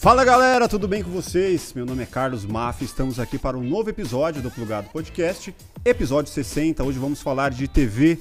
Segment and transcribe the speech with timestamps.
[0.00, 1.72] Fala galera, tudo bem com vocês?
[1.74, 5.52] Meu nome é Carlos Maff, estamos aqui para um novo episódio do Plugado Podcast,
[5.84, 6.84] episódio 60.
[6.84, 8.16] Hoje vamos falar de TV,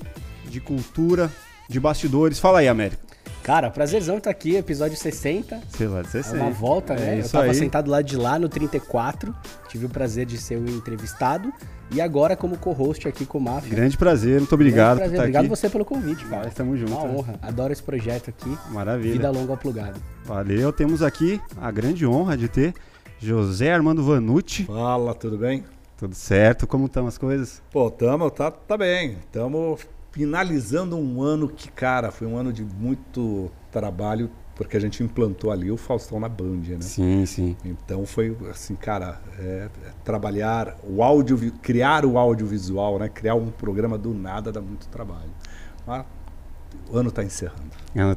[0.50, 1.32] de cultura,
[1.70, 2.40] de bastidores.
[2.40, 3.07] Fala aí, América.
[3.48, 5.62] Cara, prazerzão estar aqui, episódio 60.
[5.70, 6.36] Sei lá, 60.
[6.36, 7.14] É uma volta, né?
[7.14, 7.54] É Eu isso tava aí.
[7.56, 9.34] sentado lá de lá no 34,
[9.70, 11.50] tive o prazer de ser o entrevistado
[11.90, 13.74] e agora como co-host aqui com o Mafia.
[13.74, 15.16] Grande prazer, muito obrigado Grande por prazer.
[15.16, 15.50] estar Obrigado aqui.
[15.50, 16.42] você pelo convite, cara.
[16.44, 16.96] Nós estamos juntos.
[16.96, 17.18] Uma né?
[17.18, 17.40] honra.
[17.42, 18.58] Adoro esse projeto aqui.
[18.70, 19.14] Maravilha.
[19.14, 19.98] Vida longa ao plugado.
[20.26, 22.74] Valeu, temos aqui a grande honra de ter
[23.18, 24.66] José Armando Vanucci.
[24.66, 25.64] Fala, tudo bem?
[25.96, 26.68] Tudo certo?
[26.68, 27.62] Como estão as coisas?
[27.72, 29.16] Pô, tamo, tá, tá bem.
[29.32, 29.80] Tamo
[30.12, 35.52] finalizando um ano que, cara, foi um ano de muito trabalho, porque a gente implantou
[35.52, 36.82] ali o Faustão na Band, né?
[36.82, 37.56] Sim, sim.
[37.64, 43.08] Então foi assim, cara, é, é trabalhar o áudio, criar o audiovisual, né?
[43.10, 45.30] Criar um programa do nada dá muito trabalho.
[45.86, 46.06] Mas
[46.90, 47.68] o ano tá encerrando.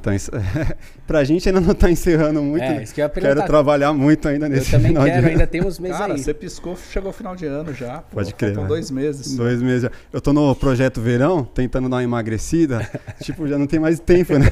[0.02, 0.30] Tá encer...
[1.06, 2.62] pra gente ainda não tá encerrando muito.
[2.62, 2.82] É, né?
[2.82, 5.28] isso que eu ia Quero trabalhar muito ainda Eu nesse também final de quero, ano.
[5.32, 6.22] ainda tem uns meses Cara, aí.
[6.22, 7.98] você piscou, chegou o final de ano já.
[8.00, 8.68] Pô, Pode crer, Faltam né?
[8.68, 9.34] dois meses.
[9.36, 9.82] Dois meses.
[9.84, 9.90] já.
[10.12, 12.86] Eu tô no projeto verão, tentando dar uma emagrecida.
[13.22, 14.46] tipo, já não tem mais tempo, né?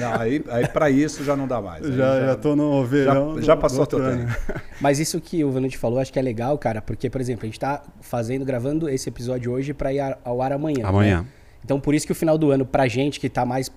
[0.00, 1.84] Não, aí, aí para isso já não dá mais.
[1.86, 3.42] Já, já tô no verão.
[3.42, 4.26] já do- passou do outro teu ano.
[4.28, 4.60] tempo.
[4.80, 7.46] Mas isso que o Vanucci falou, acho que é legal, cara, porque, por exemplo, a
[7.46, 10.86] gente tá fazendo, gravando esse episódio hoje pra ir a- ao ar amanhã.
[10.86, 11.20] Amanhã.
[11.20, 11.26] né?
[11.64, 13.70] Então, por isso que o final do ano, pra gente que tá mais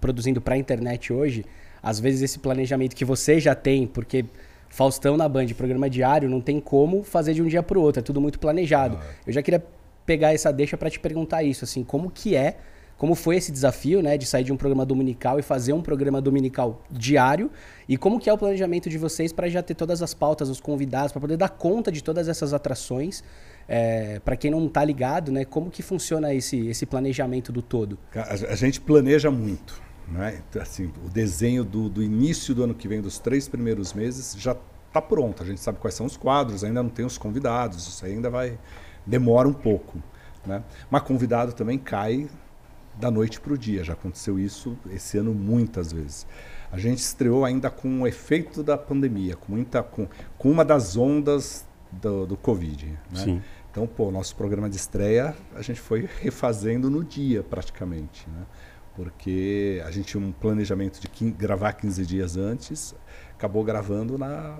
[0.00, 1.44] produzindo pra internet hoje,
[1.82, 4.24] às vezes esse planejamento que você já tem, porque
[4.68, 8.02] Faustão na Band, programa diário, não tem como fazer de um dia pro outro, é
[8.02, 8.98] tudo muito planejado.
[9.26, 9.64] Eu já queria
[10.06, 12.56] pegar essa deixa pra te perguntar isso, assim, como que é,
[12.96, 16.20] como foi esse desafio, né, de sair de um programa dominical e fazer um programa
[16.20, 17.50] dominical diário,
[17.88, 20.60] e como que é o planejamento de vocês pra já ter todas as pautas, os
[20.60, 23.24] convidados, pra poder dar conta de todas essas atrações,
[23.72, 27.96] é, para quem não tá ligado, né, como que funciona esse, esse planejamento do todo?
[28.12, 29.80] A, a gente planeja muito.
[30.08, 30.42] Né?
[30.48, 34.34] Então, Assim, o desenho do, do início do ano que vem, dos três primeiros meses,
[34.36, 34.56] já
[34.88, 35.40] está pronto.
[35.40, 38.58] A gente sabe quais são os quadros, ainda não tem os convidados, isso ainda vai.
[39.06, 40.02] demora um pouco.
[40.44, 40.64] Né?
[40.90, 42.28] Mas convidado também cai
[42.96, 43.84] da noite para o dia.
[43.84, 46.26] Já aconteceu isso esse ano muitas vezes.
[46.72, 50.96] A gente estreou ainda com o efeito da pandemia, com, muita, com, com uma das
[50.96, 52.86] ondas do, do Covid.
[52.86, 52.98] Né?
[53.14, 53.42] Sim.
[53.70, 58.44] Então, pô, nosso programa de estreia a gente foi refazendo no dia praticamente, né?
[58.96, 62.94] Porque a gente tinha um planejamento de gravar 15 dias antes,
[63.32, 64.58] acabou gravando na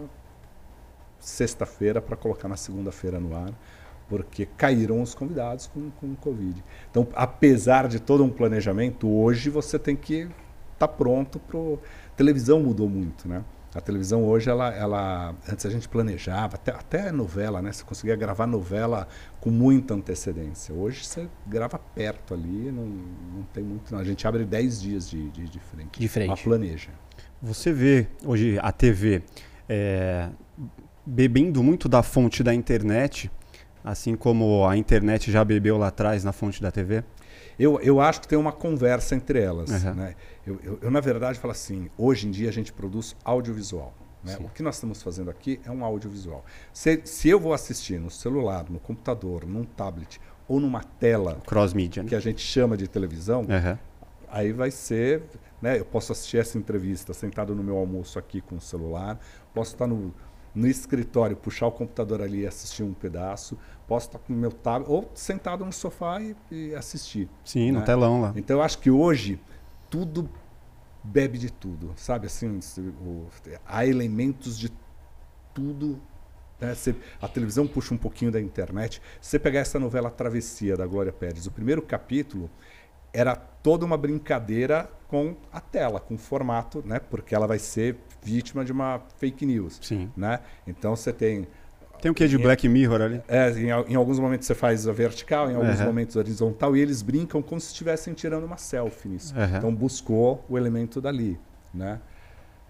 [1.18, 3.52] sexta-feira para colocar na segunda-feira no ar,
[4.08, 6.62] porque caíram os convidados com, com o Covid.
[6.88, 10.28] Então, apesar de todo um planejamento, hoje você tem que
[10.72, 11.58] estar pronto para
[12.16, 13.44] televisão mudou muito, né?
[13.72, 17.70] A televisão hoje, ela, ela antes a gente planejava, até, até novela, né?
[17.72, 19.06] Você conseguia gravar novela
[19.40, 20.74] com muita antecedência.
[20.74, 23.92] Hoje você grava perto ali, não, não tem muito.
[23.92, 24.00] Não.
[24.00, 26.00] A gente abre 10 dias de, de, de frente.
[26.00, 26.42] De frente.
[26.42, 26.90] Planeja.
[27.40, 29.22] Você vê hoje a TV
[29.68, 30.28] é,
[31.06, 33.30] bebendo muito da fonte da internet,
[33.84, 37.04] assim como a internet já bebeu lá atrás na fonte da TV?
[37.58, 39.70] Eu, eu acho que tem uma conversa entre elas.
[39.70, 39.94] Uhum.
[39.94, 40.14] Né?
[40.46, 43.94] Eu, eu, eu, na verdade, falo assim: hoje em dia a gente produz audiovisual.
[44.22, 44.36] Né?
[44.40, 46.44] O que nós estamos fazendo aqui é um audiovisual.
[46.72, 52.04] Se, se eu vou assistir no celular, no computador, num tablet ou numa tela Cross-media,
[52.04, 52.16] que né?
[52.16, 53.78] a gente chama de televisão, Aham.
[54.28, 55.22] aí vai ser.
[55.60, 55.78] Né?
[55.78, 59.18] Eu posso assistir essa entrevista sentado no meu almoço aqui com o celular,
[59.54, 60.12] posso estar no,
[60.54, 64.52] no escritório, puxar o computador ali e assistir um pedaço, posso estar com o meu
[64.52, 67.28] tablet, ou sentado no sofá e, e assistir.
[67.44, 67.86] Sim, no né?
[67.86, 68.32] telão lá.
[68.36, 69.38] Então eu acho que hoje
[69.90, 70.30] tudo
[71.02, 72.26] bebe de tudo, sabe?
[72.26, 72.60] Assim,
[73.04, 73.26] o-
[73.66, 74.70] há elementos de
[75.52, 76.00] tudo.
[76.60, 76.74] né?
[76.74, 79.00] Você- a televisão puxa um pouquinho da internet.
[79.20, 82.50] Se você pegar essa novela Travessia da Glória Pérez, o primeiro capítulo
[83.14, 87.00] era toda uma brincadeira com a tela, com o formato, né?
[87.00, 90.12] Porque ela vai ser vítima de uma fake news, Sim.
[90.14, 90.40] né?
[90.66, 91.48] Então você tem
[92.00, 93.22] Tem o que de Black Mirror ali?
[93.28, 95.86] é, em, em alguns momentos você faz a vertical, em alguns Aham.
[95.86, 99.34] momentos horizontal, e eles brincam como se estivessem tirando uma selfie nisso.
[99.36, 99.58] Aham.
[99.58, 101.38] Então buscou o elemento dali,
[101.74, 102.00] né?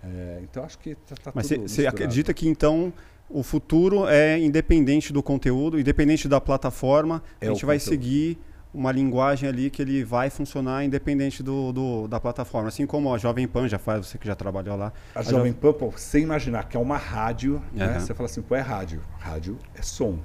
[0.02, 2.92] É, então acho que tá, tá Mas você acredita que então
[3.28, 7.94] o futuro é independente do conteúdo, independente da plataforma, É a gente vai conteúdo.
[8.02, 8.38] seguir
[8.72, 12.68] uma linguagem ali que ele vai funcionar independente do, do- da plataforma.
[12.68, 14.92] Assim como a Jovem Pan já faz, você que já trabalhou lá.
[15.14, 17.86] A Jovem Pan, pô, você imaginar que é uma rádio, né?
[17.86, 18.00] Aham.
[18.00, 19.00] Você fala assim, pô, é rádio.
[19.18, 20.18] Rádio é som.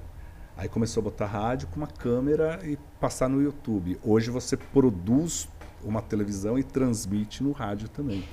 [0.57, 3.99] Aí começou a botar rádio com uma câmera e passar no YouTube.
[4.03, 5.49] Hoje você produz
[5.83, 8.23] uma televisão e transmite no rádio também.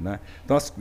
[0.00, 0.18] Né?
[0.44, 0.72] Então, as-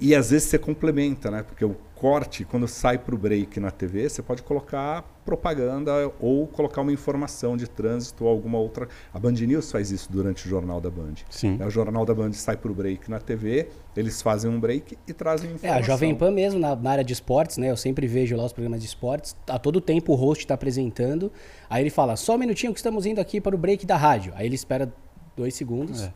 [0.00, 1.42] E às vezes você complementa, né?
[1.42, 6.46] Porque o corte, quando sai para o break na TV, você pode colocar propaganda ou
[6.46, 8.88] colocar uma informação de trânsito ou alguma outra.
[9.12, 11.14] A Band News faz isso durante o Jornal da Band.
[11.28, 11.58] Sim.
[11.60, 14.96] É, o Jornal da Band sai para o break na TV, eles fazem um break
[15.06, 15.76] e trazem informação.
[15.76, 17.70] É, a Jovem Pan mesmo, na, na área de esportes, né?
[17.70, 19.34] Eu sempre vejo lá os programas de esportes.
[19.48, 21.32] A todo tempo o host está apresentando.
[21.68, 24.32] Aí ele fala, só um minutinho que estamos indo aqui para o break da rádio.
[24.36, 24.92] Aí ele espera
[25.36, 26.02] dois segundos.
[26.02, 26.12] É.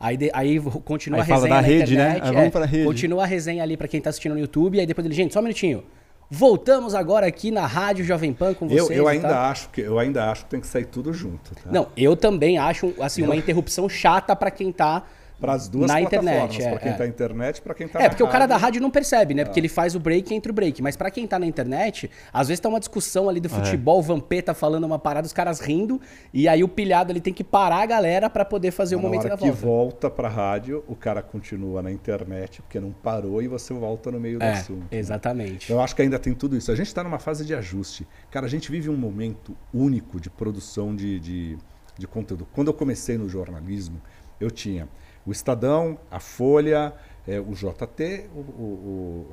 [0.00, 2.02] Aí, de- aí continua Aí a fala resenha da na rede, né?
[2.08, 2.24] internet.
[2.24, 2.84] Aí vamos é, pra rede.
[2.86, 4.80] Continua a resenha ali para quem tá assistindo no YouTube.
[4.80, 5.84] Aí depois ele, gente, só um minutinho.
[6.30, 8.88] Voltamos agora aqui na Rádio Jovem Pan com vocês.
[8.90, 9.38] Eu, eu ainda tal.
[9.50, 11.54] acho que eu ainda acho que tem que sair tudo junto.
[11.54, 11.70] Tá?
[11.70, 15.02] Não, eu também acho assim uma interrupção chata para quem tá
[15.40, 16.62] Para as duas na plataformas, internet.
[16.62, 16.92] é, para quem é.
[16.92, 19.32] está na internet, e para quem está É, porque o cara da rádio não percebe,
[19.32, 19.44] né?
[19.44, 20.82] Porque ele faz o break entre o break.
[20.82, 23.48] Mas pra quem tá na internet, às vezes tá uma discussão ali do É.
[23.48, 26.00] futebol, o Vampeta falando uma parada, os caras rindo,
[26.32, 29.04] e aí o pilhado ele tem que parar a galera pra poder fazer o na
[29.04, 29.66] momento hora da que volta.
[29.66, 34.10] volta para a rádio, o cara continua na internet porque não parou e você volta
[34.10, 34.80] no meio do É, assunto.
[34.80, 34.86] né?
[34.98, 35.64] exatamente.
[35.64, 36.70] Então, eu acho que ainda tem tudo isso.
[36.70, 38.06] A gente está numa fase de ajuste.
[38.30, 41.58] Cara, a gente vive um momento único de produção de, de,
[41.96, 42.46] de conteúdo.
[42.52, 44.00] Quando eu comecei no jornalismo,
[44.40, 44.88] eu tinha
[45.30, 46.92] o Estadão, a Folha,
[47.26, 49.26] eh, o JT, o, o-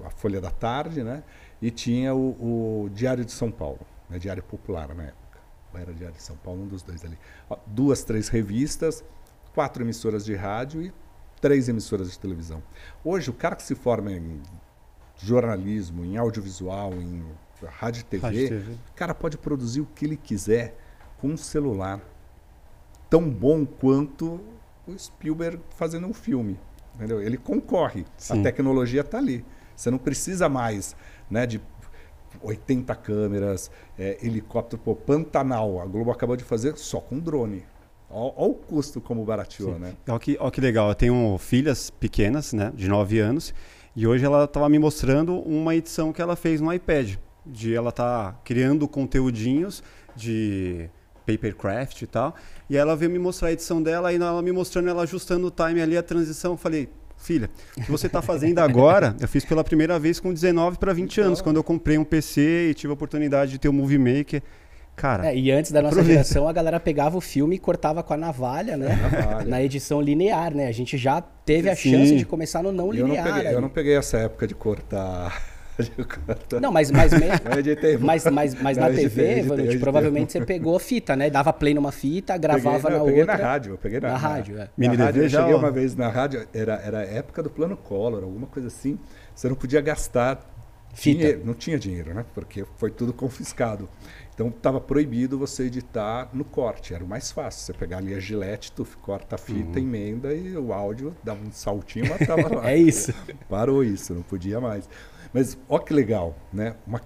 [0.00, 1.22] o- a Folha da Tarde, né?
[1.60, 4.18] E tinha o, Diário de São Paulo, né?
[4.18, 5.38] Diário Popular na época.
[5.72, 7.16] Ou era Diário de São Paulo, um dos dois ali.
[7.66, 9.04] Duas, três revistas,
[9.54, 10.92] quatro emissoras de rádio e
[11.40, 12.62] três emissoras de televisão.
[13.04, 14.40] Hoje, o cara que se forma em
[15.18, 17.24] jornalismo, em audiovisual, em
[17.66, 18.72] rádio e TV, Rádio e TV.
[18.72, 20.74] o cara pode produzir o que ele quiser
[21.18, 22.00] com um celular
[23.08, 24.40] tão bom quanto
[24.86, 26.58] o Spielberg fazendo um filme.
[26.94, 27.20] Entendeu?
[27.22, 28.04] Ele concorre.
[28.16, 28.40] Sim.
[28.40, 29.44] A tecnologia está ali.
[29.74, 30.94] Você não precisa mais
[31.30, 31.60] né, de
[32.40, 35.80] 80 câmeras, é, helicóptero, pô, Pantanal.
[35.80, 37.64] A Globo acabou de fazer só com drone.
[38.10, 39.94] Olha o custo como barateou, né?
[40.06, 43.54] Olha que, que legal, eu tenho filhas pequenas, né, de 9 anos,
[43.96, 47.90] e hoje ela estava me mostrando uma edição que ela fez no iPad, de ela
[47.90, 49.82] tá criando conteúdinhos
[50.14, 50.90] de
[51.26, 52.34] papercraft e tal,
[52.68, 55.50] e ela veio me mostrar a edição dela, e ela me mostrando, ela ajustando o
[55.50, 59.44] time ali, a transição, eu falei, filha, o que você está fazendo agora, eu fiz
[59.44, 62.90] pela primeira vez com 19 para 20 anos, quando eu comprei um PC e tive
[62.90, 64.42] a oportunidade de ter o Movie Maker,
[64.96, 65.28] cara...
[65.28, 66.22] É, e antes da nossa Aproveita.
[66.24, 68.96] geração, a galera pegava o filme e cortava com a navalha, né?
[68.96, 69.44] Navalha.
[69.46, 70.66] Na edição linear, né?
[70.66, 71.92] A gente já teve a Sim.
[71.92, 73.34] chance de começar no não E eu não, linear.
[73.36, 75.51] peguei, eu não peguei essa época de cortar.
[76.60, 77.12] Não, mas, mas,
[78.00, 79.78] mas, mas, mas na TV, editei.
[79.78, 81.30] provavelmente você pegou fita, né?
[81.30, 83.36] Dava play numa fita, gravava peguei, não, na eu peguei outra.
[83.36, 84.68] na rádio, eu peguei na, Na rádio, é.
[84.76, 85.58] Mini na rádio, DV eu já, cheguei ó.
[85.58, 88.98] uma vez na rádio, era, era a época do plano Collor, alguma coisa assim.
[89.34, 90.48] Você não podia gastar
[90.94, 91.18] Fita.
[91.18, 92.24] dinheiro, não tinha dinheiro, né?
[92.34, 93.88] Porque foi tudo confiscado.
[94.34, 97.64] Então estava proibido você editar no corte, era o mais fácil.
[97.64, 101.52] Você pegar ali a gilete, tu corta a fita, emenda e o áudio dava um
[101.52, 102.70] saltinho, mas tava lá.
[102.70, 103.12] É isso.
[103.48, 104.88] Parou isso, não podia mais.
[105.32, 106.74] Mas ó que legal, né?
[106.86, 107.00] Uma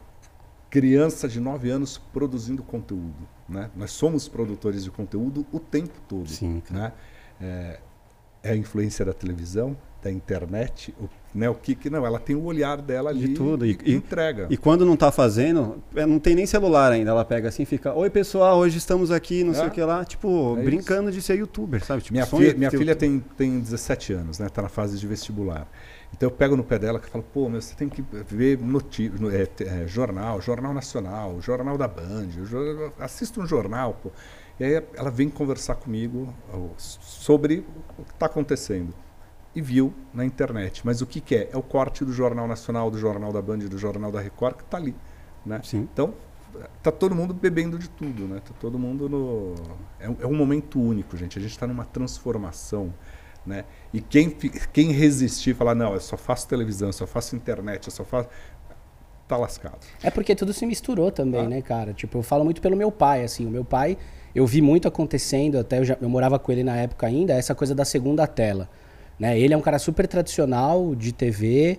[0.68, 3.70] criança de 9 anos produzindo conteúdo, né?
[3.76, 6.92] Nós somos produtores de conteúdo o tempo todo, Sim, né?
[7.40, 7.78] É,
[8.42, 11.48] é a influência da televisão, da internet, o, né?
[11.48, 12.04] O que que não?
[12.04, 13.64] Ela tem o olhar dela ali De tudo.
[13.64, 14.46] E, e entrega.
[14.50, 17.10] E quando não tá fazendo, é, não tem nem celular ainda.
[17.10, 19.66] Ela pega assim fica: Oi, pessoal, hoje estamos aqui, não sei É.
[19.68, 20.04] o que lá.
[20.04, 22.02] Tipo, É brincando de ser youtuber, sabe?
[22.02, 24.48] Tipo, minha sonho fi- minha filha tem, tem 17 anos, né?
[24.48, 25.66] Tá na fase de vestibular.
[26.16, 29.08] Então eu pego no pé dela que falo, pô, meu, você tem que ver noti
[29.10, 34.10] no- é, é, jornal, jornal nacional, jornal da Band, jor- assista um jornal, pô.
[34.58, 36.32] E aí ela vem conversar comigo
[36.78, 37.66] sobre
[37.98, 38.94] o que está acontecendo.
[39.54, 40.82] E viu na internet.
[40.84, 41.50] Mas o que, que é?
[41.52, 44.62] É o corte do Jornal Nacional, do Jornal da Band, do Jornal da Record, que
[44.62, 44.94] está ali.
[45.46, 45.60] Né?
[45.64, 45.88] Sim.
[45.92, 46.12] Então,
[46.82, 48.40] tá todo mundo bebendo de tudo, né?
[48.46, 49.54] Tá todo mundo no.
[49.98, 51.38] É, é um momento único, gente.
[51.38, 52.92] A gente está numa transformação,
[53.46, 53.64] né?
[53.92, 54.30] E quem,
[54.72, 58.04] quem resistir e falar, não, eu só faço televisão, eu só faço internet, eu só
[58.04, 58.28] faço.
[59.28, 59.78] tá lascado.
[60.02, 61.48] É porque tudo se misturou também, Ah.
[61.48, 61.92] né, cara?
[61.92, 63.44] Tipo, eu falo muito pelo meu pai, assim.
[63.46, 63.98] O meu pai,
[64.34, 67.52] eu vi muito acontecendo, até eu, já, eu morava com ele na época ainda, essa
[67.54, 68.68] coisa da segunda tela.
[69.18, 69.36] Né?
[69.38, 71.78] Ele é um cara super tradicional de TV.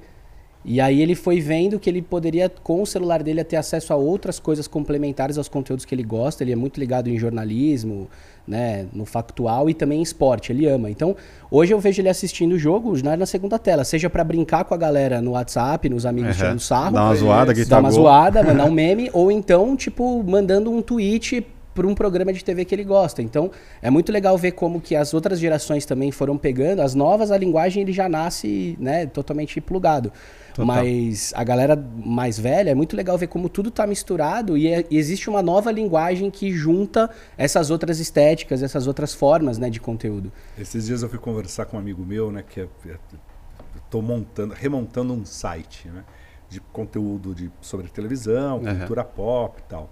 [0.66, 3.96] E aí ele foi vendo que ele poderia, com o celular dele, ter acesso a
[3.96, 6.44] outras coisas complementares aos conteúdos que ele gosta.
[6.44, 8.10] Ele é muito ligado em jornalismo,
[8.48, 10.52] né, no factual e também em esporte.
[10.52, 10.90] Ele ama.
[10.90, 11.16] Então,
[11.52, 14.78] hoje eu vejo ele assistindo jogos né, na segunda tela, seja pra brincar com a
[14.78, 16.38] galera no WhatsApp, nos amigos Uhum.
[16.38, 20.72] tirando sarro, Dá uma zoada, dar uma zoada, mandar um meme, ou então, tipo, mandando
[20.72, 21.46] um tweet
[21.78, 23.22] para um programa de TV que ele gosta.
[23.22, 23.52] Então,
[23.84, 26.82] é muito legal ver como que as outras gerações também foram pegando.
[26.82, 30.12] As novas, a linguagem ele já nasce, né, totalmente plugado.
[30.56, 30.66] Total.
[30.66, 34.86] Mas a galera mais velha, é muito legal ver como tudo tá misturado e, é-
[34.90, 39.80] e existe uma nova linguagem que junta essas outras estéticas, essas outras formas, né, de
[39.80, 40.32] conteúdo.
[40.58, 42.96] Esses dias eu fui conversar com um amigo meu, né, que é, é
[43.86, 46.04] estou montando, remontando um site, né?
[46.50, 48.78] De conteúdo de, sobre televisão, Uhum.
[48.80, 49.90] cultura pop e tal.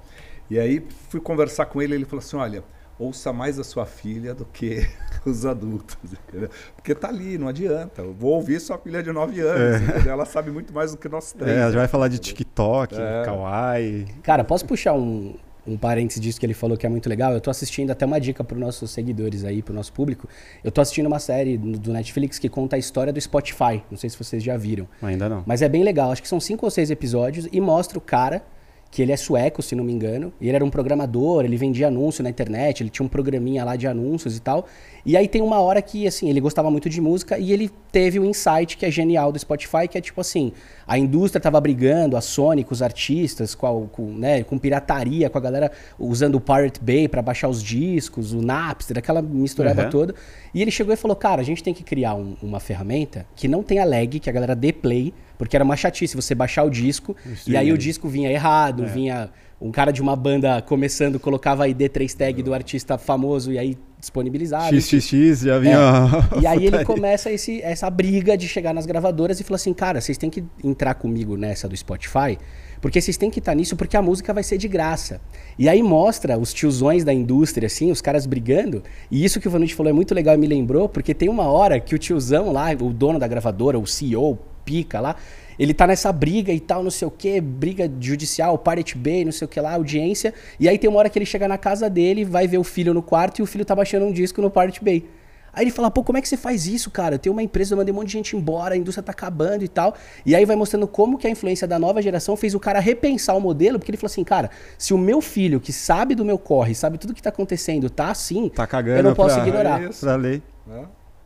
[0.49, 2.63] E aí fui conversar com ele, ele falou assim, olha,
[2.99, 4.87] ouça mais a sua filha do que
[5.25, 5.97] os adultos,
[6.29, 6.49] entendeu?
[6.75, 8.01] Porque tá ali, não adianta.
[8.01, 10.11] Eu vou ouvir sua filha de 9 anos, entendeu?
[10.13, 11.57] ela sabe muito mais do que nós três.
[11.57, 12.19] É, já vai falar de?
[12.19, 13.23] TikTok, É.
[13.25, 14.05] Kawaii.
[14.23, 15.35] Cara, posso puxar um,
[15.67, 17.33] um parênteses disso que ele falou que é muito legal?
[17.33, 20.29] Eu tô assistindo até uma dica para nossos seguidores aí, pro nosso público.
[20.63, 23.83] Eu tô assistindo uma série do Netflix que conta a história do Spotify.
[23.89, 24.87] Não sei se vocês já viram.
[25.01, 25.43] Ainda não.
[25.45, 28.43] Mas é bem legal, acho que são cinco ou seis episódios e mostra o cara,
[28.95, 31.87] que ele é sueco, se não me engano, e ele era um programador, ele vendia
[31.89, 34.65] anúncio na internet, ele tinha um programinha lá de anúncios e tal.
[35.05, 38.17] E aí tem uma hora que, assim, ele gostava muito de música e ele teve
[38.21, 40.53] um insight que é genial do Spotify, que é tipo assim,
[40.87, 45.29] a indústria tava brigando, a Sony com os artistas, com, a- com, né, com pirataria,
[45.29, 49.83] com a galera usando o Pirate Bay para baixar os discos, o Napster, aquela misturada
[49.83, 49.89] Uhum.
[49.89, 50.15] toda.
[50.53, 53.45] E ele chegou e falou, cara, a gente tem que criar um- uma ferramenta que
[53.49, 56.69] não tenha lag, que a galera dê play, porque era uma chatice você baixar o
[56.69, 57.15] disco
[57.45, 61.67] e aí o disco vinha errado, vinha um cara de uma banda começando, colocava a
[61.67, 64.79] ID3 tag do artista famoso e aí disponibilizava.
[64.79, 65.77] XXX já vinha.
[66.37, 66.39] É.
[66.45, 69.99] E aí ele começa esse, essa briga de chegar nas gravadoras e fala assim, cara,
[69.99, 72.37] vocês têm que entrar comigo nessa do Spotify,
[72.81, 75.21] porque vocês têm que estar nisso porque a música vai ser de graça.
[75.57, 78.83] E aí mostra os tiozões da indústria, assim, os caras brigando.
[79.09, 81.47] E isso que o Vanucci falou é muito legal e me lembrou, porque tem uma
[81.47, 85.15] hora que o tiozão lá, o dono da gravadora, o CEO, pica lá,
[85.57, 89.31] ele tá nessa briga e tal, não sei o que, briga judicial, Pirate Bay, não
[89.31, 90.33] sei o que lá, audiência.
[90.59, 92.93] E aí tem uma hora que ele chega na casa dele, vai ver o filho
[92.93, 95.05] no quarto e o filho tá baixando um disco no Pirate Bay.
[95.53, 97.15] Aí ele fala, pô, como é que você faz isso, cara?
[97.15, 99.63] Eu tenho uma empresa, eu mandei um monte de gente embora, a indústria tá acabando
[99.63, 99.95] e tal.
[100.25, 103.33] E aí vai mostrando como que a influência da nova geração fez o cara repensar
[103.37, 106.37] o modelo, porque ele falou assim, cara, se o meu filho, que sabe do meu
[106.37, 109.81] corre, sabe tudo que tá acontecendo, tá assim, Tá cagando eu não posso pra- ignorar.
[109.81, 110.01] Isso.
[110.01, 110.43] Pra lei.
[110.67, 110.83] né?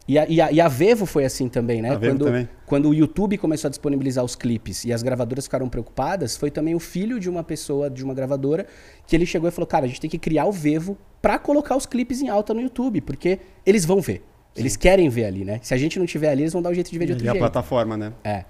[0.09, 1.91] E a, e, a, e a Vevo foi assim também, né?
[1.91, 2.49] A Vevo quando, também.
[2.65, 6.73] quando o YouTube começou a disponibilizar os clipes e as gravadoras ficaram preocupadas, foi também
[6.73, 8.65] o filho de uma pessoa, de uma gravadora,
[9.05, 11.77] que ele chegou e falou: Cara, a gente tem que criar o Vevo pra colocar
[11.77, 14.23] os clipes em alta no YouTube, porque eles vão ver.
[14.55, 15.59] Eles querem ver ali, né?
[15.61, 17.25] Se a gente não tiver ali, eles vão dar um jeito de ver de outro
[17.27, 17.43] E a jeito.
[17.43, 18.11] plataforma, né?
[18.23, 18.45] É.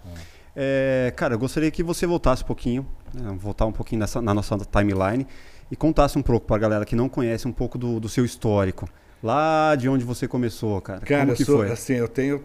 [0.56, 4.34] É, cara, eu gostaria que você voltasse um pouquinho, né, voltar um pouquinho nessa, na
[4.34, 5.28] nossa timeline
[5.70, 8.88] e contasse um pouco pra galera que não conhece um pouco do, do seu histórico.
[9.22, 11.02] Lá de onde você começou, cara.
[11.02, 11.72] Cara, Como eu que sou, foi?
[11.72, 12.44] assim, eu tenho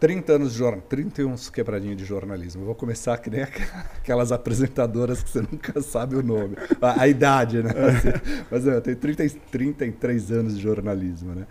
[0.00, 2.62] 30 anos de jornalismo, 31 quebradinhos de jornalismo.
[2.62, 3.60] Eu vou começar que nem aqu-
[3.98, 7.70] aquelas apresentadoras que você nunca sabe o nome, a, a idade, né?
[7.70, 11.46] Assim, mas eu tenho 30, e- 33 anos de jornalismo, né?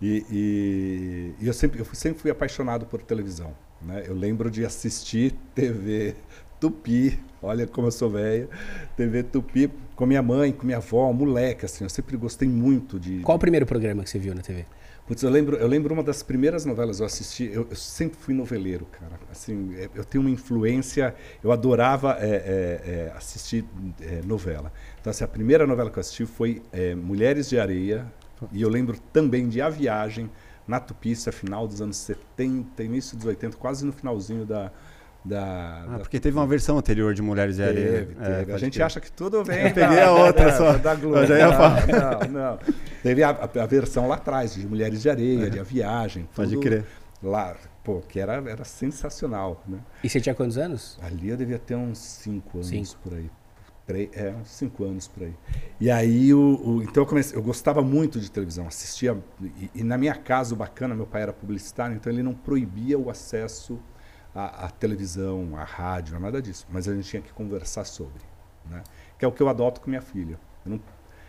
[0.00, 4.04] E, e- e eu, sempre, eu fui- sempre fui apaixonado por televisão, né?
[4.06, 6.14] Eu lembro de assistir TV
[6.60, 8.48] Tupi, olha como eu sou velho,
[8.96, 13.20] TV Tupi com minha mãe, com minha avó, moleque, assim, eu sempre gostei muito de,
[13.20, 14.64] Qual o primeiro programa que você viu na TV?
[15.08, 18.18] Putz, eu lembro, eu lembro uma das primeiras novelas que eu assisti, eu, eu sempre
[18.18, 19.18] fui noveleiro, cara.
[19.32, 23.64] Assim, é, eu tenho uma influência, eu adorava é, é, é, assistir
[24.02, 24.70] é, novela.
[25.00, 28.06] Então, assim, a primeira novela que eu assisti foi é, Mulheres de Areia,
[28.52, 30.30] e eu lembro também de A Viagem,
[30.66, 34.70] na Tupi, final dos anos 70, início dos 80, quase no finalzinho da...
[35.28, 38.06] da, Ah, da porque teve uma versão anterior de Mulheres de Areia.
[38.06, 38.42] Teve, É, teve.
[38.42, 38.86] a pode gente crer.
[38.86, 39.66] acha que tudo vem.
[39.68, 40.76] Eu peguei a outra só.
[40.78, 41.16] Da Globo.
[41.16, 42.58] Não, não, não.
[43.02, 46.28] Teve a, a- a versão lá atrás, de Mulheres de Areia, de A Viagem.
[46.34, 46.84] Pode crer.
[47.22, 49.78] Lá, pô, que era, era sensacional, né?
[50.04, 50.98] E você tinha quantos anos?
[51.02, 52.96] Ali eu devia ter uns 5 anos Cinco.
[53.02, 53.30] por aí.
[53.86, 55.32] Três- é, uns 5 anos por aí.
[55.80, 59.82] E aí, o, o- então eu comecei, eu gostava muito de televisão, assistia, e, e
[59.82, 63.80] na minha casa, o bacana, meu pai era publicitário, então ele não proibia o acesso
[64.34, 68.22] à, à televisão, à rádio, a nada disso, mas a gente tinha que conversar sobre,
[68.66, 68.82] né?
[69.18, 70.38] Que é o que eu adoto com minha filha.
[70.64, 70.80] Eu não,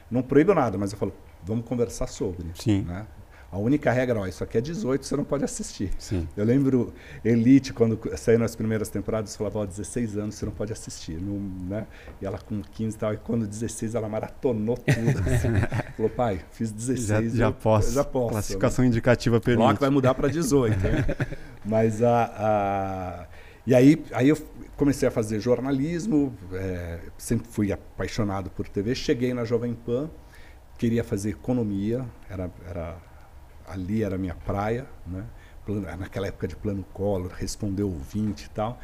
[0.10, 1.13] não proíbo nada, mas eu falo,
[1.44, 2.84] vamos conversar sobre, Sim.
[2.84, 3.08] né?
[3.51, 5.89] A única regra, ó, isso aqui é 18, você não pode assistir.
[5.98, 6.27] Sim.
[6.38, 6.94] Eu lembro
[7.25, 11.20] Elite, quando saiu nas primeiras temporadas, falava, ó, 16 anos você não pode assistir.
[11.20, 11.88] Não, né?
[12.22, 15.20] E ela com 15 e tal, e quando 16 ela maratonou tudo.
[15.29, 15.50] assim.
[15.98, 17.08] Falou, pai, fiz 16.
[17.08, 17.91] Já, já eu- posso.
[17.91, 18.29] Já posso.
[18.34, 19.79] Classificação indicativa O bloco permite.
[19.79, 20.77] vai mudar para 18.
[20.77, 21.06] né?
[21.65, 23.27] Mas a, a-
[23.65, 24.38] E aí, aí eu
[24.77, 30.10] comecei a fazer jornalismo, é, sempre fui apaixonado por TV, cheguei na Jovem Pan,
[30.77, 32.96] queria fazer economia, era, era
[33.69, 35.25] ali era a minha praia, né?
[35.99, 38.79] Naquela época de plano Collor, responder ouvinte e tal.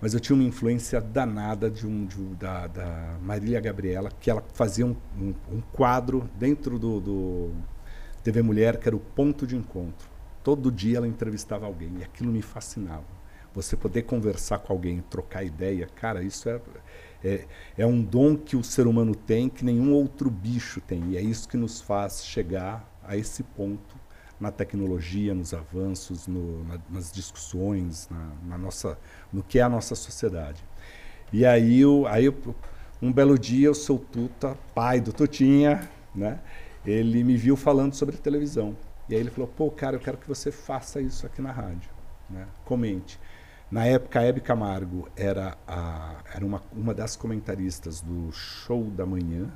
[0.00, 4.42] Mas eu tinha uma influência danada de um, de da, da Marília Gabriela, que ela
[4.54, 7.50] fazia um, um- um quadro dentro do, do
[8.22, 10.08] TV Mulher, que era o ponto de encontro.
[10.42, 13.04] Todo dia ela entrevistava alguém e aquilo me fascinava.
[13.52, 16.60] Você poder conversar com alguém, trocar ideia, cara, isso é,
[17.22, 21.10] é, é um dom que o ser humano tem que nenhum outro bicho tem.
[21.10, 23.99] E é isso que nos faz chegar a esse ponto
[24.40, 28.98] na tecnologia, nos avanços, no, na, nas discussões, na, na, nossa,
[29.32, 30.64] no que é a nossa sociedade.
[31.32, 32.34] E aí, eu, aí eu,
[33.02, 36.40] um belo dia, o seu Tuta, pai do Tutinha, né,
[36.84, 38.76] ele me viu falando sobre televisão.
[39.08, 41.90] E aí ele falou, pô, cara, eu quero que você faça isso aqui na rádio,
[42.28, 42.46] né?
[42.64, 43.20] comente.
[43.70, 49.06] Na época, a Hebe Camargo era, a, era uma, uma das comentaristas do Show da
[49.06, 49.52] Manhã,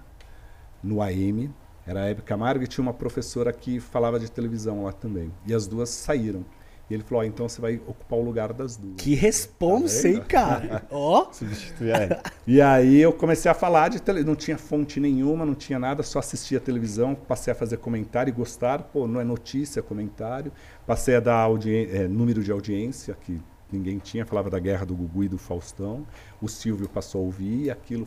[0.82, 1.52] no AM.
[1.86, 5.30] Era a Hebe Camargo e tinha uma professora que falava de televisão lá também.
[5.46, 6.44] E as duas saíram.
[6.88, 8.96] E ele falou: oh, então você vai ocupar o lugar das duas.
[8.96, 10.86] Que responsa, tá hein, cara?
[10.90, 11.32] Ó.
[11.32, 14.32] Substituir a E aí eu comecei a falar de televisão.
[14.32, 17.14] Não tinha fonte nenhuma, não tinha nada, só assistia televisão.
[17.14, 18.82] Passei a fazer comentário e gostar.
[18.82, 20.52] Pô, não é notícia, é comentário.
[20.86, 23.40] Passei a dar é, número de audiência, que
[23.72, 26.06] ninguém tinha, falava da guerra do Gugu e do Faustão.
[26.40, 28.06] O Silvio passou a ouvir, aquilo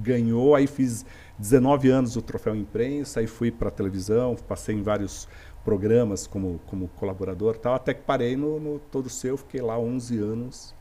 [0.00, 1.04] ganhou, aí fiz
[1.38, 5.28] 19 anos o troféu imprensa, aí fui para a televisão, passei em vários
[5.64, 10.18] programas como, como colaborador tal, até que parei no, no Todo Seu, fiquei lá 11
[10.18, 10.74] anos,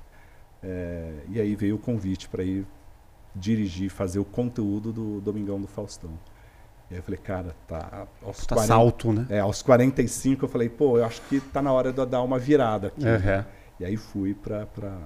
[0.63, 2.65] é, e aí veio o convite para ir
[3.35, 6.11] dirigir, fazer o conteúdo do Domingão do Faustão.
[6.89, 9.27] E aí eu falei, cara, tá aos tá 40, salto, né?
[9.29, 12.21] É, aos 45 eu falei, pô, eu acho que tá na hora de eu dar
[12.21, 13.05] uma virada aqui.
[13.05, 13.43] Uhum.
[13.79, 14.65] E aí fui para.
[14.65, 14.97] Pra...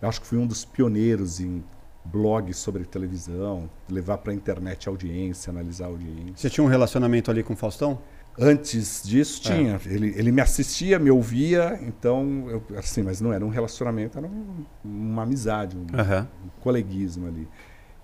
[0.00, 1.64] Eu acho que fui um dos pioneiros em
[2.04, 6.34] blogs sobre televisão, levar para a internet a audiência, analisar a audiência.
[6.36, 7.98] Você tinha um relacionamento ali com o Faustão?
[8.38, 9.54] Antes disso é.
[9.54, 9.80] tinha.
[9.86, 9.92] É.
[9.92, 14.26] Ele, ele me assistia, me ouvia, então, eu, assim, mas não era um relacionamento, era
[14.26, 16.26] um, uma amizade, um, uhum.
[16.46, 17.48] um, coleguismo ali.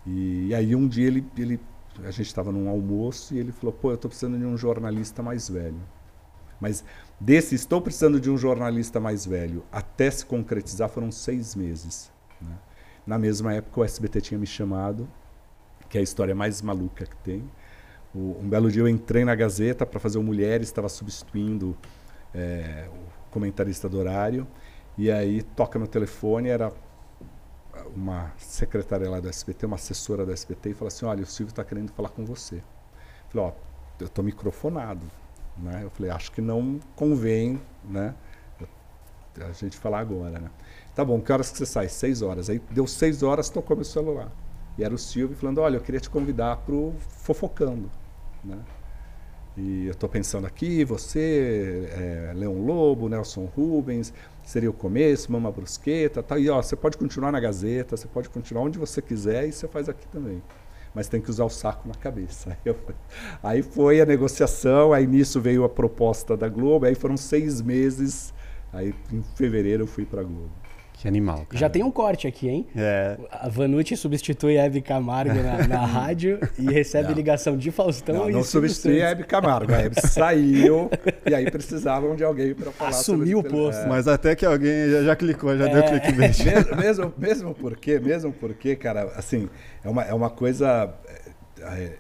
[0.07, 1.61] E, e, aí um dia ele, ele
[2.05, 5.23] a gente estava num almoço e ele falou, pô, eu estou precisando de um jornalista
[5.23, 5.81] mais velho.
[6.61, 6.85] Mas
[7.19, 12.13] Desse estou precisando de um jornalista mais velho, até se concretizar foram seis meses.
[12.41, 12.55] Né?
[13.07, 15.09] Na mesma época o SBT tinha me chamado,
[15.89, 17.49] que é a história mais maluca que tem.
[18.15, 21.77] O, um belo dia eu entrei na Gazeta para fazer o Mulheres, estava substituindo
[22.35, 24.47] é, o comentarista do horário,
[24.99, 26.73] e aí toca meu telefone, era
[27.95, 31.51] uma secretária lá do SBT, uma assessora do SBT, e fala assim, olha, o Silvio
[31.51, 32.57] está querendo falar com você.
[32.57, 32.63] Eu
[33.31, 33.53] falei, ó,
[34.01, 35.05] eu estou microfonado,
[35.57, 35.81] né?
[35.83, 38.15] Eu falei, acho que não convém né,
[39.41, 40.39] a gente falar agora.
[40.39, 40.51] Né?
[40.97, 41.91] Tá bom, que horas que você sai?
[41.91, 42.49] Seis horas.
[42.49, 44.33] Aí deu seis horas, tocou meu celular.
[44.79, 47.91] E era o Silvio falando, olha, eu queria te convidar para o Fofocando.
[48.43, 48.57] Né?
[49.59, 56.25] E eu estou pensando aqui, você, é, Lobo, Nelson Rubens, seria o começo, Mama Brusqueta,
[56.39, 59.69] e ó, você pode continuar na Gazeta, você pode continuar onde você quiser e você
[59.69, 60.43] faz aqui também
[60.95, 62.57] mas tem que usar o saco na cabeça.
[63.43, 68.33] Aí foi a negociação, aí nisso veio a proposta da Globo, aí foram seis meses,
[68.73, 70.66] aí em fevereiro eu fui para a Globo.
[71.07, 71.47] Que animal.
[71.49, 71.57] Cara.
[71.61, 72.67] Já tem um corte aqui, hein?
[72.75, 73.17] É.
[73.31, 77.15] A Vanucci substitui a Hebe Camargo na, na rádio e recebe não.
[77.15, 78.17] ligação de Faustão.
[78.17, 79.73] Não, não substitui a Hebe Camargo.
[79.73, 80.91] A Hebe saiu
[81.25, 83.83] e aí precisavam de alguém para falar Assumiu o posto.
[83.83, 83.87] É.
[83.87, 85.73] Mas até que alguém já, já clicou, já é.
[85.75, 89.49] deu clique mesmo, mesmo, mesmo porque, mesmo porque, cara, assim,
[89.85, 90.93] é uma, é uma coisa.
[91.09, 91.93] É, é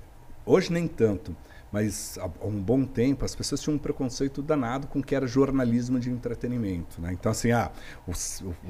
[0.44, 1.36] hoje nem tanto
[1.72, 5.26] mas há um bom tempo as pessoas tinham um preconceito danado com o que era
[5.26, 7.00] jornalismo de entretenimento.
[7.00, 7.12] Né?
[7.12, 7.70] Então, assim, ah,
[8.06, 8.12] o,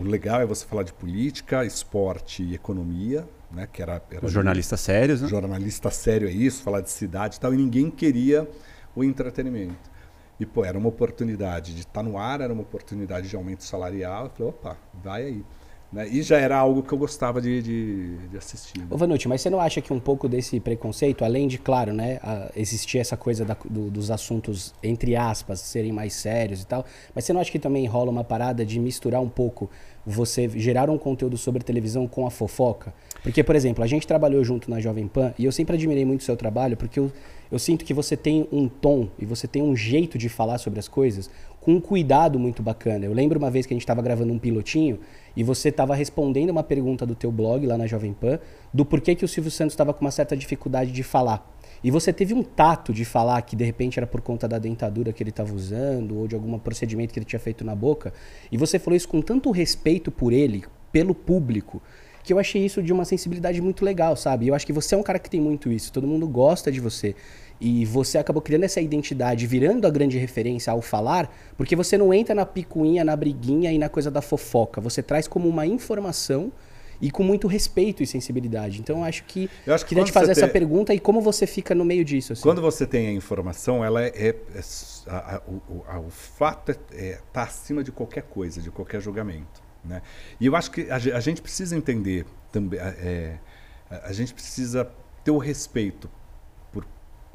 [0.01, 3.69] o, legal é você falar de política, esporte e economia, né?
[3.71, 5.29] que era, era Os jornalistas sérios, né?
[5.29, 8.49] Jornalista sério é isso, falar de cidade e tal, e ninguém queria
[8.95, 9.97] o entretenimento.
[10.39, 13.65] E, pô, era uma oportunidade de estar tá no ar, era uma oportunidade de aumento
[13.65, 14.25] salarial.
[14.25, 15.45] Eu falei, opa, vai aí.
[15.93, 16.09] Né?
[16.09, 18.79] E já era algo que eu gostava de, de, de assistir.
[18.79, 18.87] Né?
[18.91, 22.19] Ô Vanucci, mas você não acha que um pouco desse preconceito, além de, claro, né,
[22.57, 27.25] existir essa coisa da, do, dos assuntos, entre aspas, serem mais sérios e tal, mas
[27.25, 29.71] você não acha que também rola uma parada de misturar um pouco
[30.05, 32.93] você gerar um conteúdo sobre televisão com a fofoca?
[33.23, 36.21] Porque, por exemplo, a gente trabalhou junto na Jovem Pan e eu sempre admirei muito
[36.21, 37.11] o seu trabalho porque eu,
[37.51, 40.79] eu sinto que você tem um tom e você tem um jeito de falar sobre
[40.79, 41.31] as coisas
[41.67, 43.07] com um cuidado muito bacana.
[43.07, 45.01] Eu lembro uma vez que a gente estava gravando um pilotinho
[45.37, 48.39] e você estava respondendo uma pergunta do teu blog lá na Jovem Pan
[48.73, 51.45] do porquê que o Silvio Santos estava com uma certa dificuldade de falar.
[51.83, 55.13] E você teve um tato de falar que de repente era por conta da dentadura
[55.13, 58.15] que ele estava usando ou de algum procedimento que ele tinha feito na boca.
[58.53, 61.83] E você falou isso com tanto respeito por ele, pelo público,
[62.23, 64.47] que eu achei isso de uma sensibilidade muito legal, sabe?
[64.47, 66.79] Eu acho que você é um cara que tem muito isso, todo mundo gosta de
[66.81, 67.17] você.
[67.61, 72.13] E você acabou criando essa identidade, virando a grande referência ao falar, porque você não
[72.13, 74.81] entra na picuinha, na briguinha e na coisa da fofoca.
[74.81, 76.53] Você traz como uma informação
[77.01, 78.81] e com muito respeito e sensibilidade.
[78.81, 80.51] Então, eu acho que eu acho que queria te fazer essa tem...
[80.51, 82.33] pergunta e como você fica no meio disso.
[82.33, 82.43] Assim.
[82.43, 84.61] Quando você tem a informação, ela é, é, é
[85.07, 88.71] a, a, o, a, o, fato está é, é, tá acima de qualquer coisa, de
[88.71, 89.63] qualquer julgamento.
[89.85, 90.03] Né?
[90.41, 93.39] E eu acho que a, gente precisa entender também, é,
[93.89, 94.91] a gente precisa
[95.23, 96.11] ter o respeito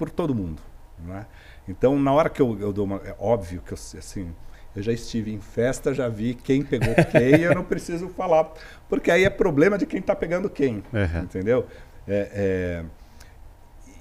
[0.02, 0.60] por, todo mundo.
[0.98, 1.28] Né?
[1.68, 2.98] Então, na hora que eu, eu dou uma.
[2.98, 4.34] É óbvio que eu, assim,
[4.76, 8.52] eu já estive em festa, já vi quem pegou quem, eu não preciso falar.
[8.90, 10.84] Porque aí é problema de quem está pegando quem.
[10.92, 11.24] Uhum.
[11.24, 11.68] Entendeu?
[12.08, 12.86] É, é,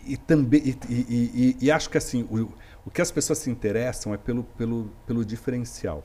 [0.07, 0.63] e também.
[0.65, 2.51] E, e, e, e, acho que assim, o,
[2.87, 6.03] o que as pessoas se interessam é pelo, pelo, pelo diferencial.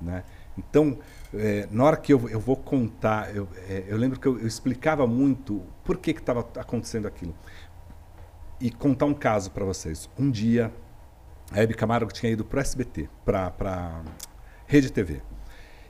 [0.00, 0.24] Né?
[0.58, 0.98] Então,
[1.34, 4.46] é, na hora que eu, eu vou contar, eu, é, eu lembro que eu, eu,
[4.46, 7.34] explicava muito por que estava acontecendo aquilo.
[8.60, 10.10] E contar um caso para vocês.
[10.18, 10.72] Um dia,
[11.52, 14.02] a Hebe Camargo tinha ido para o SBT, para
[14.66, 15.22] Rede TV.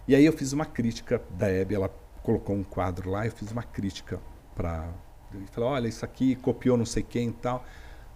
[0.06, 1.88] E aí eu fiz uma crítica da Hebe, ela
[2.22, 4.20] colocou um quadro lá, eu fiz uma crítica
[4.54, 4.88] para.
[5.50, 7.64] Falei, olha, isso aqui copiou não sei quem e tal.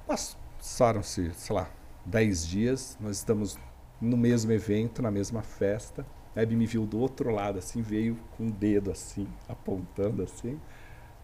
[0.07, 1.71] Passaram-se, sei lá,
[2.05, 3.59] 10 dias, nós estamos
[4.01, 6.07] no mesmo evento, na mesma festa.
[6.37, 10.61] A Hebe me viu do outro lado, assim, veio com o dedo assim, apontando assim,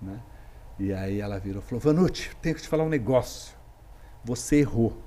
[0.00, 0.20] né?
[0.78, 3.56] E aí ela virou e falou, Vanucci, tenho que te falar um negócio.
[4.24, 5.02] Você errou.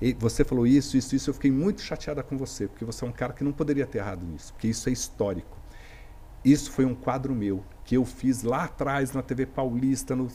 [0.00, 1.30] E você falou isso, isso, isso.
[1.30, 3.98] Eu fiquei muito chateada com você, porque você é um cara que não poderia ter
[3.98, 5.56] errado nisso, porque isso é histórico.
[6.44, 10.14] Isso foi um quadro meu, que eu fiz lá atrás na TV Paulista.
[10.14, 10.28] No.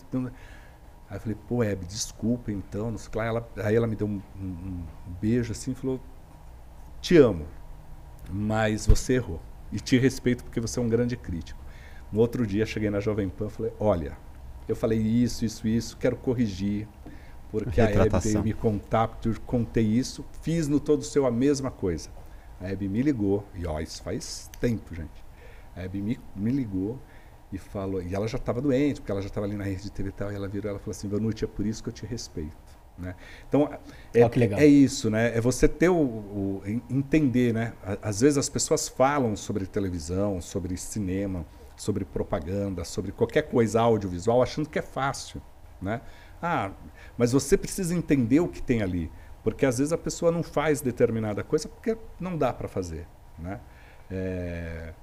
[1.09, 2.91] Aí eu falei, pô, Hebe, desculpa então.
[2.91, 3.21] Não.
[3.21, 6.01] Ela, aí ela me deu um, um, um beijo assim e falou,
[6.99, 7.45] te amo,
[8.31, 9.41] mas você errou.
[9.71, 11.59] E te respeito porque você é um grande crítico.
[12.11, 14.17] No outro dia, cheguei na Jovem Pan e falei, olha,
[14.71, 16.87] eu falei isso, isso, isso, quero corrigir
[17.51, 21.31] porque a Hebe veio me contar, porque eu contei isso, fiz no todo seu a
[21.31, 22.09] mesma coisa.
[22.61, 25.25] A Hebe me ligou, e ó, isso faz tempo, gente.
[25.75, 26.97] A Hebe me, me ligou
[27.51, 29.91] e falou, e ela já estava doente, porque ela já estava ali na rede de
[29.91, 31.93] TV e tal, e ela virou ela falou assim, Vanucci, é por isso que eu
[31.93, 32.55] te respeito.
[32.97, 33.15] Né?
[33.47, 33.69] Então,
[34.13, 35.35] é, oh, é isso, né?
[35.35, 37.73] É você ter o, o, entender, né?
[38.01, 41.45] Às vezes as pessoas falam sobre televisão, sobre cinema,
[41.81, 45.41] sobre propaganda, sobre qualquer coisa audiovisual, achando que é fácil,
[45.81, 45.99] né?
[46.39, 46.69] Ah,
[47.17, 49.11] mas você precisa entender o que tem ali,
[49.43, 53.07] porque às vezes a pessoa não faz determinada coisa porque não dá para fazer,
[53.39, 53.59] né?
[54.11, 54.93] É...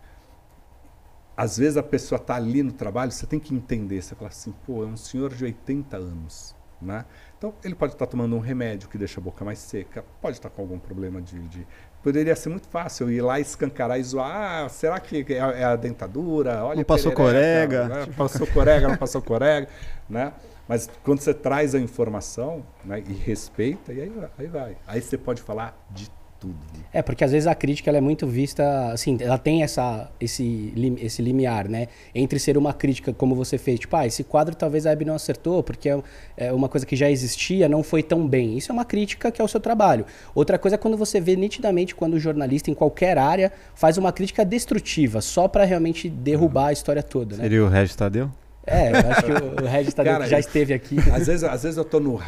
[1.36, 4.52] Às vezes a pessoa está ali no trabalho, você tem que entender, você fala assim,
[4.64, 7.04] pô, é um senhor de 80 anos, né?
[7.36, 10.36] Então ele pode estar tá tomando um remédio que deixa a boca mais seca, pode
[10.36, 11.66] estar tá com algum problema de, de
[12.02, 14.64] poderia ser muito fácil ir lá escancarar e zoar.
[14.64, 16.64] Ah, será que é a, é a dentadura?
[16.64, 17.88] Olha, não passou corega.
[17.88, 18.06] Né?
[18.16, 19.68] Passou corega, não passou corega,
[20.08, 20.32] né?
[20.68, 24.76] Mas quando você traz a informação né, e respeita, e aí, aí vai.
[24.86, 26.54] Aí você pode falar de tudo.
[26.92, 31.20] É, porque às vezes a crítica é muito vista, assim, ela tem essa, esse, esse
[31.20, 31.88] limiar, né?
[32.14, 35.14] Entre ser uma crítica, como você fez, tipo, ah, esse quadro talvez a Hebe não
[35.14, 36.02] acertou, porque é,
[36.36, 38.56] é uma coisa que já existia, não foi tão bem.
[38.56, 40.06] Isso é uma crítica que é o seu trabalho.
[40.34, 44.12] Outra coisa é quando você vê nitidamente quando o jornalista, em qualquer área, faz uma
[44.12, 47.42] crítica destrutiva, só para realmente derrubar a história toda, né?
[47.42, 48.30] Seria o Regis Tadeu?
[48.70, 50.98] É, eu acho que o Regis tá Cara, já esteve aqui.
[51.10, 52.18] Às vezes, às vezes eu tô no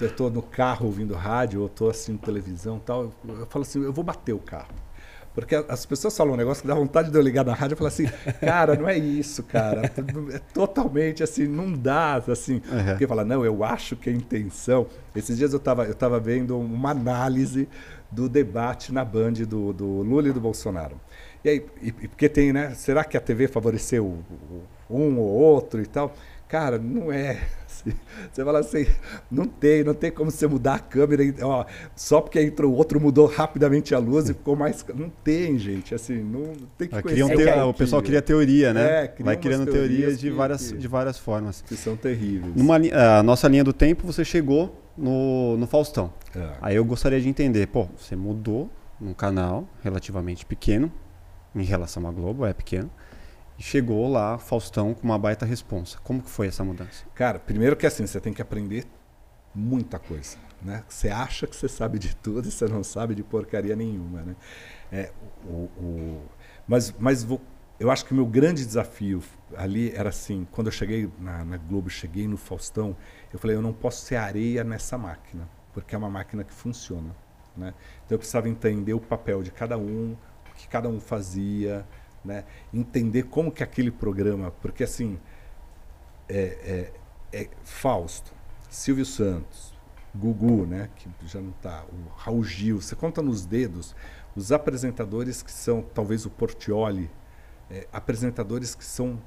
[0.00, 3.62] eu tô no carro ouvindo rádio, ou tô assistindo televisão e tal, eu, eu falo
[3.62, 4.74] assim, eu vou bater o carro.
[5.34, 7.78] Porque as pessoas falam um negócio que dá vontade de eu ligar na rádio e
[7.78, 8.06] falar assim,
[8.40, 9.82] cara, não é isso, cara.
[10.34, 12.54] É totalmente assim, não dá, assim.
[12.54, 12.84] Uhum.
[12.90, 14.86] Porque fala, não, eu acho que a intenção.
[15.14, 17.68] Esses dias eu estava eu tava vendo uma análise
[18.10, 21.00] do debate na Band do, do Lula e do Bolsonaro.
[21.44, 22.74] E aí, e, porque tem, né?
[22.74, 24.18] Será que a TV favoreceu
[24.90, 26.14] um ou outro e tal?
[26.48, 27.38] Cara, não é.
[27.70, 27.92] Assim,
[28.30, 28.86] você fala assim,
[29.30, 31.22] não tem, não tem como você mudar a câmera.
[31.42, 31.64] Ó,
[31.96, 34.84] só porque entrou outro mudou rapidamente a luz e ficou mais.
[34.94, 35.94] Não tem, gente.
[35.94, 37.36] Assim, não tem que conhecer.
[37.36, 39.04] Ter, o pessoal cria teoria, né?
[39.04, 41.62] É, Vai criando teorias, de, várias, que, de várias formas.
[41.62, 42.54] Que são terríveis.
[42.54, 46.12] Numa, a nossa linha do tempo, você chegou no, no Faustão.
[46.36, 46.50] É.
[46.60, 48.68] Aí eu gostaria de entender, pô, você mudou
[49.00, 50.92] num canal relativamente pequeno,
[51.54, 52.90] em relação à Globo, é pequeno.
[53.60, 55.98] Chegou lá, Faustão, com uma baita responsa.
[56.02, 57.04] Como que foi essa mudança?
[57.14, 58.86] Cara, primeiro que assim, você tem que aprender
[59.54, 60.38] muita coisa.
[60.62, 60.82] Né?
[60.88, 64.22] Você acha que você sabe de tudo e você não sabe de porcaria nenhuma.
[64.22, 64.36] Né?
[64.90, 65.12] É,
[65.44, 66.22] o, o,
[66.66, 67.38] mas mas vou,
[67.78, 69.22] eu acho que o meu grande desafio
[69.54, 72.96] ali era assim, quando eu cheguei na, na Globo, cheguei no Faustão,
[73.30, 77.14] eu falei, eu não posso ser areia nessa máquina, porque é uma máquina que funciona.
[77.54, 77.74] Né?
[78.06, 80.16] Então eu precisava entender o papel de cada um,
[80.56, 81.86] que cada um fazia,
[82.24, 82.44] né?
[82.72, 85.18] entender como que aquele programa, porque assim,
[86.28, 86.92] é,
[87.32, 88.32] é, é Fausto,
[88.68, 89.74] Silvio Santos,
[90.14, 93.94] Gugu, né, que já não está, o Raul Gil, você conta nos dedos
[94.34, 97.10] os apresentadores que são, talvez o Portioli,
[97.70, 99.20] é, apresentadores que são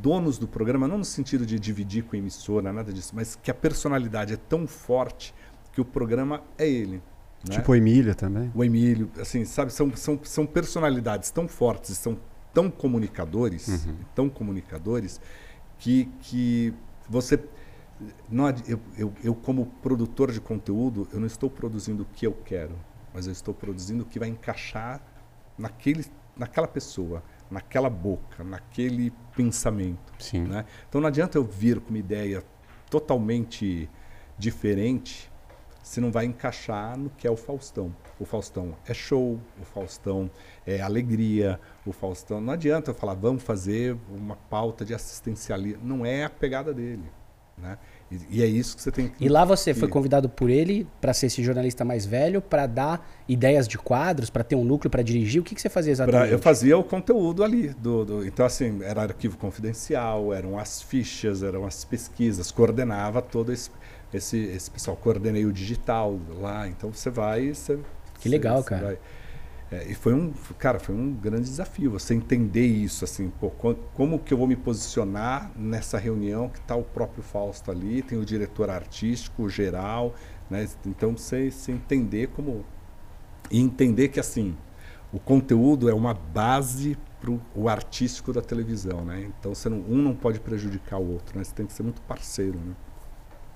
[0.00, 3.54] donos do programa, não no sentido de dividir com emissora, nada disso, mas que a
[3.54, 5.34] personalidade é tão forte
[5.72, 7.02] que o programa é ele.
[7.46, 7.56] Né?
[7.56, 8.50] Tipo o Emílio também.
[8.54, 12.18] O Emílio, assim, sabe, são, são, são personalidades tão fortes, são
[12.52, 13.96] tão comunicadores, uhum.
[14.14, 15.20] tão comunicadores,
[15.78, 16.74] que, que
[17.08, 17.38] você
[18.28, 22.32] não, eu, eu, eu, como produtor de conteúdo, eu não estou produzindo o que eu
[22.32, 22.76] quero,
[23.12, 25.00] mas eu estou produzindo o que vai encaixar
[25.56, 26.04] naquele,
[26.36, 30.12] naquela pessoa, naquela boca, naquele pensamento.
[30.48, 30.64] Né?
[30.88, 32.42] Então não adianta eu vir com uma ideia
[32.90, 33.88] totalmente
[34.38, 35.30] diferente
[35.82, 37.94] se não vai encaixar no que é o Faustão.
[38.18, 40.30] O Faustão é show, o Faustão
[40.66, 42.40] é alegria, o Faustão.
[42.40, 45.80] Não adianta eu falar, vamos fazer uma pauta de assistencialismo.
[45.84, 47.04] Não é a pegada dele.
[47.60, 47.76] Né?
[48.10, 49.22] E, e, é isso que você tem que.
[49.22, 53.06] E lá você foi convidado por ele para ser esse jornalista mais velho, para dar
[53.28, 55.40] ideias de quadros, para ter um núcleo para dirigir.
[55.40, 56.28] O que, que você fazia exatamente?
[56.28, 57.68] Pra, eu fazia o conteúdo ali.
[57.70, 63.52] Do, do, então, assim, era arquivo confidencial, eram as fichas, eram as pesquisas, coordenava todo
[63.52, 63.70] esse,
[64.12, 64.96] esse, esse pessoal.
[64.96, 66.68] Coordenei o digital lá.
[66.68, 67.52] Então você vai.
[67.52, 67.78] Você,
[68.20, 69.00] que legal, você, cara.
[69.70, 73.50] É, e foi um, cara, foi um grande desafio você entender isso, assim, pô,
[73.92, 78.16] como que eu vou me posicionar nessa reunião que está o próprio Fausto ali, tem
[78.16, 80.14] o diretor artístico, o geral,
[80.48, 80.66] né?
[80.86, 82.64] Então você, você entender como
[83.50, 84.56] e entender que assim
[85.12, 89.28] o conteúdo é uma base para o artístico da televisão, né?
[89.38, 91.44] Então você não, um não pode prejudicar o outro, né?
[91.44, 92.74] Você tem que ser muito parceiro, né?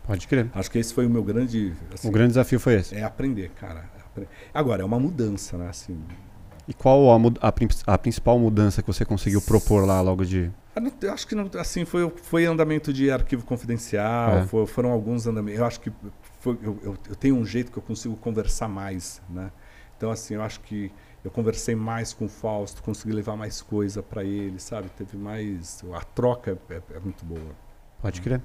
[0.07, 0.51] Pode crer.
[0.55, 1.73] Acho que esse foi o meu grande.
[1.93, 2.95] Assim, o grande desafio foi esse.
[2.95, 3.85] É aprender, cara.
[4.53, 5.69] Agora, é uma mudança, né?
[5.69, 5.99] Assim,
[6.67, 10.51] e qual a, a, a, principal mudança que você conseguiu propor lá logo de.
[11.01, 14.47] Eu acho que não, assim foi, foi andamento de arquivo confidencial, é.
[14.47, 15.59] foi, foram alguns andamentos.
[15.59, 15.93] Eu acho que
[16.41, 19.51] foi, eu, eu, eu, tenho um jeito que eu consigo conversar mais, né?
[19.97, 20.91] Então assim, eu acho que
[21.25, 24.89] eu conversei mais com o Fausto, consegui levar mais coisa para ele, sabe?
[24.91, 27.55] Teve mais a troca é, é, é muito boa.
[28.01, 28.41] Pode crer.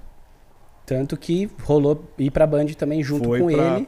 [0.88, 3.86] Tanto que rolou ir para a Band também junto Foi com pra, ele.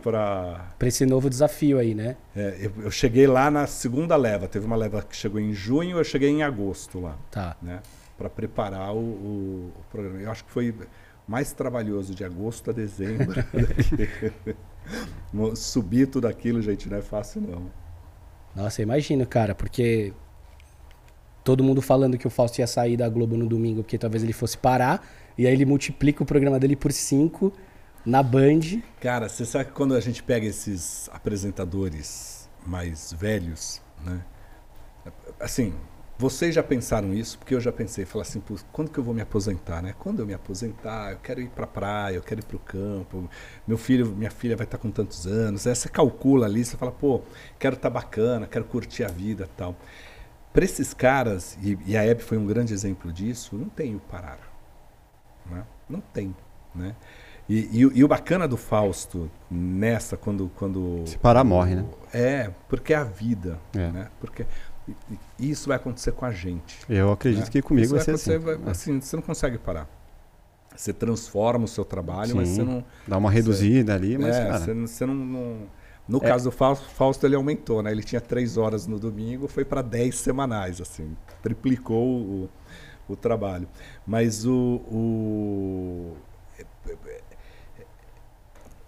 [0.78, 2.18] Para esse novo desafio aí, né?
[2.36, 4.50] É, eu, eu, cheguei lá na segunda leva.
[4.50, 7.18] Teve uma leva que chegou em junho, eu cheguei em agosto lá.
[7.32, 7.56] Tá.
[7.62, 7.80] Né?
[8.18, 10.20] Para preparar o, o, o, programa.
[10.20, 10.76] Eu acho que foi
[11.26, 13.46] mais trabalhoso de agosto a dezembro.
[15.56, 17.72] Subir tudo aquilo, gente, não é fácil não.
[18.54, 20.12] Nossa, imagino, cara, porque
[21.46, 24.34] todo mundo falando que o Fausto ia sair da Globo no domingo porque talvez ele
[24.34, 25.02] fosse parar.
[25.40, 27.54] E aí ele multiplica o programa dele por 5
[28.06, 28.82] na Band.
[29.00, 34.20] Cara, você sabe que quando a gente pega esses apresentadores mais velhos, né?
[35.40, 35.74] Assim,
[36.18, 37.40] vocês já pensaram isso?
[37.40, 39.96] Porque eu já pensei, falar assim, quando que eu vou me aposentar, né?
[39.98, 43.30] Quando eu me aposentar, eu quero ir para praia, eu quero ir para o campo.
[43.66, 45.66] Meu filho, minha filha vai estar com tantos anos.
[45.66, 47.22] Aí você calcula ali, você fala, pô,
[47.58, 49.74] quero estar tá bacana, quero curtir a vida, tal.
[50.52, 54.00] Para esses caras, e, e a Hebe foi um grande exemplo disso, não tem o
[54.02, 54.49] parar.
[55.50, 55.64] Né?
[55.90, 56.36] Não tem.
[56.74, 56.96] Né?
[57.50, 60.52] E, e, e, o bacana do Fausto nessa, quando.
[60.56, 61.86] quando Se parar, morre, né?
[62.14, 63.60] É, porque é a vida.
[63.74, 63.92] É.
[63.92, 64.08] Né?
[64.20, 64.46] Porque
[65.40, 66.80] isso vai acontecer com a gente.
[66.88, 67.52] Eu acredito né?
[67.52, 68.38] que comigo vai ser assim.
[68.38, 68.70] Vai, é.
[68.70, 69.02] assim.
[69.02, 69.90] Você não consegue parar.
[70.76, 72.86] Você transforma o seu trabalho, Sim, mas você não.
[73.08, 74.36] Dá uma reduzida você, ali, mas.
[74.36, 75.58] É, cara, você, você não, não.
[76.08, 76.22] No é.
[76.22, 77.92] caso do Fausto, Fausto, ele aumentou, né?
[77.92, 81.16] Ele tinha três horas no domingo, foi para dez semanais, assim.
[81.42, 82.50] Triplicou o,
[83.14, 83.68] o trabalho.
[84.06, 84.82] Mas o.
[84.92, 86.18] o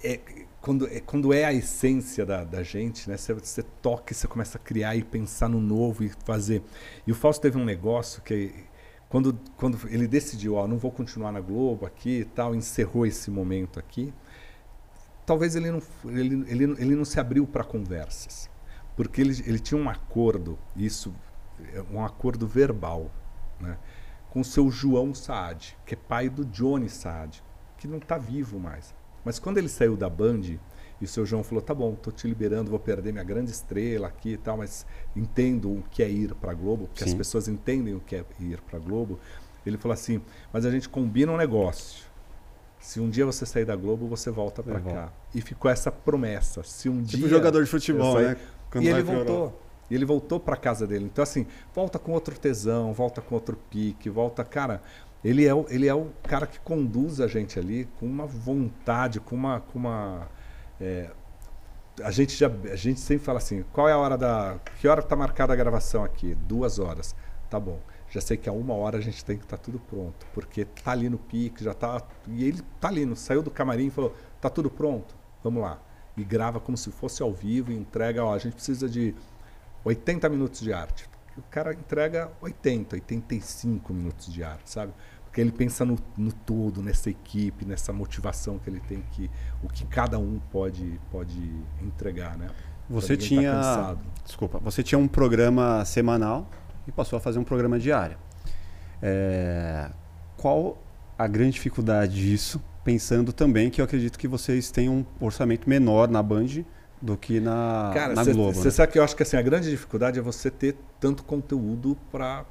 [0.04, 0.20] é, é,
[0.62, 3.18] quando, é, quando é a essência da, da gente, né?
[3.18, 6.62] Você, você toca e você começa a criar e pensar no novo e fazer.
[7.06, 8.54] E o Fausto teve um negócio que
[9.12, 13.30] quando, quando ele decidiu, ó, não vou continuar na Globo aqui e tal, encerrou esse
[13.30, 14.14] momento aqui,
[15.26, 18.50] talvez ele não, ele, ele, ele não se abriu para conversas.
[18.96, 21.14] Porque ele, ele tinha um acordo, isso,
[21.92, 23.12] um acordo verbal,
[23.60, 23.78] né?
[24.32, 27.44] Com o seu João Saad, que é pai do Johnny Saad,
[27.78, 28.96] que não está vivo mais.
[29.24, 30.42] Mas quando ele saiu da Band,
[31.02, 34.08] e o seu João falou: tá bom, tô te liberando, vou perder minha grande estrela
[34.08, 37.10] aqui e tal, mas entendo o que é ir para a Globo, porque Sim.
[37.10, 39.20] as pessoas entendem o que é ir para a Globo.
[39.66, 40.22] Ele falou assim:
[40.54, 42.10] mas a gente combina um negócio.
[42.80, 45.14] Se um dia você sair da Globo, você volta para cá.
[45.36, 46.64] E ficou essa promessa.
[46.64, 47.30] Se um tipo dia.
[47.30, 48.30] jogador de futebol, sair...
[48.30, 48.38] né?
[48.72, 49.62] Quando e ele voltou.
[49.92, 51.04] E ele voltou para casa dele.
[51.04, 54.42] Então, assim, volta com outro tesão, volta com outro pique, volta.
[54.46, 54.82] Cara,
[55.22, 59.20] ele é, o, ele é o cara que conduz a gente ali com uma vontade,
[59.20, 59.60] com uma.
[59.60, 60.30] Com uma
[60.80, 61.12] é,
[62.02, 65.02] a gente já a gente sempre fala assim qual é a hora da que hora
[65.02, 67.14] está marcada a gravação aqui duas horas
[67.50, 69.78] tá bom já sei que a uma hora a gente tem que estar tá tudo
[69.78, 73.52] pronto porque tá ali no pique já tá e ele tá ali no, saiu do
[73.52, 75.80] camarim e falou tá tudo pronto vamos lá
[76.16, 79.14] e grava como se fosse ao vivo e entrega ó a gente precisa de
[79.84, 81.10] 80 minutos de arte.
[81.38, 84.94] O cara entrega 80, 85 minutos de arte, sabe?
[85.24, 89.32] Porque ele pensa no, no todo, nessa equipe, nessa motivação que ele tem que
[89.64, 91.40] o que cada um pode pode
[91.82, 92.50] entregar, né?
[92.90, 96.50] Você tá tinha, tá desculpa, você tinha um programa semanal
[96.86, 98.18] e passou a fazer um programa diário.
[99.02, 99.90] É,
[100.36, 100.78] qual
[101.18, 106.10] a grande dificuldade disso pensando também que eu acredito que vocês têm um orçamento menor
[106.10, 106.66] na Band
[107.02, 108.54] do que na, Cara, na cê, Globo.
[108.54, 108.72] Você né?
[108.72, 112.46] sabe que eu acho que assim, a grande dificuldade é você ter tanto conteúdo para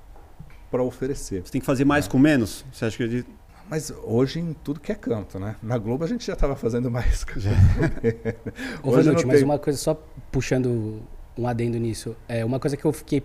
[0.73, 1.43] oferecer.
[1.45, 2.65] Você tem que fazer mais com menos?
[2.73, 3.27] Você acha que ele...
[3.69, 5.55] Mas hoje em tudo que é canto, né?
[5.63, 7.25] Na Globo a gente já estava fazendo mais.
[8.83, 9.45] Ô, Hoje Vanucci, não mas tem.
[9.45, 9.95] uma coisa só
[10.33, 11.01] puxando
[11.41, 12.15] um adendo nisso.
[12.29, 13.23] É uma coisa que eu fiquei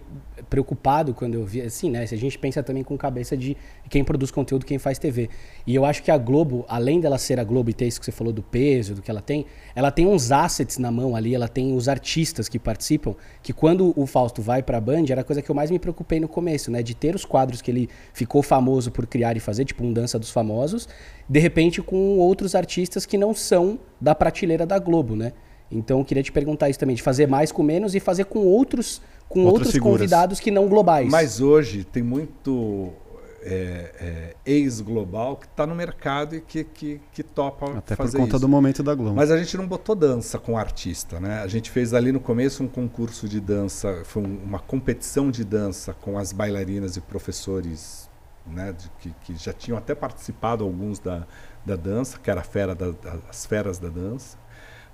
[0.49, 2.05] preocupado quando eu vi, assim, né?
[2.05, 3.57] Se a gente pensa também com cabeça de
[3.89, 5.29] quem produz conteúdo, quem faz TV.
[5.67, 8.05] E eu acho que a Globo, além dela ser a Globo e ter isso que
[8.05, 11.35] você falou do peso, do que ela tem, ela tem uns assets na mão ali,
[11.35, 15.23] ela tem os artistas que participam, que quando o Fausto vai pra Band, era a
[15.23, 16.81] coisa que eu mais me preocupei no começo, né?
[16.81, 20.17] De ter os quadros que ele ficou famoso por criar e fazer, tipo um Dança
[20.17, 20.87] dos Famosos,
[21.27, 25.33] de repente com outros artistas que não são da prateleira da Globo, né?
[25.71, 28.39] Então eu queria te perguntar isso também, de fazer mais com menos e fazer com
[28.39, 29.97] outros com Outras outros figuras.
[29.97, 31.09] convidados que não globais.
[31.09, 32.93] Mas hoje tem muito
[33.41, 38.17] é, é, ex-global que está no mercado e que, que, que topa Até por fazer
[38.19, 38.39] conta isso.
[38.39, 39.15] do momento da Globo.
[39.15, 41.41] Mas a gente não botou dança com artista, né?
[41.41, 45.43] A gente fez ali no começo um concurso de dança, foi um- uma competição de
[45.43, 48.07] dança com as bailarinas e professores,
[48.45, 48.73] né?
[48.73, 51.25] de- que, que já tinham até participado alguns da,
[51.65, 54.37] da dança, que era a fera da, da- as feras da dança.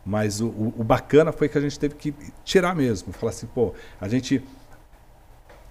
[0.05, 3.73] Mas o, o- bacana foi que a gente teve que tirar mesmo, falar assim, pô,
[3.99, 4.43] a gente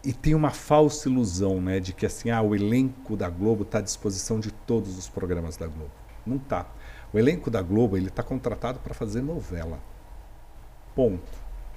[0.04, 3.78] e tem uma falsa ilusão, né, de que assim, ah, o elenco da Globo está
[3.78, 5.90] à disposição de todos os programas da Globo.
[6.26, 6.66] Não tá.
[7.12, 9.78] O elenco da Globo ele está contratado para fazer novela.
[10.94, 11.22] Ponto.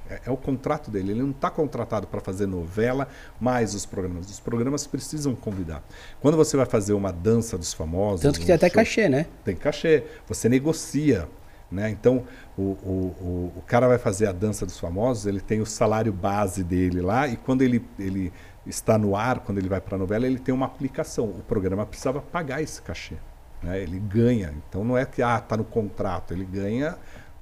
[0.09, 1.11] É, é o contrato dele.
[1.11, 3.07] Ele não está contratado para fazer novela
[3.41, 4.29] mais os programas.
[4.29, 5.83] Os programas precisam convidar.
[6.21, 9.09] Quando você vai fazer uma dança dos famosos, Tanto que um tem até show- cachê,
[9.09, 9.25] né?
[9.43, 10.03] tem cachê.
[10.27, 11.27] Você negocia.
[11.73, 11.89] Né?
[11.89, 12.23] Então,
[12.55, 16.63] o, o, o, cara vai fazer a dança dos famosos, ele tem o salário base
[16.63, 18.31] dele lá, e quando ele, ele
[18.65, 21.25] está no ar, quando ele vai para a novela, ele tem uma aplicação.
[21.25, 23.15] O programa precisava pagar esse cachê.
[23.63, 23.81] Né?
[23.81, 24.53] Ele ganha.
[24.69, 26.95] Então, não é que ah, está no contrato, ele ganha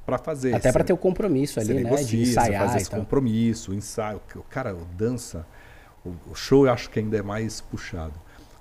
[0.06, 0.56] para fazer.
[0.56, 1.84] Até para ter o compromisso ali, né?
[1.84, 4.22] negocia, De ensaiar faz e esse compromisso, o ensaio.
[4.36, 5.46] O Cara, o dança,
[6.06, 8.14] o, o show eu acho que ainda é mais puxado.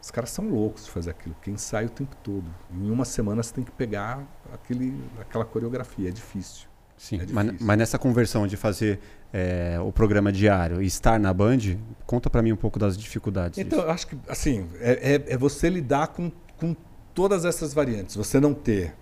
[0.03, 2.47] Os caras são loucos de fazer aquilo, porque ensaia o tempo todo.
[2.73, 6.69] Em uma semana você tem que pegar aquele, aquela coreografia, é difícil.
[6.97, 7.67] Sim, é mas, difícil.
[7.67, 9.01] mas nessa conversão de fazer
[9.33, 11.59] é, o programa diário e estar na Band,
[12.07, 13.59] conta pra mim um pouco das dificuldades.
[13.59, 13.89] Então, disso.
[13.89, 16.77] eu acho que, assim, é, é- é você lidar com, com
[17.15, 18.17] todas essas variantes.
[18.17, 18.95] Você não ter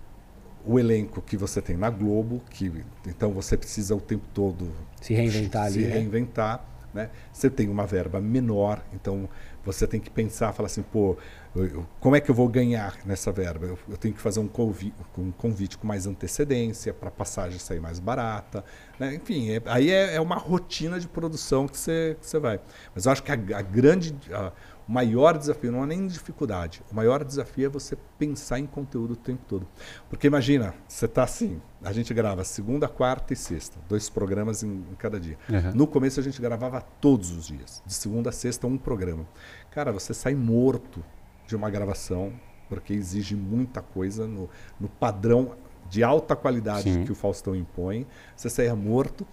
[0.65, 2.71] o elenco que você tem na Globo, que
[3.07, 5.93] então você precisa o tempo todo Se reinventar se ali, né?
[5.93, 6.65] reinventar.
[6.93, 7.09] Né?
[7.31, 9.29] Você tem uma verba menor, então
[9.65, 11.17] você tem que pensar, falar assim, pô,
[11.55, 13.65] eu- como é que eu vou ganhar nessa verba?
[13.65, 17.59] Eu, eu tenho que fazer um convite, um convite com mais antecedência para a passagem
[17.59, 18.63] sair mais barata.
[18.99, 19.15] né?
[19.15, 22.59] Enfim, é- aí é, é uma rotina de produção que você, que você vai.
[22.93, 24.51] Mas eu acho que a, a grande, a-
[24.89, 29.11] o maior desafio, não é nem dificuldade, o maior desafio é você pensar em conteúdo
[29.11, 29.67] o tempo todo.
[30.09, 34.83] Porque imagina, você está assim, a gente grava segunda, quarta e sexta, dois programas em,
[34.91, 35.37] em cada dia.
[35.47, 35.75] Uhum.
[35.75, 39.27] No começo a gente gravava todos os dias, de segunda a sexta um programa.
[39.69, 41.05] Cara, você sai morto
[41.45, 42.33] de uma gravação,
[42.67, 44.49] porque exige muita coisa no,
[44.79, 45.55] no padrão
[45.87, 47.03] de alta qualidade Sim.
[47.03, 48.07] que o Faustão impõe.
[48.35, 49.25] Você saia morto,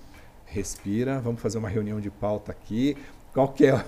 [0.44, 2.94] respira, vamos fazer uma reunião de pauta aqui.
[3.32, 3.82] Qual que é?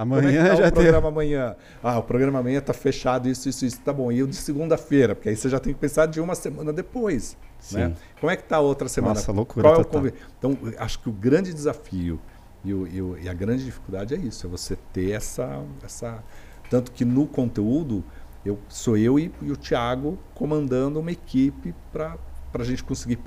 [0.00, 0.70] Amanhã Como é tá já o tem.
[0.72, 1.56] programa amanhã?
[1.82, 3.80] Ah, o programa amanhã está fechado, isso, isso, isso.
[3.80, 4.12] Tá bom.
[4.12, 5.14] E o de segunda-feira?
[5.16, 7.36] Porque aí você já tem que pensar de uma semana depois.
[7.72, 7.88] Né?
[7.88, 7.94] Sim.
[8.20, 9.14] Como é que está a outra semana?
[9.14, 12.20] Nossa, loucura Qual é convi- Então, acho que o grande desafio
[12.64, 16.22] e, o- e o- e a grande dificuldade é isso, é você ter essa, essa...
[16.70, 18.04] Tanto que no conteúdo,
[18.46, 22.16] eu, sou eu e, e o Thiago comandando uma equipe para
[22.54, 23.18] a gente conseguir...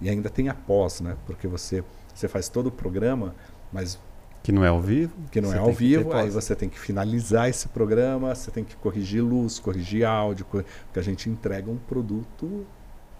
[0.00, 1.16] E ainda tem a pós, né?
[1.26, 1.82] Porque você,
[2.14, 3.34] você faz todo o programa,
[3.72, 3.98] mas
[4.42, 5.12] Que não é ao vivo.
[5.30, 8.74] que não é ao vivo, aí você tem que finalizar esse programa, você tem que
[8.76, 12.64] corrigir luz, corrigir áudio, porque a gente entrega um produto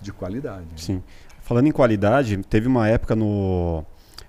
[0.00, 0.64] de qualidade.
[0.64, 0.76] né?
[0.76, 1.02] Sim.
[1.42, 3.84] Falando em qualidade, teve uma época no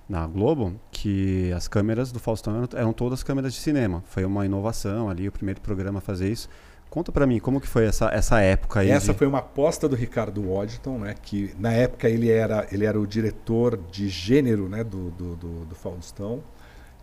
[0.08, 4.02] na Globo que as câmeras do Faustão eram, eram todas câmeras de cinema.
[4.08, 6.48] Foi uma inovação ali, o primeiro programa a fazer isso.
[6.90, 8.90] Conta pra mim, como que foi essa, essa época aí?
[8.90, 12.84] Essa de- foi uma aposta do Ricardo Waddington, né, que na época ele era, ele
[12.84, 16.42] era o diretor de gênero né, do, do, do, do Faustão.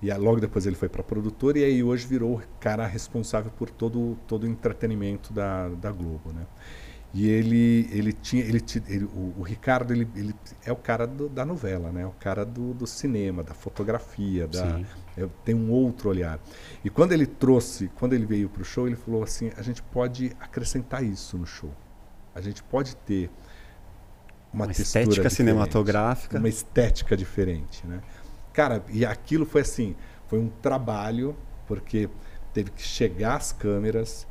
[0.02, 3.52] E aí, logo depois ele foi para produtor e aí hoje virou o cara responsável
[3.52, 6.46] por todo, todo o entretenimento da, da Globo, né?
[7.14, 11.28] E ele ele tinha ele, ele- o, o Ricardo ele, ele é o cara do-
[11.28, 12.06] da novela, né?
[12.06, 14.80] O cara do, do cinema, da fotografia, da
[15.18, 16.40] é, tem um outro olhar.
[16.86, 19.82] E quando ele trouxe, quando ele veio para o show, ele falou assim: a gente
[19.82, 21.72] pode acrescentar isso no show.
[22.36, 23.30] A gente pode ter
[24.54, 26.38] uma, Uma estética diferente, cinematográfica.
[26.38, 28.02] uma estética diferente, né?
[28.54, 29.96] Cara, e aquilo foi assim,
[30.28, 31.36] foi um trabalho
[31.68, 32.10] porque
[32.54, 34.28] teve que chegar as câmeras,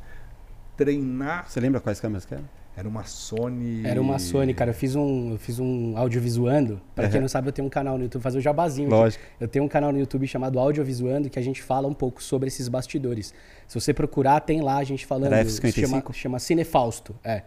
[0.77, 2.45] treinar Você lembra quais câmeras que eram?
[2.77, 3.85] Era uma Sony.
[3.85, 4.69] Era uma Sony, cara.
[4.69, 6.79] Eu fiz um, eu fiz um audiovisuando.
[6.95, 7.11] Pra Uhum.
[7.11, 8.87] quem não sabe, eu tenho um canal no YouTube, fazer um jabazinho.
[8.87, 8.95] aqui.
[8.95, 9.23] Lógico.
[9.37, 12.47] Eu tenho um canal no YouTube chamado Audiovisuando que a gente fala um pouco sobre
[12.47, 13.33] esses bastidores.
[13.67, 15.33] Se você procurar, tem lá a gente falando.
[15.33, 15.73] Era F55?
[15.89, 17.13] Chama, chama Cinefausto.
[17.21, 17.41] É.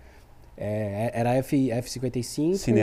[0.54, 2.56] É, era F, F55.
[2.56, 2.82] Cine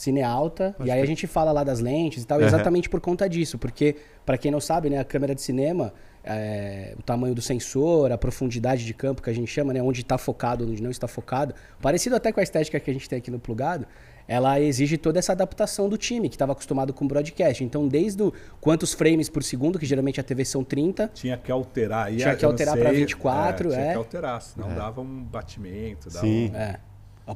[0.00, 0.02] alta.
[0.02, 0.74] Cine alta.
[0.84, 2.46] e aí a gente fala lá das lentes e tal, Uhum.
[2.46, 3.58] exatamente por conta disso.
[3.58, 5.92] Porque, pra quem não sabe, né, a câmera de cinema,
[6.24, 10.00] é, o tamanho do sensor, a profundidade de campo que a gente chama, né, onde
[10.02, 13.18] está focado, onde não está focado, parecido até com a estética que a gente tem
[13.18, 13.86] aqui no plugado,
[14.28, 17.64] ela exige toda essa adaptação do time, que estava acostumado com broadcast.
[17.64, 21.50] Então, desde o quantos frames por segundo, que geralmente a TV são 30, Tinha que
[21.50, 22.06] alterar.
[22.06, 23.72] Aí, Tinha que alterar pra 24, é.
[23.74, 23.90] Tinha é.
[23.92, 26.08] que alterar, senão dava um batimento.
[26.10, 26.50] Dava Sim.
[26.52, 26.78] um- é,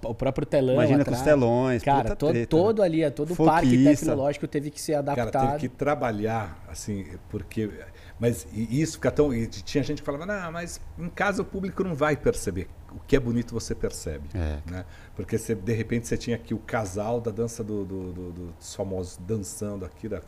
[0.02, 1.20] o próprio telão Imagina com atrás.
[1.20, 2.84] os telões, Cara, to- treta, todo né?
[2.86, 5.30] ali, todo o parque tecnológico teve que ser adaptado.
[5.32, 7.70] Cara, teve que trabalhar, assim, porque.
[8.18, 9.34] Mas isso fica tão.
[9.34, 12.68] e tinha gente que falava, não, mas em casa o público não vai perceber.
[12.92, 14.28] O que é bonito você percebe.
[14.34, 14.58] É.
[14.70, 14.84] Né?
[15.16, 18.52] Porque você, de repente você tinha aqui o casal da dança do, do- do- do-
[18.52, 20.22] dos famosos dançando aqui, da,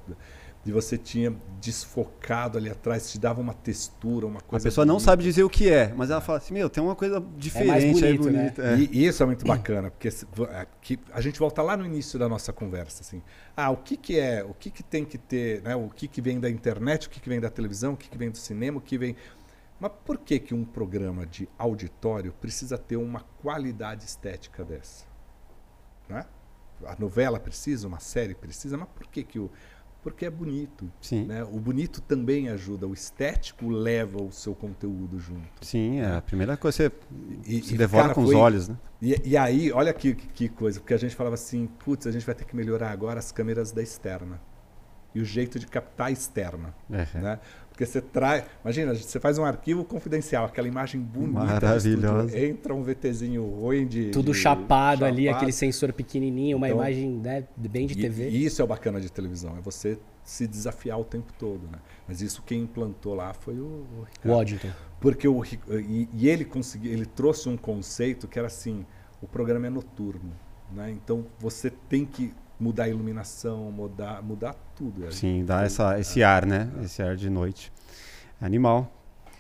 [0.66, 4.64] e você tinha desfocado ali atrás, te dava uma textura, uma A coisa.
[4.64, 5.10] pessoa não bonita.
[5.10, 8.16] sabe dizer o que é, mas ela fala assim, meu, tem uma coisa diferente aí
[8.16, 8.38] bonito, né?
[8.38, 8.62] bonita.
[8.62, 8.76] É.
[8.78, 10.08] E isso é muito bacana, porque
[10.60, 13.22] aqui, a gente volta lá no início da nossa conversa, assim.
[13.56, 15.74] Ah, o que, que é, o que, que tem que ter, né?
[15.74, 18.18] O que, que vem da internet, o que, que vem da televisão, o que, que
[18.18, 19.16] vem do cinema, o que vem.
[19.78, 25.04] Mas por que, que um programa de auditório precisa ter uma qualidade estética dessa?
[26.08, 26.24] Né?
[26.84, 29.50] A novela precisa, uma série precisa, mas por que, que o.
[30.06, 30.88] Porque é bonito.
[31.00, 31.24] Sim.
[31.24, 31.42] Né?
[31.42, 35.66] O bonito também ajuda, o estético leva o seu conteúdo junto.
[35.66, 36.96] Sim, é a primeira coisa que
[37.44, 38.76] E- você se e, devora cara, com os foi- olhos, né?
[39.02, 42.24] E, e aí, olha que, que coisa, porque a gente falava assim, putz, a gente
[42.24, 44.40] vai ter que melhorar agora as câmeras da externa.
[45.12, 46.72] E o jeito de captar a externa.
[46.88, 47.18] É.
[47.18, 47.40] Né?
[47.76, 48.42] Porque você traz.
[48.64, 51.44] Imagina, você faz um arquivo confidencial, aquela imagem bonita.
[51.44, 52.24] Maravilhosa.
[52.28, 54.08] estúdio, Entra um VTzinho ruim de.
[54.12, 55.36] Tudo de- chapado ali, chapado.
[55.36, 58.30] aquele sensor pequenininho, uma Então, imagem né, bem de E- TV.
[58.30, 61.64] E, isso é o bacana de televisão, é você se desafiar o tempo todo.
[61.70, 61.78] Né?
[62.08, 64.36] Mas isso quem implantou lá foi o, o o Ricardo.
[64.38, 64.68] Waddington.
[64.98, 68.86] Porque o, e, e ele conseguiu, ele trouxe um conceito que era assim,
[69.20, 70.32] o programa é noturno,
[70.74, 70.90] né?
[70.90, 75.06] Então você tem que mudar a iluminação, mudar, mudar tudo.
[75.06, 75.10] é.
[75.10, 76.68] Sim, dá essa, esse ar, né?
[76.82, 77.72] Esse ar de noite.
[78.40, 78.90] Animal.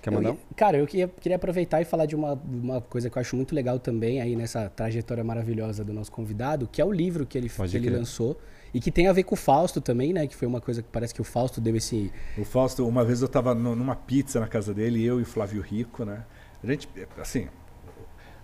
[0.02, 0.30] Quer Eu mandar?
[0.30, 3.34] ia- cara, eu queria, queria aproveitar e falar de uma, uma coisa que eu acho
[3.36, 7.36] muito legal também aí nessa trajetória maravilhosa do nosso convidado, que é o livro que
[7.36, 8.38] ele, Pode que ele lançou
[8.72, 10.26] e que tem a ver com o Fausto também, né?
[10.26, 12.12] Que foi uma coisa que parece que o Fausto deu esse.
[12.38, 15.60] O Fausto, uma vez eu estava numa pizza na casa dele, eu e o Flávio
[15.60, 16.24] Rico, né?
[16.62, 16.88] A gente,
[17.20, 17.48] assim,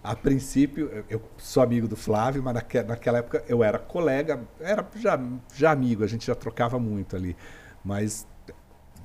[0.03, 4.41] a princípio, eu- eu sou amigo do Flávio, mas naque, naquela época eu era colega,
[4.61, 5.21] era já,
[5.55, 7.37] já amigo, a gente já trocava muito ali.
[7.85, 8.27] Mas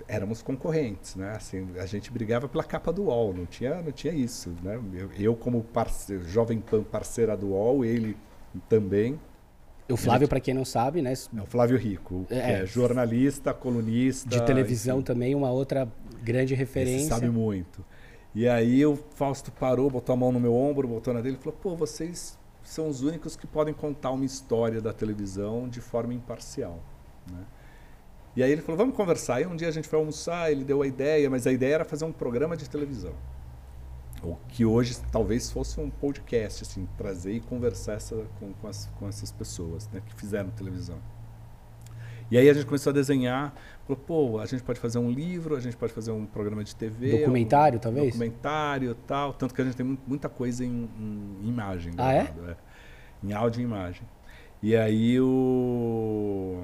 [0.08, 1.32] éramos concorrentes, né?
[1.36, 4.80] Assim, a gente brigava pela capa do UOL, não tinha, não tinha isso, né?
[4.93, 8.16] Eu, eu como parceiro, jovem pan parceira do UOL, ele
[8.70, 9.20] também.
[9.89, 11.14] O Flávio, pra quem não sabe, né?
[11.14, 12.62] É o Flávio Rico, É.
[12.62, 14.30] é, jornalista, colunista.
[14.30, 15.06] De televisão enfim.
[15.06, 15.88] também, uma outra
[16.24, 17.08] grande Esse referência.
[17.08, 17.86] sabe muito.
[18.38, 21.44] E aí o Fausto parou, botou a mão no meu ombro, botou na dele e
[21.44, 26.14] falou: pô, vocês são os únicos que podem contar uma história da televisão de forma
[26.14, 26.78] imparcial.
[27.32, 27.44] Né?
[28.36, 29.38] E aí ele falou: vamos conversar.
[29.38, 31.86] Aí um dia a gente foi almoçar, ele deu a ideia, mas a ideia era
[31.86, 33.14] fazer um programa de televisão.
[34.22, 38.88] O que hoje talvez fosse um podcast, assim, trazer e conversar essa, com, com, as-
[39.00, 41.00] com essas pessoas né, que fizeram televisão.
[42.30, 43.54] E aí a gente começou a desenhar,
[43.88, 46.76] falou, pô, a gente pode fazer um livro, a gente pode fazer um programa de
[46.76, 47.20] TV.
[47.20, 48.08] Documentário, um talvez?
[48.08, 49.34] Documentário tal.
[49.34, 51.94] Tanto que a gente tem mu- muita coisa em, em imagem.
[51.98, 52.34] Ah, é?
[52.48, 52.56] é?
[53.24, 54.04] Em áudio e imagem.
[54.62, 56.64] E aí o.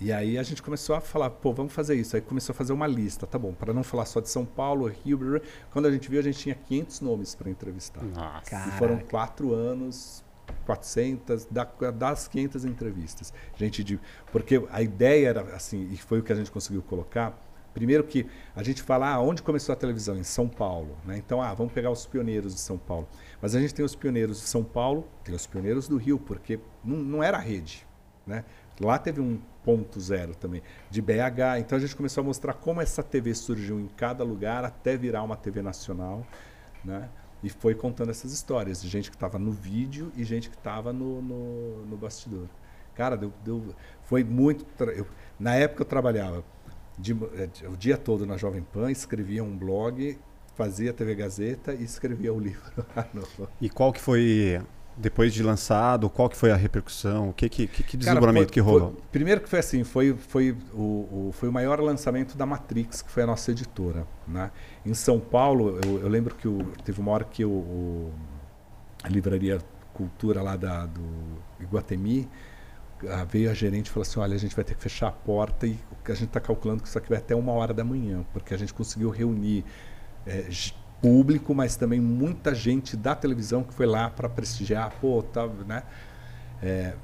[0.00, 2.16] E aí a gente começou a falar, pô, vamos fazer isso.
[2.16, 4.86] Aí começou a fazer uma lista, tá bom, para não falar só de São Paulo,
[4.86, 5.40] Rio, blá, blá.
[5.70, 8.02] quando a gente viu, a gente tinha 500 nomes para entrevistar.
[8.02, 8.68] Nossa.
[8.68, 10.24] E foram quatro anos,
[10.66, 13.32] 400, da- das 500 entrevistas.
[13.56, 14.00] Gente de,
[14.32, 17.38] porque a ideia era assim, e foi o que a gente conseguiu colocar.
[17.72, 20.16] Primeiro que a gente fala, ah, onde começou a televisão?
[20.16, 20.96] Em São Paulo.
[21.04, 21.18] Né?
[21.18, 23.08] Então, ah, vamos pegar os pioneiros de São Paulo.
[23.40, 26.58] Mas a gente tem os pioneiros de São Paulo, tem os pioneiros do Rio, porque
[26.84, 27.86] não, não era rede.
[28.26, 28.44] Né?
[28.80, 31.60] Lá teve um ponto zero também, de BH.
[31.60, 35.22] Então a gente começou a mostrar como essa TV surgiu em cada lugar até virar
[35.22, 36.26] uma TV nacional.
[36.84, 37.08] Né?
[37.42, 40.92] E foi contando essas histórias de gente que estava no vídeo e gente que estava
[40.92, 42.46] no, no, no bastidor.
[42.94, 44.66] Cara, deu, deu- foi muito.
[44.84, 45.06] eu-
[45.38, 46.44] na época eu trabalhava
[46.98, 50.18] de- eh, o dia todo na Jovem Pan, escrevia um blog,
[50.54, 52.84] fazia TV Gazeta e escrevia o livro.
[52.94, 54.60] lá no- E qual que foi,
[55.00, 57.30] depois de lançado, qual que foi a repercussão?
[57.30, 58.92] O que, que, que, que Cara, desdobramento foi- que rolou?
[58.92, 60.78] foi- primeiro que foi assim, foi, foi, o,
[61.28, 64.06] o- foi o maior lançamento da Matrix, que foi a nossa editora.
[64.28, 64.50] Né?
[64.84, 68.12] Em São Paulo, eu, eu lembro que o- teve uma hora que o, o-
[69.02, 69.58] a livraria
[69.94, 71.02] cultura lá da, do
[71.60, 72.28] Iguatemi,
[73.28, 75.66] veio a gerente e falou assim, olha, a gente vai ter que fechar a porta
[75.66, 78.52] e a gente está calculando que isso aqui vai até uma hora da manhã, porque
[78.52, 79.64] a gente conseguiu reunir
[80.26, 80.44] é,
[81.00, 85.82] público, mas também muita gente da televisão que foi lá para prestigiar, pô, tá, né?
[86.62, 86.94] É,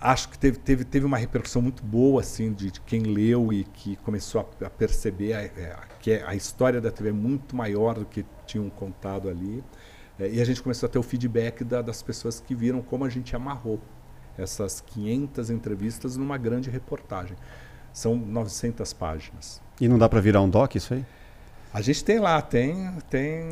[0.00, 3.64] acho que teve, teve, teve uma repercussão muito boa assim de, de quem leu e
[3.64, 7.98] que começou a, a perceber a, é, que a história da TV é muito maior
[7.98, 9.62] do que tinham contado ali.
[10.18, 13.04] É, e a gente começou a ter o feedback da, das pessoas que viram como
[13.04, 13.78] a gente amarrou
[14.38, 17.36] essas 500 entrevistas numa grande reportagem.
[17.92, 19.60] São 900 páginas.
[19.80, 21.04] E não dá para virar um doc isso aí?
[21.72, 23.44] A gente tem lá, tem, tem.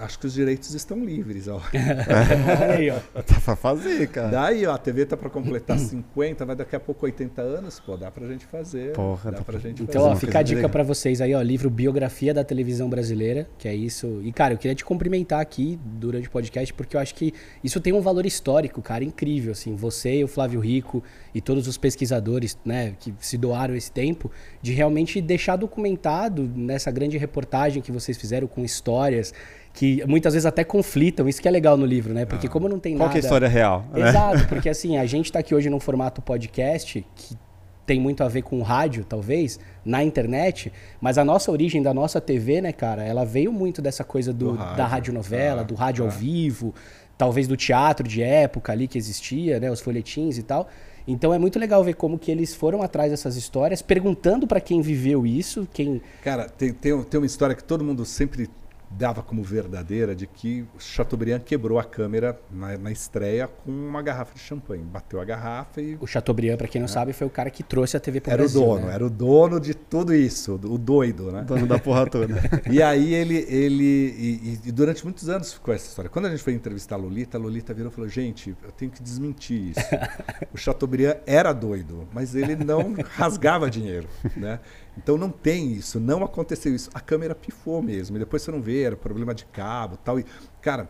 [0.00, 1.60] Acho que os direitos estão livres, ó.
[2.70, 2.98] aí, ó.
[3.24, 4.28] Tá pra fazer, cara.
[4.28, 7.96] Daí, ó, a TV tá para completar 50, vai daqui a pouco 80 anos, pô,
[7.96, 8.92] dá pra gente fazer.
[8.92, 10.14] Porra, dá tá pra gente então, fazer.
[10.14, 13.74] ó, fica a dica para vocês aí, ó, livro Biografia da Televisão Brasileira, que é
[13.74, 14.20] isso.
[14.22, 17.80] E, cara, eu queria te cumprimentar aqui durante o podcast, porque eu acho que isso
[17.80, 19.74] tem um valor histórico, cara, incrível, assim.
[19.74, 21.02] Você e o Flávio Rico
[21.34, 24.30] e todos os pesquisadores, né, que se doaram esse tempo,
[24.62, 29.32] de realmente deixar documentado nessa grande reportagem que vocês fizeram com histórias
[29.72, 32.24] que muitas vezes até conflitam, isso que é legal no livro, né?
[32.24, 32.50] Porque ah.
[32.50, 33.10] como não tem Qual nada...
[33.10, 33.84] Qual é a história real?
[33.92, 34.08] Né?
[34.08, 34.46] Exato, né?
[34.48, 37.36] porque assim, a gente está aqui hoje num formato podcast que
[37.84, 42.20] tem muito a ver com rádio, talvez, na internet, mas a nossa origem da nossa
[42.20, 45.74] TV, né, cara, ela veio muito dessa coisa do, do rádio, da radionovela, ah, do
[45.74, 46.08] rádio ah.
[46.08, 46.74] ao vivo,
[47.18, 50.68] talvez do teatro de época ali que existia, né, os folhetins e tal.
[51.06, 54.80] Então é muito legal ver como que eles foram atrás dessas histórias, perguntando para quem
[54.80, 56.00] viveu isso, quem...
[56.22, 58.48] Cara, tem, tem, tem uma história que todo mundo sempre
[58.96, 64.34] dava como verdadeira de que Chateaubriand quebrou a câmera na, na, estreia com uma garrafa
[64.34, 64.82] de champanhe.
[64.82, 65.96] Bateu a garrafa e.
[66.00, 66.88] O Chateaubriand, para quem não é.
[66.88, 68.60] sabe, foi o cara que trouxe a TV para o Brasil.
[68.60, 68.94] Era o dono, né?
[68.94, 71.42] era o dono de tudo isso, o doido, né?
[71.42, 72.34] Dono da porra toda.
[72.70, 73.44] e aí ele.
[73.48, 76.08] ele e, e, durante muitos anos ficou essa história.
[76.08, 78.90] Quando a gente foi entrevistar a Lolita, a Lolita virou e falou: gente, eu tenho
[78.90, 79.80] que desmentir isso.
[80.52, 84.60] o Chateaubriand era doido, mas ele não rasgava dinheiro, né?
[84.96, 86.90] Então não tem isso, não aconteceu isso.
[86.94, 88.16] A câmera pifou mesmo.
[88.16, 90.18] E depois você não vê, era problema de cabo tal.
[90.18, 90.24] E,
[90.60, 90.88] cara.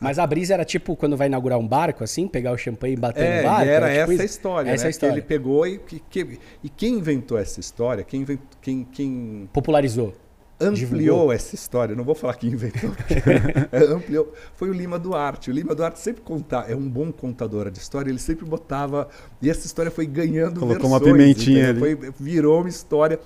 [0.00, 2.96] Mas a brisa era tipo quando vai inaugurar um barco, assim, pegar o champanhe e
[2.96, 3.68] bater é, no barco?
[3.70, 4.90] Era, era tipo essa história, essa né?
[4.90, 5.12] História.
[5.12, 8.24] Que ele pegou e, que, e quem inventou essa história, quem,
[8.60, 10.14] quem, quem popularizou
[10.60, 11.32] ampliou divulgou.
[11.32, 11.96] essa história.
[11.96, 12.90] Não vou falar que inventou,
[13.72, 14.32] é, ampliou.
[14.54, 15.50] Foi o Lima Duarte.
[15.50, 18.10] O Lima Duarte sempre conta, é um bom contador de história.
[18.10, 19.08] Ele sempre botava
[19.40, 21.78] e essa história foi ganhando Colocou versões, uma pimentinha ali.
[21.78, 23.18] Foi, virou uma história.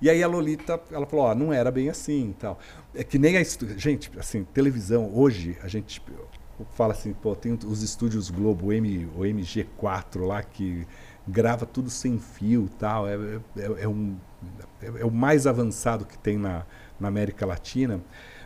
[0.00, 2.58] E aí a Lolita, ela falou, ó, não era bem assim, tal.
[2.94, 6.00] É que nem a gente, assim, televisão hoje a gente
[6.70, 10.86] fala assim, pô, tem os estúdios Globo, o, M, o MG4 lá que
[11.26, 13.08] grava tudo sem fio, tal.
[13.08, 13.14] É,
[13.56, 14.16] é, é um
[14.82, 16.64] é, é o mais avançado que tem na,
[16.98, 18.00] na América Latina.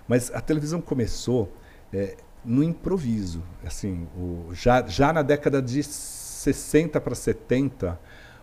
[0.07, 1.53] Mas a televisão começou
[1.93, 3.43] é, no improviso.
[3.65, 7.99] Assim, o, já, já na década de 60 para 70,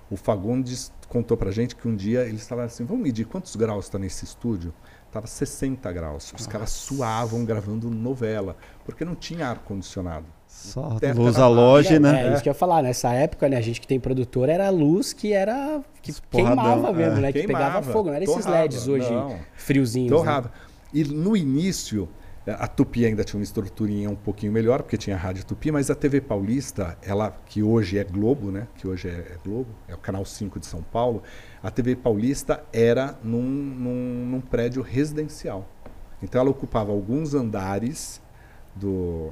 [0.09, 3.85] o Fagundes contou para gente que um dia eles estavam assim, vamos medir quantos graus
[3.85, 4.73] está nesse estúdio?
[5.07, 6.25] Estava 60 graus.
[6.25, 6.49] Os Nossa.
[6.49, 8.55] caras suavam gravando novela,
[8.85, 10.27] porque não tinha ar-condicionado.
[10.49, 12.19] Só luz halógena.
[12.19, 12.81] É, é, isso que eu ia falar.
[12.81, 15.79] Nessa época, né, a gente que tem produtor, era a luz que era.
[16.01, 17.21] que queimava mesmo, é.
[17.21, 17.31] né?
[17.31, 18.09] Que queimava, pegava fogo.
[18.09, 19.37] Não era esses LEDs hoje não.
[19.55, 20.09] friozinhos.
[20.09, 20.47] Torrava.
[20.47, 20.53] Né?
[20.91, 22.09] E no início,
[22.47, 25.91] a Tupi ainda tinha uma estruturinha um pouquinho melhor, porque tinha a Rádio Tupi, mas
[25.91, 28.67] a TV Paulista, ela que hoje é Globo, né?
[28.75, 31.21] Que hoje é, é Globo, é o canal 5 de São Paulo,
[31.61, 35.69] a TV Paulista era num, num, num prédio residencial.
[36.23, 38.19] Então ela ocupava alguns andares
[38.75, 39.31] do,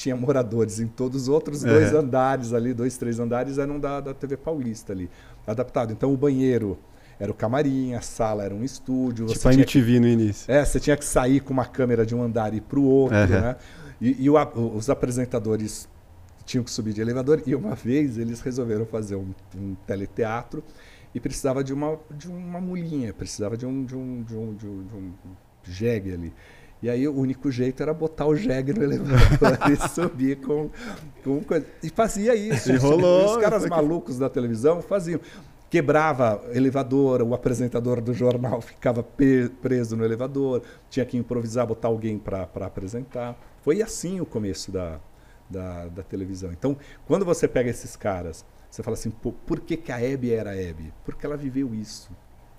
[0.00, 4.14] tinha moradores em todos os outros dois andares ali, dois, três andares eram da, da
[4.14, 5.10] TV Paulista ali,
[5.46, 5.92] adaptado.
[5.92, 6.78] Então o banheiro
[7.18, 9.26] era o camarim, a sala era um estúdio.
[9.26, 10.50] Tipo a MTV que, no início.
[10.50, 12.82] É, você tinha que sair com uma câmera de um andar e ir para o
[12.82, 13.28] outro, uhum.
[13.28, 13.56] né?
[14.00, 14.36] E, e o,
[14.74, 15.86] os apresentadores
[16.46, 20.64] tinham que subir de elevador e uma vez eles resolveram fazer um, um teleteatro
[21.14, 24.66] e precisava de uma, de uma mulinha, precisava de um, de um, de um, de
[24.66, 25.12] um, de um
[25.62, 26.32] jegue ali.
[26.82, 30.70] E aí o único jeito era botar o jegue no elevador e subir com,
[31.22, 31.66] com coisa.
[31.82, 32.72] E fazia isso.
[32.72, 33.36] E rolou.
[33.36, 35.20] Os caras malucos da televisão faziam.
[35.68, 39.04] Quebrava elevador, o apresentador do jornal ficava
[39.62, 43.38] preso no elevador, tinha que improvisar, botar alguém para apresentar.
[43.62, 44.98] Foi assim o começo da,
[45.48, 46.50] da, da, televisão.
[46.50, 46.76] Então,
[47.06, 50.56] quando você pega esses caras, você fala assim, por que, que a Hebe era a
[50.56, 50.92] Hebe?
[51.04, 52.10] Porque ela viveu isso.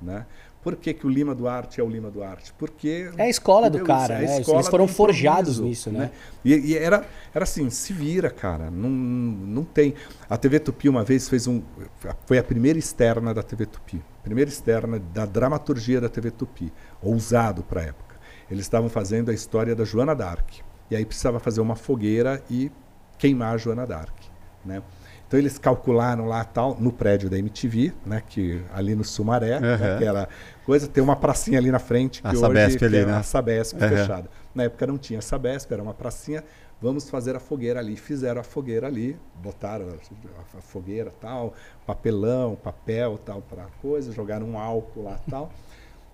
[0.01, 0.25] Né?
[0.63, 2.53] Por que, que o Lima Duarte é o Lima Duarte?
[2.53, 3.09] Porque.
[3.17, 4.35] É a escola do cara, é né?
[4.35, 5.99] Eles foram forjados nisso, né?
[5.99, 6.11] né?
[6.45, 7.03] E, e, era,
[7.33, 8.69] era assim, se vira, cara.
[8.69, 9.95] Não, não tem.
[10.29, 11.63] A TV Tupi uma vez fez um.
[12.27, 14.01] Foi a primeira externa da TV Tupi.
[14.23, 16.71] Primeira externa da dramaturgia da TV Tupi.
[17.01, 18.15] Ousado para a época.
[18.49, 20.49] Eles estavam fazendo a história da Joana Dark.
[20.91, 22.69] E aí precisava fazer uma fogueira e
[23.17, 24.15] queimar a Joana Dark,
[24.63, 24.83] né?
[25.31, 29.61] Então eles calcularam lá tal no prédio da MTV, né, que ali no Sumaré, Uhum.
[29.61, 30.27] né, aquela
[30.65, 33.13] coisa, tem uma pracinha ali na frente que A hoje Sabesp ali, né?
[33.15, 33.87] a Sabesp Uhum.
[33.87, 34.29] fechada.
[34.53, 36.43] Na época não tinha Sabesp, era uma pracinha.
[36.81, 37.95] Vamos fazer a fogueira ali.
[37.95, 41.53] Fizeram a fogueira ali, botaram a, a fogueira tal,
[41.87, 45.49] papelão, papel tal para coisa, jogaram um álcool lá tal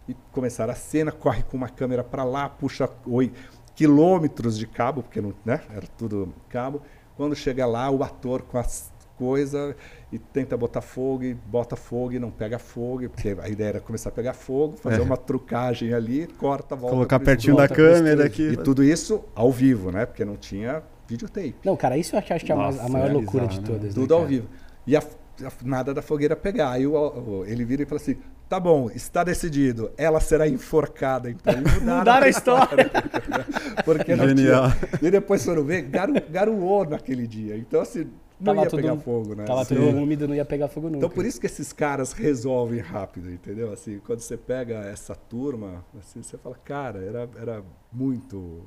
[0.08, 3.34] e começaram a cena, corre com uma câmera para lá, puxa oi,
[3.76, 6.84] quilômetros de cabo, porque não, né, era tudo cabo.
[7.16, 9.76] Quando chega lá, o ator com as coisas
[10.12, 13.80] e tenta botar fogo e bota fogo e não pega fogo, porque a ideia era
[13.80, 15.04] começar a pegar fogo, fazer É.
[15.04, 18.50] uma trucagem ali, corta, volta Colocar pertinho da volta pro câmera aqui.
[18.50, 20.06] E tudo isso ao vivo, né?
[20.06, 21.56] Porque não tinha videotape.
[21.66, 23.66] Não, cara, isso eu acho que é a mais- a Nossa, maior é loucura bizarro,
[23.66, 23.78] de né?
[23.80, 23.94] todas.
[23.94, 24.48] Tudo né, ao vivo.
[24.86, 26.72] E a, a- nada da fogueira pegar.
[26.72, 31.30] Aí o- o- ele vira e fala assim: tá bom, está decidido, ela será enforcada.
[31.30, 32.92] Então mudaram, Mudaram a história.
[33.84, 34.72] Porque não Genial.
[34.72, 34.90] tinha.
[35.08, 37.58] E depois foram ver, garu, garoou naquele dia.
[37.58, 38.08] Então, assim,
[38.40, 39.44] não Tava ia tudo- pegar fogo, né?
[39.46, 40.98] Tava Assim, tudo úmido, não ia pegar fogo nunca.
[40.98, 43.72] Então, por isso que esses caras resolvem rápido, entendeu?
[43.74, 48.62] Assim, quando você pega essa turma, assim, você fala, cara, era, era muito.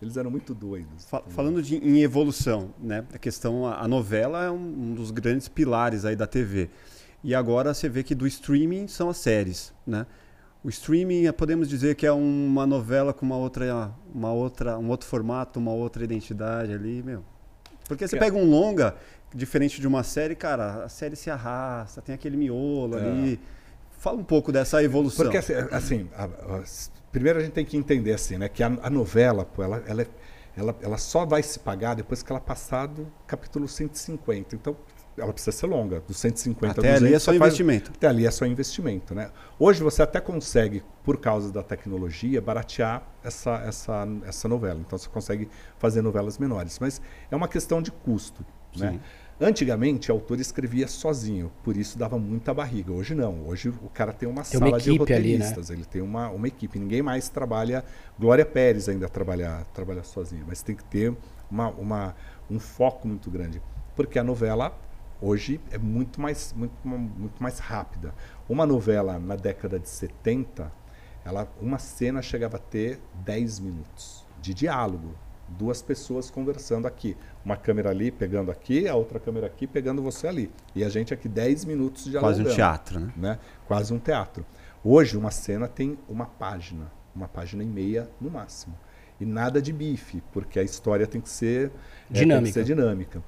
[0.00, 1.04] Eles eram muito doidos.
[1.04, 1.34] Fa- entendeu?
[1.36, 3.04] Falando de, em evolução, né?
[3.14, 6.68] A questão, a, a novela é um, um dos grandes pilares aí da TV.
[7.22, 10.04] E agora você vê que do streaming são as séries, né?
[10.64, 14.88] O streaming, eh, podemos dizer que é uma novela com uma outra, uma outra, um
[14.90, 17.22] outro formato, uma outra identidade ali, meu.
[17.94, 18.18] Porque você É.
[18.18, 18.94] pega um longa,
[19.34, 23.02] diferente de uma série, cara, a série se arrasta, tem aquele miolo É.
[23.02, 23.40] ali.
[23.98, 25.24] Fala um pouco dessa evolução.
[25.24, 26.62] Porque assim, assim, a- a-
[27.12, 30.06] primeiro a gente tem que entender assim, né, que a, a novela, pô, ela, ela,
[30.56, 34.54] ela, ela só vai se pagar depois que ela passar do capítulo 150.
[34.56, 34.76] Então,
[35.16, 37.02] ela precisa ser longa, do 150 Até a 200.
[37.06, 37.90] ali é só você faz- investimento.
[37.94, 39.30] até ali é só investimento, né?
[39.58, 44.80] Hoje você até consegue, por causa da tecnologia, baratear essa, essa, essa novela.
[44.80, 45.48] Então você consegue
[45.78, 47.00] fazer novelas menores, mas
[47.30, 48.44] é uma questão de custo,
[48.76, 48.92] né?
[48.92, 49.00] Sim.
[49.40, 52.92] Antigamente, o autor escrevia sozinho, por isso dava muita barriga.
[52.92, 53.44] Hoje não.
[53.48, 55.44] Hoje o cara tem uma Tem uma sala de equipe ali, né?
[55.46, 56.78] roteiristas, ele tem uma, uma equipe.
[56.78, 57.84] Ninguém mais trabalha.
[58.18, 61.12] Glória Pérez ainda trabalha, trabalha sozinha, mas tem que ter
[61.50, 62.14] uma, uma,
[62.48, 63.60] um foco muito grande.
[63.96, 64.78] Porque a novela
[65.22, 68.12] hoje é muito mais, muito, muito mais rápida.
[68.48, 70.70] Uma novela na década de 70,
[71.24, 75.14] ela, uma cena chegava a ter 10 minutos de diálogo.
[75.48, 77.16] Duas pessoas conversando aqui.
[77.44, 80.50] Uma câmera ali pegando aqui, a outra câmera aqui pegando você ali.
[80.74, 83.12] E a gente aqui 10 minutos dialogando Quase um teatro, né?
[83.16, 83.38] né?
[83.66, 84.44] Quase um teatro.
[84.82, 88.76] Hoje, uma cena tem uma página, uma página e meia no máximo.
[89.20, 91.72] E nada de bife, porque a história tem que ser é, tem
[92.08, 92.52] que Dinâmica.
[92.52, 93.22] ser dinâmica.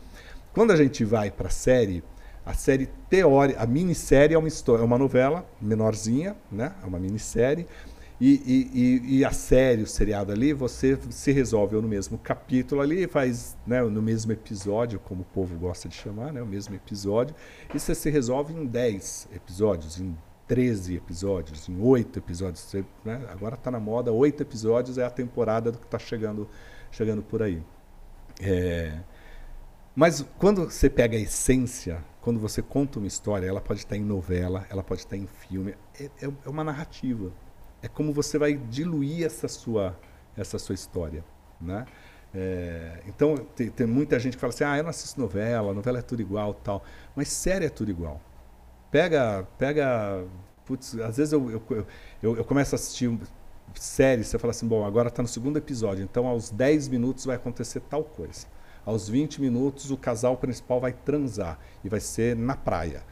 [0.54, 2.04] Quando a gente vai para a série,
[2.46, 6.72] a série teórica, a minissérie é uma história, é uma novela menorzinha, né?
[6.80, 7.66] É uma minissérie.
[8.20, 13.08] E, e, e, a série, o seriado ali, você se resolve no mesmo capítulo ali,
[13.08, 17.34] faz né, no mesmo episódio, como o povo gosta de chamar, né, o mesmo episódio,
[17.74, 22.60] e você se resolve em 10 episódios, em 13 episódios, em 8 episódios.
[22.60, 26.48] Você, né, agora está na moda, 8 episódios é a temporada do que está chegando,
[26.92, 27.60] chegando por aí.
[28.40, 29.00] É,
[29.94, 34.04] mas quando você pega a essência, quando você conta uma história, ela pode estar em
[34.04, 37.32] novela, ela pode estar em filme, é, é- é uma narrativa.
[37.82, 39.98] É como você vai diluir essa sua,
[40.36, 41.24] essa sua história,
[41.60, 41.86] né?
[42.34, 45.98] É, então tem, tem muita gente que fala assim, ah, eu não assisto novela, novela
[46.00, 46.82] é tudo igual, tal.
[47.14, 48.20] Mas série é tudo igual.
[48.90, 50.24] Pega, pega,
[50.64, 51.86] putz, às vezes eu, eu,
[52.22, 53.18] eu, eu começo a assistir um-
[53.74, 57.36] série, você fala assim, bom, agora está no segundo episódio, então aos 10 minutos vai
[57.36, 58.46] acontecer tal coisa.
[58.86, 63.02] Aos 20 minutos o casal principal vai transar e vai ser na praia.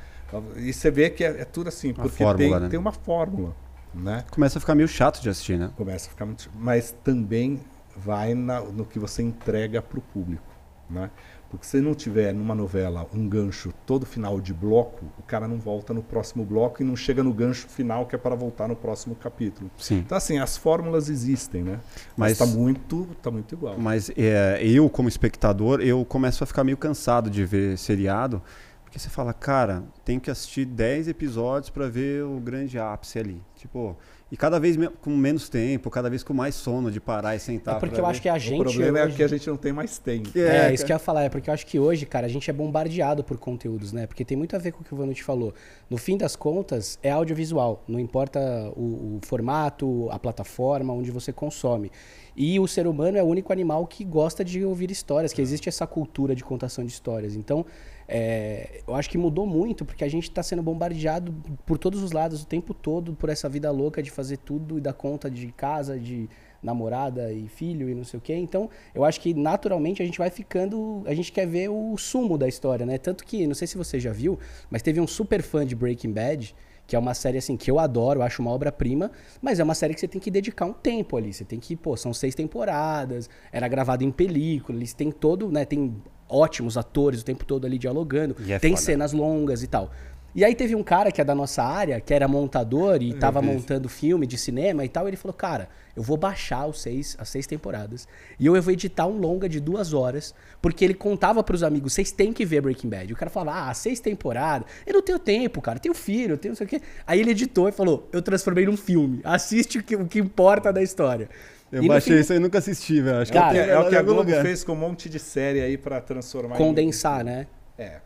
[0.57, 2.69] E você vê que é, é tudo assim, Uma porque fórmula, tem, né?
[2.71, 3.55] tem uma fórmula,
[3.95, 4.25] né?
[4.31, 5.71] Começa a ficar meio chato de assistir, né?
[5.77, 6.51] Começa a ficar muito...
[6.55, 7.61] Mas também
[7.97, 10.45] vai na- no que você entrega para o público,
[10.89, 11.11] né?
[11.53, 15.59] Porque se não tiver numa novela um gancho todo final de bloco, o cara não
[15.59, 18.75] volta no próximo bloco e não chega no gancho final que é para voltar no
[18.75, 19.71] próximo capítulo.
[19.77, 19.99] Sim.
[19.99, 21.79] Então, assim, as fórmulas existem, né?
[22.17, 23.77] Mas- está muito, tá muito igual.
[23.79, 28.41] Mas é, eu, como espectador, eu começo a ficar meio cansado de ver seriado,
[28.83, 33.43] porque você fala, cara, tem que assistir 10 episódios para ver o grande ápice ali.
[33.57, 33.95] Tipo,
[34.33, 37.77] e cada vez com menos tempo, cada vez com mais sono de parar e sentar.
[37.77, 38.11] É porque eu ver.
[38.11, 38.61] acho que a gente.
[38.63, 40.31] o problema é hoje- que a gente não tem mais tempo.
[40.35, 42.31] É, É, isso que eu ia falar, é porque eu acho que hoje, cara, a
[42.31, 44.07] gente é bombardeado por conteúdos, né?
[44.07, 45.53] Porque tem muito a ver com o que o Vanucci falou.
[45.91, 47.85] No fim das contas, é audiovisual.
[47.87, 48.41] Não importa
[48.75, 51.93] o, o formato, a plataforma onde você consome.
[52.35, 55.69] E o ser humano é o único animal que gosta de ouvir histórias, que existe
[55.69, 57.35] essa cultura de contação de histórias.
[57.37, 57.67] Então,
[58.09, 61.35] é, eu acho que mudou muito, porque a gente está sendo bombardeado
[61.65, 64.81] por todos os lados o tempo todo por essa vida louca de fazer tudo e
[64.81, 66.29] dar conta de casa, de
[66.63, 68.35] namorada e filho e não sei o quê.
[68.35, 71.03] Então, eu acho que naturalmente a gente vai ficando.
[71.07, 72.99] A gente quer ver o sumo da história, né?
[72.99, 74.39] Tanto que, não sei se você já viu,
[74.71, 76.55] mas teve um super fã de Breaking Bad
[76.87, 79.95] que é uma série assim que eu adoro, acho uma obra-prima, mas é uma série
[79.95, 81.33] que você tem que dedicar um tempo ali.
[81.33, 85.65] Você tem que, pô, são seis temporadas, era gravado em película, eles têm todo, né,
[85.65, 85.97] tem
[86.33, 88.83] ótimos atores o tempo todo ali dialogando, é tem foda.
[88.83, 89.91] cenas longas e tal.
[90.35, 93.43] E aí teve um cara que é da nossa área, que era montador e estava
[93.43, 97.15] montando filme de cinema e tal, e ele falou, cara, eu vou baixar os seis,
[97.21, 98.09] as seis temporadas
[98.41, 101.93] e eu vou editar um longa de duas horas, porque ele contava para os amigos,
[101.93, 103.11] vocês têm que ver Breaking Bad.
[103.11, 106.39] E o cara falava, ah, seis temporadas, eu não tenho tempo, cara, tenho filho, eu
[106.39, 106.81] tenho não sei o quê.
[107.07, 110.73] Aí ele editou e falou, eu transformei num filme, assiste o que, o que importa
[110.73, 111.29] da história.
[111.73, 113.19] Eu e baixei isso aí e nunca assisti, velho.
[113.19, 114.43] Acho cara, que é, é o que a Globo lugar.
[114.43, 117.25] fez com um monte de série aí para transformar Condensar, em...
[117.25, 117.47] né?
[117.79, 118.01] É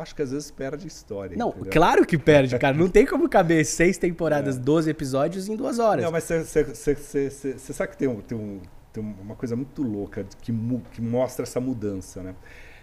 [0.00, 1.36] acho que às vezes perde história.
[1.36, 1.72] Não, entendeu?
[1.72, 2.76] claro que perde, cara.
[2.76, 4.60] Não tem como caber seis temporadas, é.
[4.60, 6.04] 12 episódios em duas horas.
[6.04, 8.60] Não, mas você sabe que tem, um, tem, um,
[8.92, 10.52] tem uma coisa muito louca que,
[10.92, 12.34] que mostra essa mudança, né?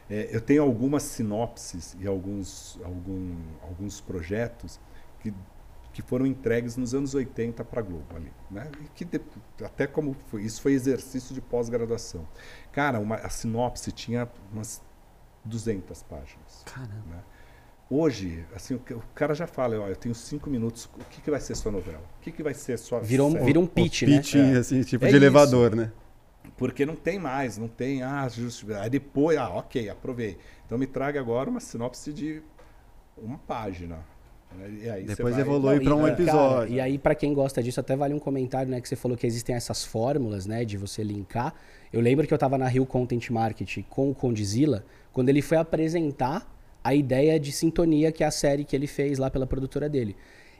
[0.10, 4.80] É, eu tenho algumas sinopses e alguns, algum, alguns projetos
[5.22, 5.34] que,
[5.94, 8.70] que foram entregues nos anos 80 para a Globo ali, né?
[8.82, 9.22] E que de,
[9.64, 12.28] até como foi, isso foi exercício de pós-graduação.
[12.72, 14.82] Cara, uma, a sinopse tinha umas
[15.46, 16.64] 200 páginas.
[16.66, 16.96] Caramba.
[17.08, 17.24] Né?
[17.89, 21.39] Hoje, assim, o cara já fala, ó, eu tenho cinco minutos, o que, que vai
[21.39, 22.04] ser sua novela?
[22.18, 23.46] O que, que vai ser sua Virou, série?
[23.46, 24.18] vira um pitch, um né?
[24.18, 24.58] Pitch, é.
[24.58, 25.76] assim, tipo é de elevador, isso.
[25.76, 25.91] né?
[26.58, 28.68] Porque não tem mais, não tem, ah, just...
[28.70, 30.39] aí depois, ah, ok, aprovei.
[30.66, 32.41] Então me traga agora uma sinopse de
[33.16, 34.04] uma página.
[35.06, 36.38] Depois evolui para um episódio.
[36.38, 38.80] Cara, e aí, para quem gosta disso, até vale um comentário, né?
[38.80, 40.64] Que você falou que existem essas fórmulas, né?
[40.66, 41.54] De você linkar.
[41.91, 45.58] Eu lembro que eu estava na Rio Content Marketing com o Condizila, quando ele foi
[45.58, 46.51] apresentar
[46.84, 50.16] a ideia de sintonia, que é a série que ele fez lá pela produtora dele.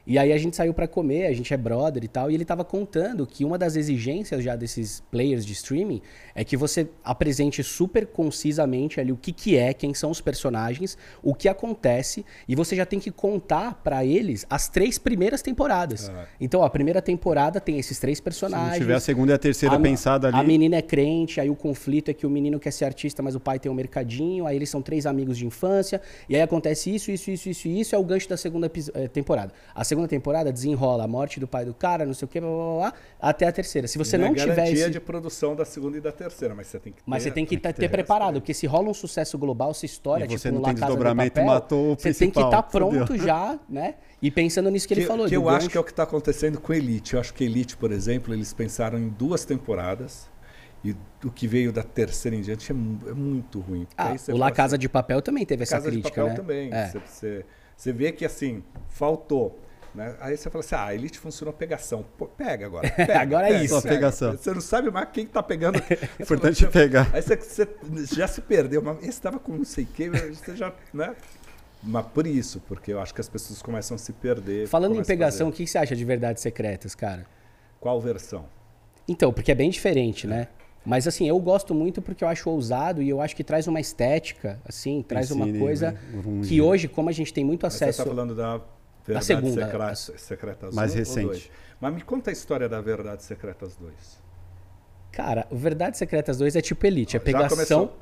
[0.06, 2.44] E aí a gente saiu para comer, a gente é brother e tal, e ele
[2.44, 6.02] tava contando que uma das exigências já desses players de streaming
[6.36, 10.98] é que você apresente super concisamente ali o que que é, quem são os personagens,
[11.22, 16.10] o que acontece, e você já tem que contar para eles as três primeiras temporadas.
[16.10, 16.26] Ah.
[16.40, 18.74] Então, a primeira temporada tem esses três personagens.
[18.74, 20.38] Se tiver a segunda e a terceira a, pensada ali.
[20.38, 23.36] A menina é crente, aí o conflito é que o menino quer ser artista, mas
[23.36, 26.94] o pai tem um mercadinho, aí eles são três amigos de infância, e aí acontece
[26.94, 29.54] isso, isso, isso, isso, isso, é o gancho da segunda eh, temporada.
[29.74, 32.50] A segunda temporada desenrola a morte do pai do cara, não sei o que, blá,
[32.50, 33.88] blá, blá, até a terceira.
[33.88, 36.68] Se você não, não é tiver garantia de produção da segunda e da terceira, mas
[36.68, 38.94] você tem que ter, Mas você tem que ter, ter preparado, porque se rola um
[38.94, 42.50] sucesso global, se história, tipo, não tem desdobramento, papel, matou o Você tem que estar
[42.50, 43.96] tá pronto já, né?
[44.22, 45.28] E pensando nisso que, que ele falou.
[45.28, 45.58] Que eu gancho.
[45.58, 47.14] acho que é o que está acontecendo com Elite.
[47.14, 50.32] Eu acho que Elite, por exemplo, eles pensaram em duas temporadas.
[50.84, 53.88] E o que veio da terceira em diante é, é muito ruim.
[53.98, 56.36] Ah, o La Casa assim, de Papel também teve essa Casa crítica, de Papel né?
[56.36, 56.74] também.
[56.74, 56.88] É.
[56.88, 59.58] Você, você, você vê que, assim, faltou
[59.94, 60.16] né?
[60.20, 62.06] Aí você fala assim, ah, a Elite funcionou pegação.
[62.18, 62.90] Pô, pega agora.
[62.92, 63.82] Pega, agora é isso.
[63.82, 63.96] Pega.
[63.96, 64.32] Pegação.
[64.32, 65.80] Você não sabe mais quem está pegando.
[66.20, 67.10] Importante pegar.
[67.14, 68.82] Aí você, você, já se perdeu.
[68.82, 70.74] Mas esse estava com não sei o quê, você já...
[70.94, 71.16] Né?
[71.82, 74.68] Mas por isso, porque eu acho que as pessoas começam a se perder.
[74.68, 77.26] Falando em pegação, o que você acha de Verdades Secretas, cara?
[77.80, 78.46] Qual versão?
[79.08, 80.30] Então, porque é bem diferente, é.
[80.30, 80.48] né?
[80.86, 83.80] Mas assim, eu gosto muito porque eu acho ousado e eu acho que traz uma
[83.80, 86.00] estética, assim, traz uma coisa né?
[86.46, 87.86] que hoje, como a gente tem muito acesso.
[87.86, 88.62] Mas você tá falando da
[89.06, 89.66] Verdades a segunda.
[89.66, 91.52] Secretas, Secretas mais recente.
[91.80, 94.24] Mas me conta a história da Verdades Secretas 2.
[95.12, 97.50] Cara, o Verdades Secretas 2 é tipo Elite, é pegação...
[97.50, 97.98] Já começou...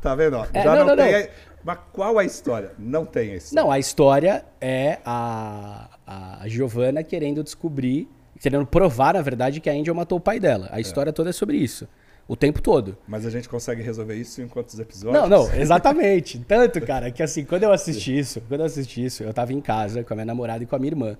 [0.00, 0.36] Tá vendo?
[0.52, 1.22] É, Já não, não, não tem...
[1.22, 1.28] Não.
[1.64, 2.72] Mas qual a história?
[2.78, 3.62] Não tem a história.
[3.62, 9.72] Não, a história é a, a Giovanna querendo descobrir, querendo provar, na verdade, que a
[9.72, 10.68] Angel matou o pai dela.
[10.70, 10.80] A é.
[10.80, 11.88] história toda é sobre isso
[12.26, 12.96] o tempo todo.
[13.06, 15.22] Mas a gente consegue resolver isso em quantos episódios?
[15.22, 16.38] Não, não, exatamente.
[16.46, 19.60] Tanto, cara, que assim, quando eu assisti isso, quando eu assisti isso, eu tava em
[19.60, 21.16] casa com a minha namorada e com a minha irmã.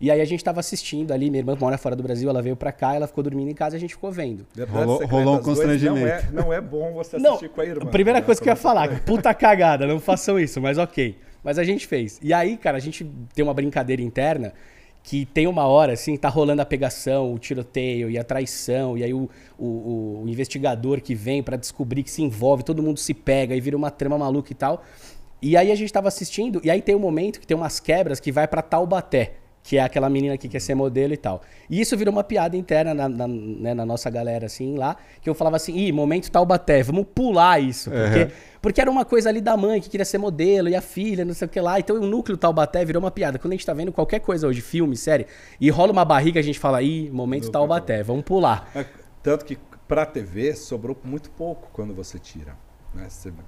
[0.00, 2.56] E aí a gente tava assistindo ali, minha irmã mora fora do Brasil, ela veio
[2.56, 4.46] pra cá, ela ficou dormindo em casa e a gente ficou vendo.
[4.70, 6.32] rolou, rolou um constrangimento.
[6.32, 7.82] Não é, não é bom você assistir não, com a irmã.
[7.82, 8.24] A primeira né?
[8.24, 11.18] coisa que eu ia falar, puta cagada, não façam isso, mas ok.
[11.44, 12.18] Mas a gente fez.
[12.22, 14.54] E aí, cara, a gente tem uma brincadeira interna
[15.02, 19.02] que tem uma hora, assim, tá rolando a pegação, o tiroteio e a traição, e
[19.02, 19.28] aí o,
[19.58, 23.60] o, o investigador que vem para descobrir que se envolve, todo mundo se pega e
[23.60, 24.84] vira uma trama maluca e tal.
[25.42, 28.20] E aí a gente tava assistindo, e aí tem um momento que tem umas quebras
[28.20, 31.42] que vai para Taubaté que é aquela menina que quer ser modelo e tal.
[31.68, 35.28] E isso virou uma piada interna na, na, né, na nossa galera, assim, lá, que
[35.28, 38.30] eu falava assim, ih, momento Taubaté, vamos pular isso, porque, uhum.
[38.60, 41.34] porque era uma coisa ali da mãe que queria ser modelo, e a filha, não
[41.34, 43.38] sei o que lá, então o núcleo Taubaté virou uma piada.
[43.38, 45.26] Quando a gente tá vendo qualquer coisa hoje, filme, série,
[45.60, 48.70] e rola uma barriga, a gente fala, ih, momento Taubaté, vamos pular.
[48.74, 48.84] É,
[49.22, 52.56] tanto que pra TV sobrou muito pouco quando você tira.
[52.94, 53.06] Né?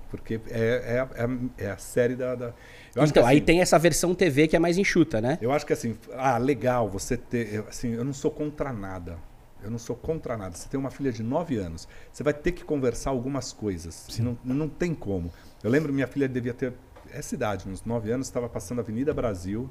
[0.09, 2.35] Porque é, é, é, é a série da...
[2.35, 2.55] da
[2.97, 5.39] então, aí assim, tem essa versão TV que é mais enxuta, né?
[5.41, 7.65] Eu acho que assim, ah, legal você ter.
[7.69, 9.19] Assim, eu não sou contra nada.
[9.63, 10.57] Eu não sou contra nada.
[10.57, 14.07] Você tem uma filha de 9 anos, você vai ter que conversar algumas coisas.
[14.19, 15.31] Não, não tem como.
[15.63, 16.73] Eu lembro minha filha devia ter
[17.11, 19.71] essa idade, uns 9 anos, estava passando a Avenida Brasil,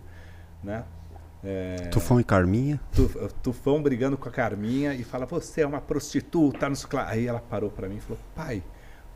[0.63, 0.85] né?
[1.43, 2.79] É, Tufão e Carminha.
[3.41, 6.69] Tufão brigando com a Carminha e fala: Você é uma prostituta.
[6.69, 6.75] Não
[7.07, 8.63] Aí ela parou para mim e falou: Pai,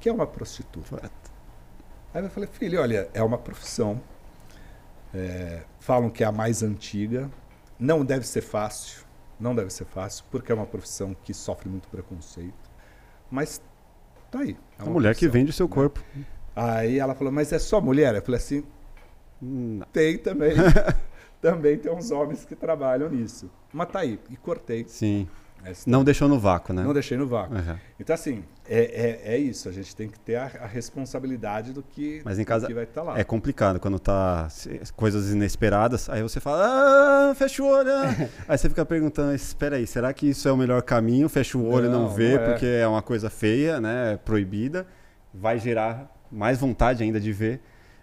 [0.05, 1.11] que é uma prostituta?
[2.13, 3.99] Aí eu falei: Filho, olha, é uma profissão.
[5.11, 7.27] É, falam que é a mais antiga.
[7.79, 9.03] Não deve ser fácil.
[9.39, 12.53] Não deve ser fácil, porque é uma profissão que sofre muito preconceito.
[13.31, 13.59] Mas
[14.29, 14.55] tá aí.
[14.77, 15.73] É uma a mulher que vende o seu né?
[15.73, 16.03] corpo.
[16.55, 18.13] Aí ela falou: Mas é só mulher?
[18.13, 18.63] Eu falei assim:
[19.41, 19.87] Não.
[19.87, 20.53] Tem também.
[21.41, 23.49] também tem uns homens que trabalham nisso.
[23.73, 24.85] Mas tá aí, e cortei.
[24.87, 25.27] Sim.
[25.65, 26.83] Essa não deixou no vácuo, né?
[26.83, 27.55] Não deixei no vácuo.
[27.55, 27.77] Uhum.
[27.99, 29.67] Então, assim, é, é, é, isso.
[29.67, 32.83] A gente tem que ter a, a responsabilidade do que, Mas em casa que vai
[32.83, 33.19] estar tá lá.
[33.19, 34.47] É complicado quando tá
[34.95, 36.09] coisas inesperadas.
[36.09, 37.89] Aí você fala, ah, fecha o olho.
[38.47, 41.27] aí você fica perguntando, espera aí, será que isso é o melhor caminho?
[41.27, 42.49] Fecha o olho e não, não vê, não é.
[42.51, 44.19] porque é uma coisa feia, né?
[44.23, 44.85] Proibida.
[45.33, 47.61] Vai gerar mais vontade ainda de ver.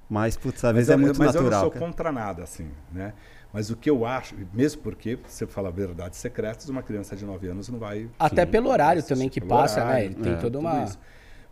[0.09, 1.45] Mas, putz, às vezes é muito mas natural.
[1.45, 1.87] Mas eu não sou cara.
[1.87, 3.15] contra nada, assim, né?
[3.53, 7.49] Mas o que eu acho, mesmo porque, você fala verdades secretas, uma criança de 9
[7.49, 8.09] anos não vai...
[8.19, 9.87] Até pelo horário também que passa, né?
[9.87, 10.15] horário, né?
[10.15, 10.87] Ele tem é, toda uma...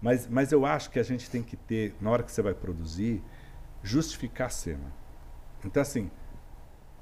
[0.01, 2.55] Mas, mas eu acho que a gente tem que ter, na hora que você vai
[2.55, 3.22] produzir,
[3.82, 4.92] justificar a cena.
[5.62, 6.11] Então, assim,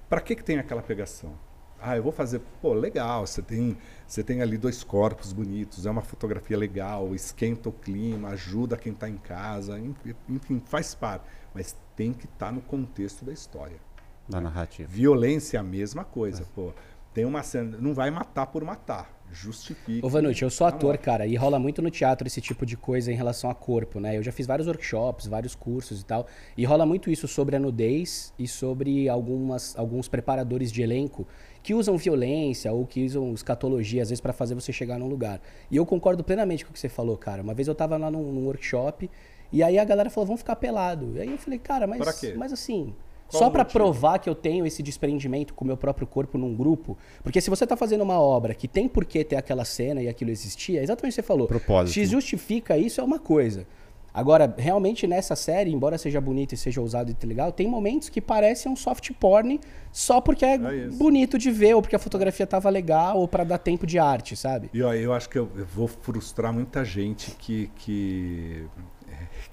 [0.08, 1.32] para que, que tem aquela pegação?
[1.80, 5.90] Ah, eu vou fazer, pô, legal, você tem, você tem ali dois corpos bonitos, é
[5.90, 9.80] uma fotografia legal, esquenta o clima, ajuda quem está em casa,
[10.28, 11.24] enfim, faz parte.
[11.54, 13.78] Mas tem que estar tá no contexto da história.
[14.28, 14.88] Da narrativa.
[14.88, 16.46] Violência é a mesma coisa, é.
[16.54, 16.72] pô.
[17.14, 20.06] Tem uma cena, não vai matar por matar, justifica.
[20.06, 23.10] Ô Vanucci, eu sou ator, cara, e rola muito no teatro esse tipo de coisa
[23.10, 24.16] em relação a corpo, né?
[24.16, 26.26] Eu já fiz vários workshops, vários cursos e tal,
[26.56, 31.26] e rola muito isso sobre a nudez e sobre algumas, alguns preparadores de elenco
[31.62, 35.40] que usam violência ou que usam escatologia, às vezes, para fazer você chegar num lugar.
[35.70, 37.42] E eu concordo plenamente com o que você falou, cara.
[37.42, 39.10] Uma vez eu tava lá num, num workshop
[39.52, 41.16] e aí a galera falou, vamos ficar pelado.
[41.16, 42.00] E aí eu falei, cara, mas,
[42.36, 42.94] mas assim,
[43.28, 46.54] qual só para provar que eu tenho esse desprendimento com o meu próprio corpo num
[46.54, 46.96] grupo.
[47.22, 50.08] Porque se você está fazendo uma obra que tem por que ter aquela cena e
[50.08, 51.46] aquilo existir, é exatamente o que você falou.
[51.46, 51.94] Propósito.
[51.94, 53.66] Se justifica isso, é uma coisa.
[54.12, 58.20] Agora, realmente nessa série, embora seja bonita e seja ousado e legal, tem momentos que
[58.20, 59.60] parecem um soft porn
[59.92, 63.44] só porque é, é bonito de ver, ou porque a fotografia tava legal, ou para
[63.44, 64.70] dar tempo de arte, sabe?
[64.72, 68.66] E ó, eu acho que eu, eu vou frustrar muita gente que, que,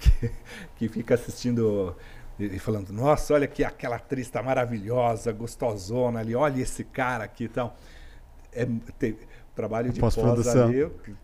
[0.00, 0.30] que,
[0.76, 1.94] que fica assistindo
[2.38, 7.44] e falando, nossa, olha que aquela atriz tá maravilhosa, gostosona ali, olha esse cara aqui
[7.44, 7.68] e então.
[7.68, 7.76] tal.
[8.52, 8.66] É,
[8.98, 9.16] tem,
[9.56, 10.70] trabalho de pós-produção.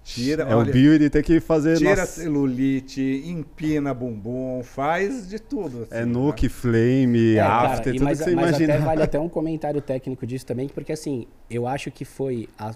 [0.03, 1.77] Tira, é olha, o ele tem que fazer...
[1.77, 2.07] Tira nossa...
[2.07, 5.83] celulite, empina bumbum, faz de tudo.
[5.83, 6.49] Assim, é nuke, né?
[6.49, 8.75] flame, é, after, cara, tudo mas, que você mas imagina.
[8.75, 12.75] Até vale até um comentário técnico disso também, porque assim, eu acho que foi a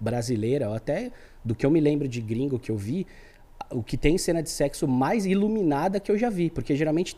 [0.00, 1.12] brasileira, ou até
[1.44, 3.06] do que eu me lembro de gringo que eu vi,
[3.70, 6.50] o que tem cena de sexo mais iluminada que eu já vi.
[6.50, 7.16] Porque geralmente,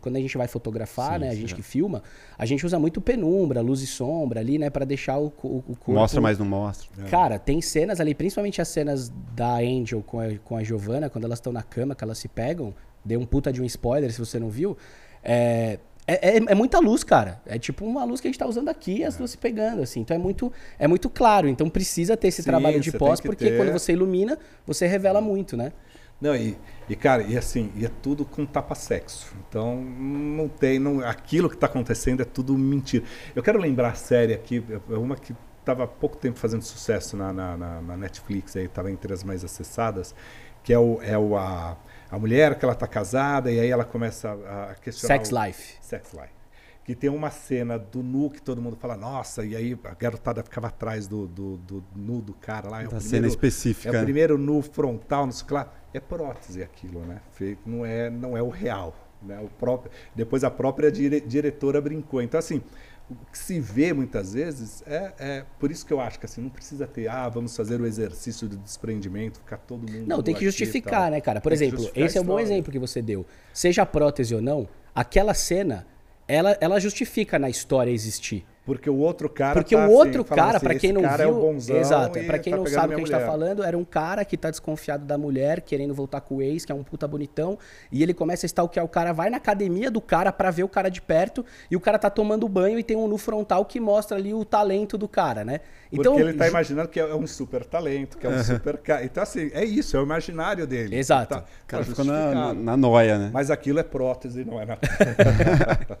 [0.00, 1.30] quando a gente vai fotografar, sim, né?
[1.30, 1.56] A gente é.
[1.56, 2.02] que filma,
[2.36, 4.70] a gente usa muito penumbra, luz e sombra ali, né?
[4.70, 5.92] para deixar o, o, o, corpo...
[5.92, 6.88] Mostra, mas não mostra.
[7.04, 7.08] É.
[7.08, 11.24] Cara, tem cenas ali, principalmente as cenas da Angel com a, com a Giovanna, quando
[11.24, 12.74] elas estão na cama, que elas se pegam.
[13.04, 14.76] Dei um puta de um spoiler, se você não viu.
[15.22, 17.40] É, é, é, é, muita luz, cara.
[17.46, 20.00] É tipo uma luz que a gente tá usando aqui as duas se pegando, assim.
[20.00, 21.48] Então é muito, é muito claro.
[21.48, 23.56] Então precisa ter esse Sim, trabalho de pós, porque ter...
[23.56, 25.72] quando você ilumina, você revela muito, né?
[26.20, 26.56] Não, e,
[26.88, 29.34] e cara, e assim, e é tudo com tapa-sexo.
[29.48, 30.78] Então, não tem.
[30.78, 33.04] Não, aquilo que está acontecendo é tudo mentira.
[33.34, 37.16] Eu quero lembrar a série aqui, é uma que estava há pouco tempo fazendo sucesso
[37.16, 40.14] na, na, na, na Netflix, estava entre as mais acessadas,
[40.62, 41.76] que é, o, é o, a,
[42.14, 45.16] a mulher que ela está casada e aí ela começa a questionar.
[45.16, 45.76] Sex o, Life.
[45.80, 46.44] Sex Life
[46.84, 50.42] que tem uma cena do nu que todo mundo fala, nossa, e aí a garotada
[50.42, 52.80] ficava atrás do, do, do nu do cara lá.
[52.80, 53.96] É da primeiro, cena específica.
[53.96, 55.72] É o primeiro nu frontal, não sei lá.
[55.94, 57.22] É prótese aquilo, né?
[57.32, 58.94] Feito, não, é, não é o real.
[59.22, 59.40] Né?
[59.40, 62.20] O próprio, depois a própria dire, diretora brincou.
[62.20, 62.62] Então, assim,
[63.10, 66.40] o que se vê muitas vezes é, é, por isso que eu acho que assim
[66.40, 70.34] não precisa ter ah vamos fazer o exercício do desprendimento ficar todo mundo não tem
[70.34, 71.40] que justificar né cara?
[71.40, 73.26] Por tem exemplo esse é um bom exemplo que você deu.
[73.52, 75.86] Seja prótese ou não aquela cena
[76.26, 78.46] ela, ela justifica na história existir.
[78.64, 81.26] Porque o outro cara Porque tá o outro assim, cara, para quem não viu, é
[81.26, 83.84] bonzão exato, para quem tá não sabe o que a gente tá falando, era um
[83.84, 87.06] cara que tá desconfiado da mulher, querendo voltar com o ex, que é um puta
[87.06, 87.58] bonitão,
[87.92, 90.68] e ele começa a stalkear o cara, vai na academia do cara para ver o
[90.68, 93.78] cara de perto, e o cara tá tomando banho e tem um nu frontal que
[93.78, 95.60] mostra ali o talento do cara, né?
[95.92, 99.04] Então, Porque ele tá imaginando que é um super talento, que é um super cara.
[99.04, 100.96] Então assim, é isso, é o imaginário dele.
[100.96, 101.34] Exato.
[101.34, 103.30] Tá, cara, tá ficou na, na, na noia, né?
[103.32, 104.78] Mas aquilo é prótese, não é na...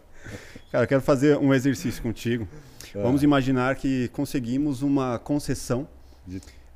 [0.74, 2.48] Cara, eu quero fazer um exercício contigo.
[2.92, 3.00] É.
[3.00, 5.86] Vamos imaginar que conseguimos uma concessão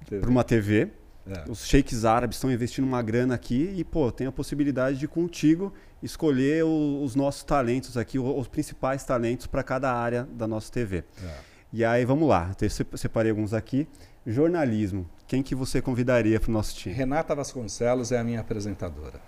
[0.09, 0.87] para uma TV.
[1.29, 1.43] É.
[1.51, 5.75] Os sheiks árabes estão investindo uma grana aqui e, pô, tem a possibilidade de contigo
[6.01, 10.71] escolher o- os nossos talentos aqui, o- os principais talentos para cada área da nossa
[10.71, 11.03] TV.
[11.21, 11.35] É.
[11.73, 12.53] E aí, vamos lá.
[12.61, 13.89] Eu se- separei alguns aqui.
[14.25, 15.11] Jornalismo.
[15.27, 16.95] Quem que você convidaria para o nosso time?
[16.95, 19.21] Renata Vasconcelos é a minha apresentadora.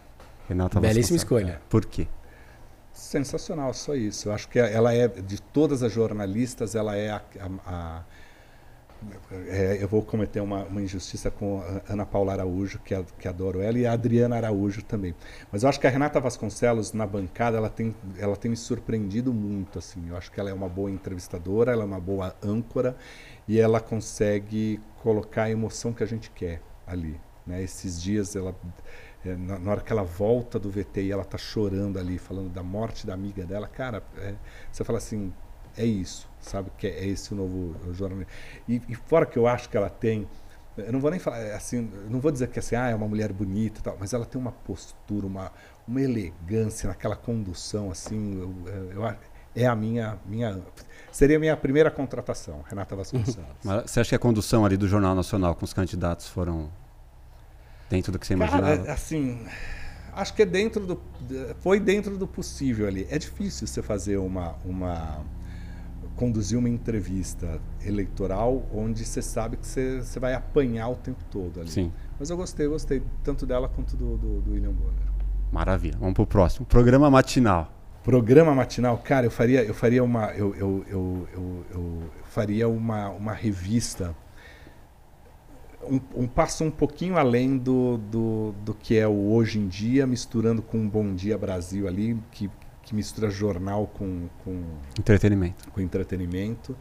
[0.49, 1.43] Renata Belíssima Vasconcelos.
[1.51, 1.61] escolha.
[1.69, 2.07] Por quê?
[3.01, 4.29] Sensacional, só isso.
[4.29, 7.23] Eu acho que ela é, de todas as jornalistas, ela é a.
[7.41, 8.05] a- a-
[9.49, 13.61] é, eu vou cometer uma, uma injustiça com a Ana Paula Araújo, que, que adoro
[13.61, 15.15] ela, e a Adriana Araújo também.
[15.51, 19.33] Mas eu acho que a Renata Vasconcelos, na bancada, ela tem, ela tem me surpreendido
[19.33, 19.79] muito.
[19.79, 20.09] Assim.
[20.09, 22.97] Eu acho que ela é uma boa entrevistadora, ela é uma boa âncora,
[23.49, 27.19] e ela consegue colocar a emoção que a gente quer ali.
[27.47, 27.63] Né?
[27.63, 28.55] Esses dias, ela,
[29.25, 32.51] é, na, na hora que ela volta do VT e ela tá chorando ali, falando
[32.51, 34.35] da morte da amiga dela, cara, é,
[34.71, 35.33] você fala assim,
[35.77, 36.71] é isso, sabe?
[36.79, 38.31] Que é, é esse o novo jornalismo.
[38.69, 40.27] E, e fora que eu acho que ela tem,
[40.77, 43.09] eu não vou nem falar é, assim, não vou dizer que assim, ah, é uma
[43.09, 45.53] mulher bonita e tal, mas ela tem uma postura, uma,
[45.87, 49.17] uma elegância naquela condução, assim, eu, eu, eu
[49.55, 50.63] é a minha, minha,
[51.11, 53.49] seria a minha primeira contratação, Renata Vasconcelos.
[53.85, 56.71] Você acha que a condução ali do Jornal Nacional com os candidatos foram
[57.91, 58.79] dentro do que você imaginava?
[58.79, 59.41] Cara, assim,
[60.13, 61.01] acho que é dentro do,
[61.59, 63.07] foi dentro do possível ali.
[63.11, 65.23] É difícil você fazer uma, uma
[66.15, 71.61] conduzir uma entrevista eleitoral onde você sabe que você, você vai apanhar o tempo todo
[71.61, 71.71] ali.
[71.71, 71.93] Sim.
[72.19, 75.11] Mas eu gostei, gostei tanto dela quanto do, do, do William Bonner.
[75.51, 75.97] Maravilha.
[75.99, 76.65] Vamos pro próximo.
[76.65, 77.73] Programa matinal.
[78.05, 83.11] Programa matinal, cara, eu faria, eu faria uma, eu, eu, eu, eu, eu faria uma,
[83.11, 84.15] uma revista
[85.83, 90.07] um, um passo um pouquinho além do, do, do que é o hoje em dia,
[90.07, 92.51] misturando com um Bom Dia Brasil ali, que,
[92.83, 94.63] que mistura jornal com, com,
[94.99, 95.71] Entretenimento.
[95.71, 96.77] com entretenimento.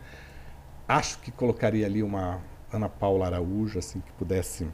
[0.88, 2.41] Acho que colocaria ali uma
[2.72, 4.68] Ana Paula Araújo, assim, que pudesse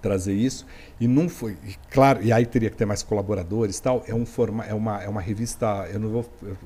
[0.00, 0.66] trazer isso.
[0.98, 4.02] E não foi, e claro, e aí teria que ter mais colaboradores, tal.
[4.06, 6.56] É um forma, é uma, é uma revista, eu não vou eu,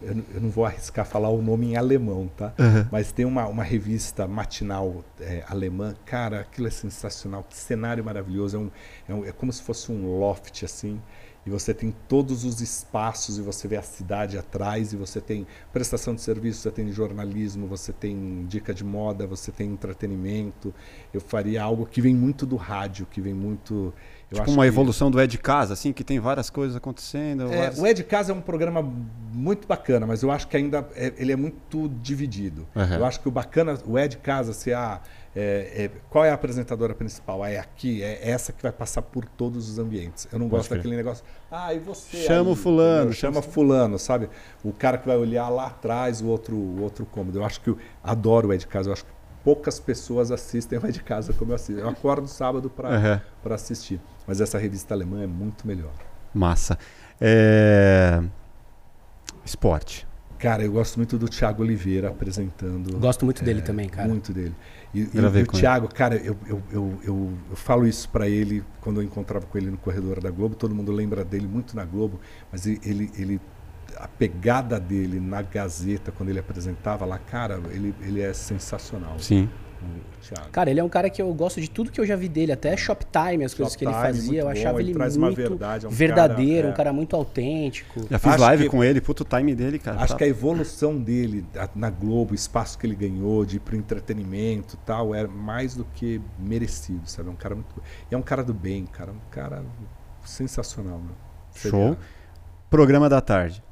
[0.00, 2.52] eu não- eu não vou arriscar falar o nome em alemão, tá?
[2.90, 8.56] Mas tem uma, uma revista matinal é, alemã, cara, aquilo é sensacional, que cenário maravilhoso,
[8.56, 8.70] é, um,
[9.08, 11.00] é, um- é como se fosse um loft assim,
[11.46, 15.46] e você tem todos os espaços e você vê a cidade atrás e você tem
[15.72, 20.74] prestação de serviço, você tem jornalismo, você tem dica de moda, você tem entretenimento.
[21.12, 23.94] Eu faria algo que vem muito do rádio, que vem muito
[24.30, 27.44] eu tipo acho uma que- evolução do Ed Casa, assim, que tem várias coisas acontecendo.
[27.52, 28.82] é, várias- o de Casa é um programa
[29.32, 32.66] muito bacana, mas eu acho que ainda é- ele é muito dividido.
[32.74, 32.94] Uhum.
[32.94, 35.00] Eu acho que o bacana, o É de Casa, se ah,
[35.36, 37.42] é, é, qual é a apresentadora principal?
[37.44, 40.26] Ah, é aqui, é essa que vai passar por todos os ambientes.
[40.32, 41.24] Eu não Pode gosto daquele negócio.
[41.50, 42.16] Ah, e você?
[42.18, 43.12] Chama aí?" o fulano, Entendeu?
[43.14, 44.28] Chama fulano, sabe?
[44.64, 47.38] O cara que vai olhar lá atrás o outro, o outro cômodo.
[47.38, 48.88] Eu acho que eu adoro o de Casa.
[48.88, 49.10] Eu acho que
[49.48, 51.80] poucas pessoas assistem É de Casa como eu assisto.
[51.80, 53.20] Eu acordo sábado para Uhum.
[53.42, 53.98] para assistir.
[54.26, 55.90] Mas essa revista alemã é muito melhor.
[56.34, 56.78] Massa.
[57.18, 58.22] É...
[59.42, 60.06] Esporte.
[60.38, 62.98] Cara, eu gosto muito do Thiago Oliveira apresentando.
[62.98, 64.06] Gosto muito dele É, também, cara.
[64.06, 64.54] Muito dele.
[64.94, 65.46] E, e o com ele.
[65.46, 69.56] Thiago, cara, eu, eu, eu, eu, eu falo isso pra ele quando eu encontrava com
[69.56, 70.54] ele no corredor da Globo.
[70.54, 72.20] Todo mundo lembra dele muito na Globo,
[72.52, 73.40] mas ele, ele, ele-
[73.98, 79.18] a pegada dele na Gazeta, quando ele apresentava lá, cara, ele, ele é sensacional.
[79.18, 79.48] Sim.
[80.20, 80.50] Thiago.
[80.50, 82.50] Cara, ele é um cara que eu gosto de tudo que eu já vi dele,
[82.50, 85.36] até Shoptime, as coisas que ele fazia, eu achava bom, ele ele traz uma muito
[85.36, 86.70] verdade, é um verdadeiro, cara, é.
[86.72, 88.00] um cara muito autêntico.
[88.10, 90.00] Já fiz Acho live que- com ele, puto time dele, cara.
[90.00, 91.46] Acho tá- que a evolução dele
[91.76, 95.76] na Globo, o espaço que ele ganhou de ir pro entretenimento e tal, é mais
[95.76, 97.28] do que merecido, sabe?
[97.28, 97.80] É um cara muito.
[98.10, 99.12] E é um cara do bem, cara.
[99.12, 99.62] Um cara
[100.24, 101.14] sensacional, meu.
[101.54, 101.96] Show.
[102.68, 103.62] Programa da tarde.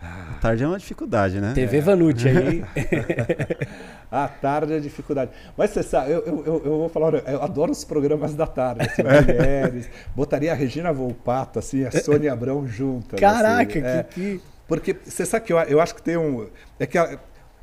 [0.00, 1.52] A tarde é uma dificuldade, né?
[1.54, 2.64] TV Vanucci aí.
[4.10, 5.30] A tarde é dificuldade.
[5.56, 9.02] Mas você sabe, eu, eu, eu, vou falar, eu adoro os programas da tarde, assim,
[9.02, 9.20] É.
[9.20, 9.88] mulheres.
[10.14, 13.18] Botaria a Regina Volpato, assim, a Sônia Abrão juntas.
[13.18, 14.02] Caraca, assim, é.
[14.04, 14.40] que, que.
[14.68, 16.46] Porque você sabe que eu, eu acho que tem um.
[16.78, 17.18] É que a-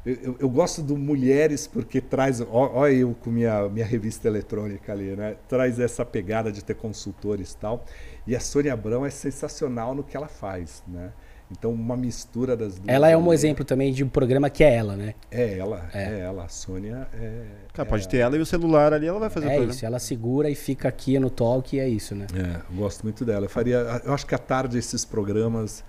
[0.05, 2.41] eu, eu- gosto do Mulheres porque traz.
[2.49, 5.35] Olha eu com minha, minha revista eletrônica ali, né?
[5.47, 7.85] Traz essa pegada de ter consultores e tal.
[8.27, 11.11] E a Sônia Abrão é sensacional no que ela faz, né?
[11.57, 12.87] Então, uma mistura das duas.
[12.87, 13.33] Ela é um ali.
[13.35, 15.13] exemplo também de um programa que é ela, né?
[15.31, 16.03] É ela, É.
[16.03, 16.43] é, ela.
[16.45, 17.43] A Sônia é.
[17.73, 19.73] Cara, é pode ter ela e o celular ali, ela vai fazer o É programa.
[19.73, 22.27] isso, ela segura e fica aqui no talk e é isso, né?
[22.33, 23.45] É, eu gosto muito dela.
[23.45, 25.83] Eu faria, eu acho que à tarde esses programas,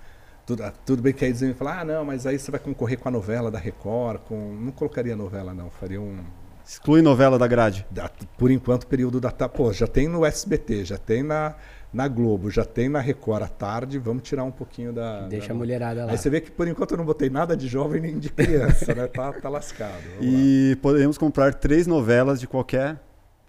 [0.46, 2.98] tudo, ah, tudo bem que aí dizem, falar, ah, não, mas aí você vai concorrer
[2.98, 6.18] com a novela da Record, com, não colocaria novela não, faria um,
[6.66, 7.86] Exclui novela da grade.
[7.90, 11.54] da- por enquanto período da pô, já tem no SBT, já tem na
[11.94, 15.28] na Globo, já tem na Record à tarde, vamos tirar um pouquinho da.
[15.28, 15.54] Deixa da...
[15.54, 16.10] a mulherada lá.
[16.12, 18.92] Aí você vê que por enquanto eu não botei nada de jovem nem de criança,
[18.94, 19.06] né?
[19.06, 20.02] Tá, tá lascado.
[20.18, 20.40] Vamos lá.
[20.40, 23.00] E podemos comprar três novelas de qualquer,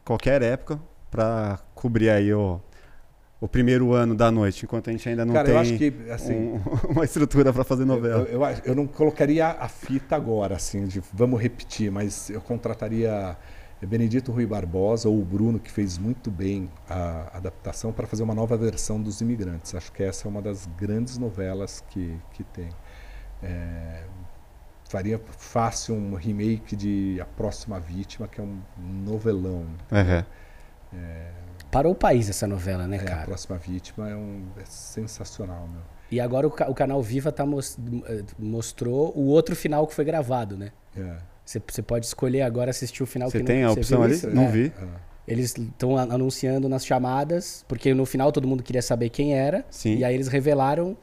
[0.05, 0.79] qualquer época
[1.09, 2.61] para cobrir aí o,
[3.41, 5.93] o primeiro ano da noite, enquanto a gente ainda não Cara, tem eu acho que,
[6.11, 6.61] assim, um-
[6.93, 8.27] uma estrutura para fazer novela.
[8.29, 13.35] Eu, eu, eu não colocaria a fita agora, assim, de vamos repetir, mas eu contrataria
[13.81, 18.33] Benedito Rui Barbosa ou o Bruno, que fez muito bem a adaptação, para fazer uma
[18.33, 19.75] nova versão dos Imigrantes.
[19.75, 22.69] Acho que essa é uma das grandes novelas que, que tem.
[23.43, 24.03] É,
[24.89, 28.59] faria fácil um remake de A Próxima Vítima, que é um
[29.03, 29.65] novelão.
[29.91, 30.23] Uhum.
[31.69, 33.25] Parou o país essa novela, né, É, a cara?
[33.25, 35.81] Próxima Vítima é, um, é sensacional, meu.
[36.09, 40.05] E agora o, o canal Viva tá mos- eh, mostrou o outro final que foi
[40.05, 40.71] gravado, né?
[40.95, 41.17] É.
[41.45, 44.15] Você você pode escolher agora assistir o final Você tem não, a opção ali?
[44.15, 44.27] isso?
[44.29, 44.51] Não É.
[44.51, 44.65] vi.
[44.67, 45.05] É.
[45.27, 49.65] Eles estão anunciando nas chamadas, porque no final todo mundo queria saber quem era.
[49.71, 49.97] Sim.
[49.97, 50.95] E aí eles revelaram,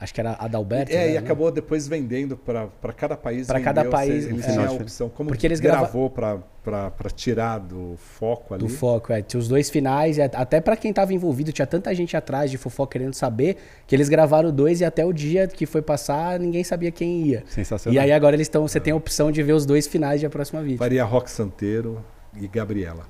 [0.00, 0.92] acho que era Adalberto.
[0.92, 1.12] É, né?
[1.12, 3.46] e acabou depois vendendo para cada país.
[3.46, 4.52] Pra cada país, Eles é.
[4.52, 5.08] tinham a opção.
[5.08, 8.62] Como Porque eles grava- gravou para tirar do foco ali.
[8.62, 9.22] Do foco, é.
[9.22, 12.92] Tinha os dois finais, até pra quem tava envolvido, tinha tanta gente atrás de fofoca
[12.92, 16.90] querendo saber, que eles gravaram dois e até o dia que foi passar, ninguém sabia
[16.90, 17.44] quem ia.
[17.48, 17.94] Sensacional.
[17.94, 18.66] E aí agora eles estão.
[18.66, 20.78] Você tem a opção de ver os dois finais de A Próxima Vítima.
[20.78, 22.04] Faria Rock Santeiro
[22.40, 23.04] e Gabriela.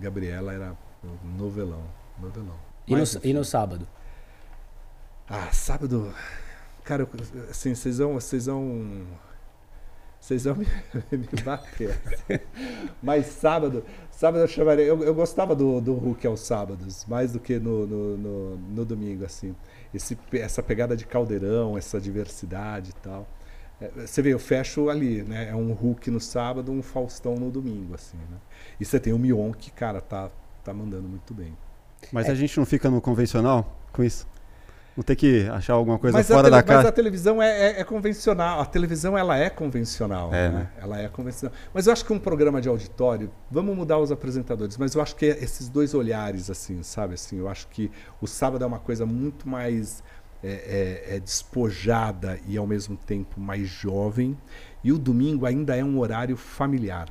[0.00, 0.72] Gabriela era
[1.36, 1.82] novelão.
[2.20, 2.54] Novelão.
[2.86, 3.86] E no, e no sábado?
[5.34, 6.12] Ah, sábado.
[6.84, 7.08] Cara,
[7.50, 8.12] assim, vocês vão.
[8.14, 9.06] Vocês vão.
[10.20, 10.66] Vocês vão me,
[11.10, 11.98] me bater.
[13.02, 13.82] Mas sábado.
[14.10, 14.84] Sábado eu chamaria.
[14.84, 18.84] Eu, eu gostava do, do Hulk aos sábados, mais do que no, no, no, no
[18.84, 19.54] domingo, assim.
[19.94, 23.26] Esse, essa pegada de caldeirão, essa diversidade e tal.
[23.80, 25.48] É, Você vê, eu fecho ali, né?
[25.48, 28.36] É um Hulk no sábado, um Faustão no domingo, assim, né?
[28.78, 30.30] E você tem o Mion, que, cara, tá,
[30.62, 31.56] tá mandando muito bem.
[32.12, 32.32] Mas É.
[32.32, 34.26] a gente não fica no convencional com isso?
[34.96, 36.92] Não tem que achar alguma coisa mas, a fora da mas a casa?
[36.92, 38.60] televisão é, é- é convencional.
[38.60, 40.32] A televisão ela é convencional.
[40.34, 40.54] É, né?
[40.58, 40.68] né?
[40.80, 41.56] Ela é convencional.
[41.72, 45.16] Mas eu acho que um programa de auditório, vamos mudar os apresentadores, mas eu acho
[45.16, 47.14] que é esses dois olhares, assim, sabe?
[47.14, 47.90] Assim, eu acho que
[48.20, 50.02] o sábado é uma coisa muito mais
[50.44, 54.36] é, é- é despojada e ao mesmo tempo mais jovem.
[54.82, 57.08] E o domingo ainda é um horário familiar.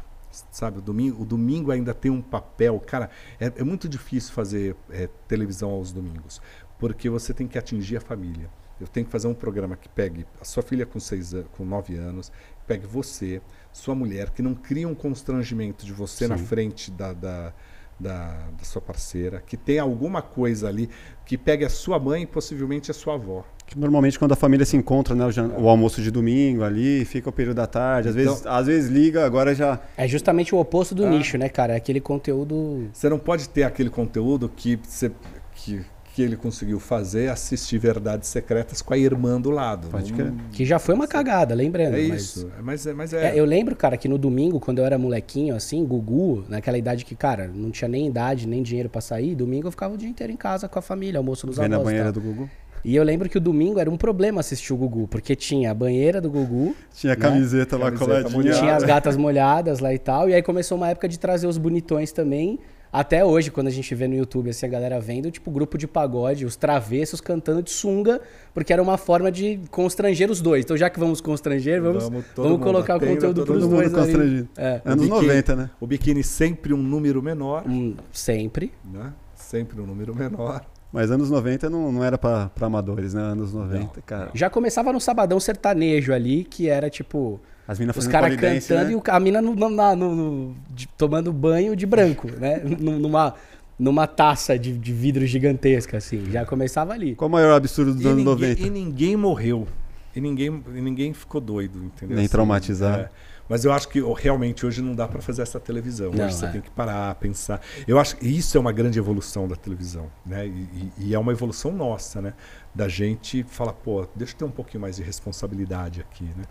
[0.50, 2.80] Sabe, o domingo, o domingo ainda tem um papel.
[2.86, 3.10] Cara,
[3.40, 6.42] é, é muito difícil fazer é, televisão aos domingos
[6.82, 8.50] porque você tem que atingir a família.
[8.80, 11.96] Eu tenho que fazer um programa que pegue a sua filha com seis, com nove
[11.96, 12.32] anos,
[12.66, 13.40] pegue você,
[13.72, 16.46] sua mulher, que não cria um constrangimento de você na Sim.
[16.46, 17.54] frente da, da,
[18.00, 20.90] da, da sua parceira, que tenha alguma coisa ali
[21.24, 23.46] que pegue a sua mãe e possivelmente a sua avó.
[23.68, 27.06] Que normalmente quando a família se encontra, né, o, jan- o almoço de domingo ali,
[27.06, 30.56] fica o período da tarde, às vezes, Então- às vezes liga, agora já É justamente
[30.56, 31.10] o oposto do Ah.
[31.12, 31.74] nicho, né, cara?
[31.74, 32.90] É aquele conteúdo.
[32.92, 35.12] Você não pode ter aquele conteúdo que, você,
[35.54, 39.88] que, que ele conseguiu fazer, assistir Verdades Secretas com a irmã do lado.
[39.88, 40.34] Pode Não- crer.
[40.52, 41.96] Que já foi uma cagada, lembrando.
[41.96, 42.52] É mas- isso.
[42.62, 45.56] Mas, é- mas é, É, eu lembro, cara, que no domingo, quando eu era molequinho,
[45.56, 49.68] assim, Gugu, naquela idade que, cara, não tinha nem idade, nem dinheiro pra sair, domingo
[49.68, 51.88] eu ficava o dia inteiro em casa com a família, almoço nos vem na avós
[51.88, 52.22] e banheira tal.
[52.22, 52.50] do Gugu.
[52.84, 55.74] E eu lembro que o domingo era um problema assistir o Gugu, porque tinha a
[55.74, 57.22] banheira do Gugu, Tinha a Né?
[57.22, 58.54] camiseta lá Camiseta coladinha.
[58.56, 61.58] tinha as gatas molhadas lá e tal, e aí começou uma época de trazer os
[61.60, 62.60] bonitões também.
[62.94, 65.88] Até hoje, quando a gente vê no YouTube assim, a galera vendo, tipo, grupo de
[65.88, 68.20] pagode, os travessos cantando de sunga,
[68.54, 70.66] porque era uma forma de constranger os dois.
[70.66, 74.48] Então, já que vamos constranger, vamos, Vamos, vamos, colocar o conteúdo Todo mundo dois ali.
[74.58, 75.70] É, Anos biquíni- 90, né?
[75.80, 78.74] O biquíni sempre um número menor, hum, sempre.
[78.84, 79.14] né?
[79.36, 80.62] Sempre um número menor.
[80.92, 83.22] Mas anos 90 não, não era pra amadores, né?
[83.22, 84.30] Anos 90, cara.
[84.34, 87.40] Já começava no sabadão sertanejo ali, que era tipo.
[87.68, 88.94] As minas Os caras polidense, cantando né?
[88.94, 92.60] e o- a mina no- no- na- no- no- de- tomando banho de branco, né?
[92.64, 93.36] Num- numa,
[93.80, 96.26] numa taça de, de vidro gigantesca, assim.
[96.32, 97.16] Já começava ali.
[97.16, 98.62] Qual o maior absurdo dos E anos ninguém, 90?
[98.62, 99.68] e ninguém morreu.
[100.16, 102.18] E ninguém, e ninguém ficou doido, entendeu?
[102.18, 103.04] Nem traumatizado.
[103.04, 103.10] é.
[103.48, 106.12] Mas eu acho que oh, realmente hoje não dá para fazer essa televisão.
[106.14, 106.50] Não, hoje você é.
[106.50, 107.60] tem que parar, pensar.
[107.88, 110.48] Eu acho que isso é uma grande evolução da televisão, né?
[110.48, 112.34] E, e- e é uma evolução nossa, né?
[112.74, 116.44] Da gente falar, pô, deixa eu ter um pouquinho mais de responsabilidade aqui, né?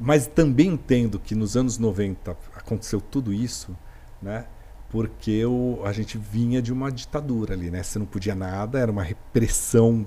[0.00, 3.76] Mas também entendo que nos anos 90 aconteceu tudo isso,
[4.22, 4.46] né?
[4.88, 7.82] Porque o, a gente vinha de uma ditadura ali, né?
[7.82, 10.06] Você não podia nada, era uma repressão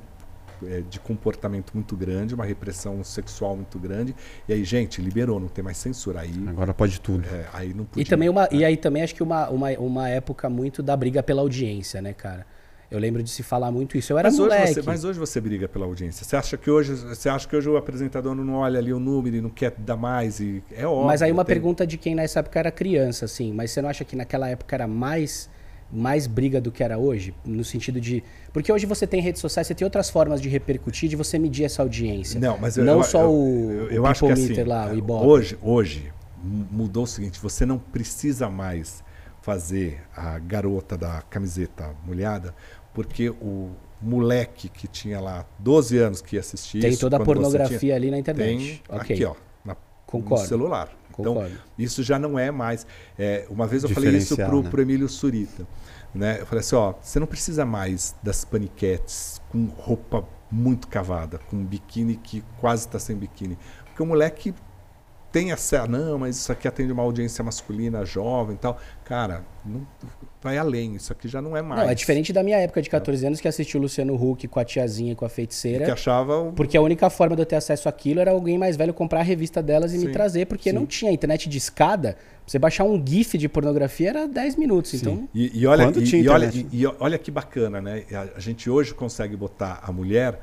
[0.66, 4.16] é, de comportamento muito grande, uma repressão sexual muito grande.
[4.48, 6.22] E aí, gente, liberou, não tem mais censura.
[6.22, 7.24] Aí, Agora pode tudo.
[7.28, 8.02] é, aí não podia.
[8.02, 11.22] E, também uma, e aí também acho que uma, uma, uma época muito da briga
[11.22, 12.46] pela audiência, né, cara?
[12.94, 14.14] Eu lembro de se falar muito isso.
[14.14, 14.74] Eu era mas, hoje moleque.
[14.76, 16.24] você, mas hoje você briga pela audiência.
[16.24, 19.36] Você acha que hoje, você acha que hoje o apresentador não olha ali o número
[19.36, 20.40] e não quer dar mais?
[20.40, 21.08] E é óbvio.
[21.08, 23.52] Mas aí uma tem- pergunta de quem nessa época era criança, assim.
[23.52, 25.50] Mas você não acha que naquela época era mais
[25.92, 27.34] mais briga do que era hoje?
[27.44, 28.24] No sentido de.
[28.52, 31.64] Porque hoje você tem redes sociais, você tem outras formas de repercutir, de você medir
[31.66, 32.40] essa audiência.
[32.40, 34.88] Não, mas eu, Não eu, só eu, o, eu, o eu acho que assim, lá,
[34.92, 35.26] o Ibope.
[35.26, 36.12] hoje, hoje
[36.44, 39.04] mudou o seguinte, você não precisa mais
[39.42, 42.56] fazer a garota da camiseta molhada,
[42.94, 43.72] porque o
[44.02, 47.96] moleque que tinha lá 12 anos que ia assistir Tem isso, toda a pornografia tinha-
[47.96, 48.84] ali na tem internet.
[48.90, 49.16] ok.
[49.16, 49.34] aqui, ó,
[49.64, 49.76] na,
[50.06, 50.44] Concordo.
[50.44, 50.90] no celular.
[51.18, 51.56] Então, Concordo.
[51.78, 52.86] isso já não é mais.
[53.18, 54.70] é, uma vez eu falei isso pro, né?
[54.70, 55.66] pro Emílio Surita.
[56.14, 56.38] Né?
[56.42, 61.64] Eu falei assim, ó, você não precisa mais das paniquetes com roupa muito cavada, com
[61.64, 63.58] biquíni que quase está sem biquíni.
[63.86, 64.54] Porque o moleque
[65.32, 68.78] tem essa, não, mas isso aqui atende uma audiência masculina jovem e tal.
[69.04, 69.88] Cara, não,
[70.44, 71.82] vai além, isso aqui já não é mais.
[71.82, 74.60] Não, é diferente da minha época de 14 anos que assistiu o Luciano Huck com
[74.60, 75.92] a tiazinha e com a Que feiticeira.
[75.94, 78.94] achava o- Porque a única forma de eu ter acesso àquilo era alguém mais velho
[78.94, 80.76] comprar a revista delas e me Sim, trazer, porque sim.
[80.76, 82.14] não tinha internet de escada.
[82.14, 82.22] Pra
[82.52, 84.94] você baixar um GIF de pornografia era 10 minutos.
[84.94, 88.04] Então, E, e olha, Quando e, tinha e olha, e, e olha que bacana, né?
[88.14, 90.40] A, a gente hoje consegue botar a mulher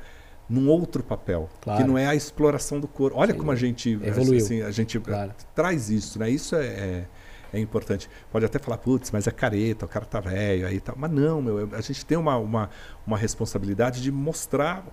[0.48, 1.80] num outro papel, Claro.
[1.82, 3.16] que não é a exploração do corpo.
[3.18, 4.38] Olha Sem como a gente Evoluiu.
[4.42, 5.30] assim, a gente Claro.
[5.54, 6.28] traz isso, né?
[6.28, 7.04] Isso é, é,
[7.52, 8.08] é importante.
[8.30, 10.94] Pode até falar, putz, mas é careta, o cara tá velho aí, tá.
[10.96, 12.70] Mas não, meu, a gente tem uma, uma,
[13.06, 14.84] uma responsabilidade de mostrar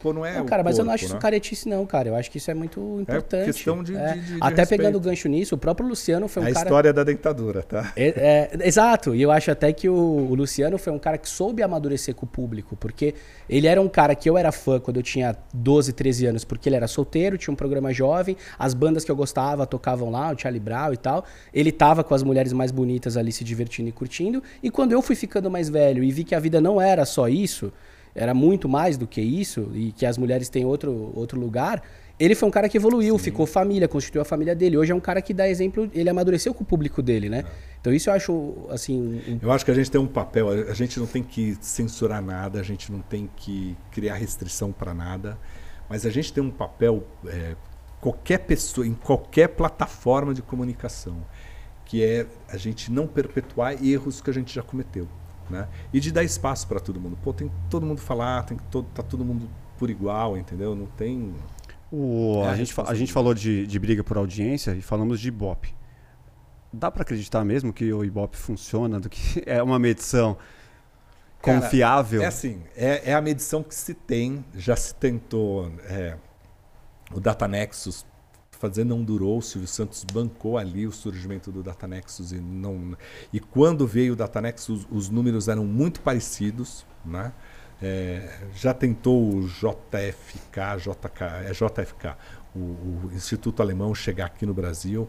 [0.00, 1.20] Pô, não é Não, cara, mas eu não corpo, acho isso né?
[1.20, 2.08] caretice, não, cara.
[2.08, 3.46] Eu acho que isso é muito importante.
[3.46, 4.12] questão de- É.
[4.14, 4.80] de- de- Até respeito.
[4.80, 6.66] pegando o gancho nisso, o próprio Luciano foi um É a cara.
[6.66, 7.92] história da dentadura, tá?
[7.96, 11.28] É, é, exato, e eu acho até que o, o Luciano foi um cara que
[11.28, 13.14] soube amadurecer com o público, porque
[13.50, 16.68] ele era um cara que eu era fã quando eu tinha 12, 13 anos, porque
[16.68, 20.38] ele era solteiro, tinha um programa jovem, as bandas que eu gostava tocavam lá, o
[20.38, 21.24] Charlie Brown e tal.
[21.52, 25.02] Ele tava com as mulheres mais bonitas ali se divertindo e curtindo, e quando eu
[25.02, 27.72] fui ficando mais velho e vi que a vida não era só isso,
[28.14, 31.82] era muito mais do que isso, e que as mulheres têm outro, outro lugar.
[32.18, 34.76] Ele foi um cara que evoluiu, ficou família, constituiu a família dele.
[34.76, 37.44] Hoje é um cara que dá exemplo, ele amadureceu com o público dele, né?
[37.80, 40.52] Então isso eu acho, assim, um- Eu acho que a gente tem um papel, a
[40.72, 44.92] a gente não tem que censurar nada, a gente não tem que criar restrição para
[44.92, 45.38] nada,
[45.88, 47.54] mas a gente tem um papel, é,
[48.00, 51.18] qualquer pessoa, em qualquer plataforma de comunicação,
[51.84, 55.06] que é a gente não perpetuar erros que a gente já cometeu.
[55.50, 55.66] Né?
[55.92, 57.16] E de dar espaço para todo mundo.
[57.22, 59.48] Pô, tem que todo mundo falar, tem que todo, tá todo mundo
[59.78, 60.74] por igual, entendeu?
[60.74, 61.34] Não tem.
[61.90, 65.18] O- É a a, gente, a gente falou de, de briga por audiência e falamos
[65.20, 65.74] de Ibope.
[66.72, 70.36] Dá para acreditar mesmo que o Ibope funciona, do que é uma medição
[71.40, 72.20] Cara, confiável?
[72.22, 75.72] É assim, é, é a medição que se tem, já se tentou.
[75.84, 76.16] é,
[77.14, 78.04] o Datanexus
[78.58, 82.96] fazer não durou, o Silvio Santos bancou ali o surgimento do Datanexus e não.
[83.32, 87.32] E quando veio o Datanexus, os, os números eram muito parecidos, né?
[87.80, 92.16] É, já tentou o JFK, JK, é JFK,
[92.54, 95.08] o, o Instituto Alemão chegar aqui no Brasil.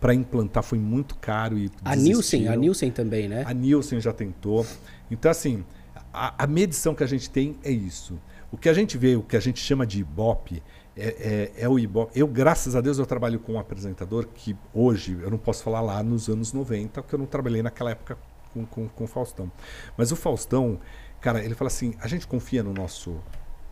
[0.00, 2.56] Para implantar foi muito caro e a Nielsen, a.
[2.56, 3.44] Nielsen também, né?
[3.46, 4.66] A Nielsen já tentou.
[5.08, 5.64] Então, assim,
[6.12, 8.18] a, a medição que a gente tem é isso.
[8.50, 10.60] O que a gente vê, o que a gente chama de Ibope,
[10.96, 12.18] é, é, é o Ibope.
[12.18, 15.80] Eu, graças a Deus, eu trabalho com um apresentador que hoje, eu não posso falar
[15.80, 18.18] lá nos anos 90, porque eu não trabalhei naquela época
[18.52, 19.50] com, com, com o Faustão.
[19.96, 20.80] Mas o Faustão,
[21.20, 23.16] cara, ele fala assim, a gente confia no nosso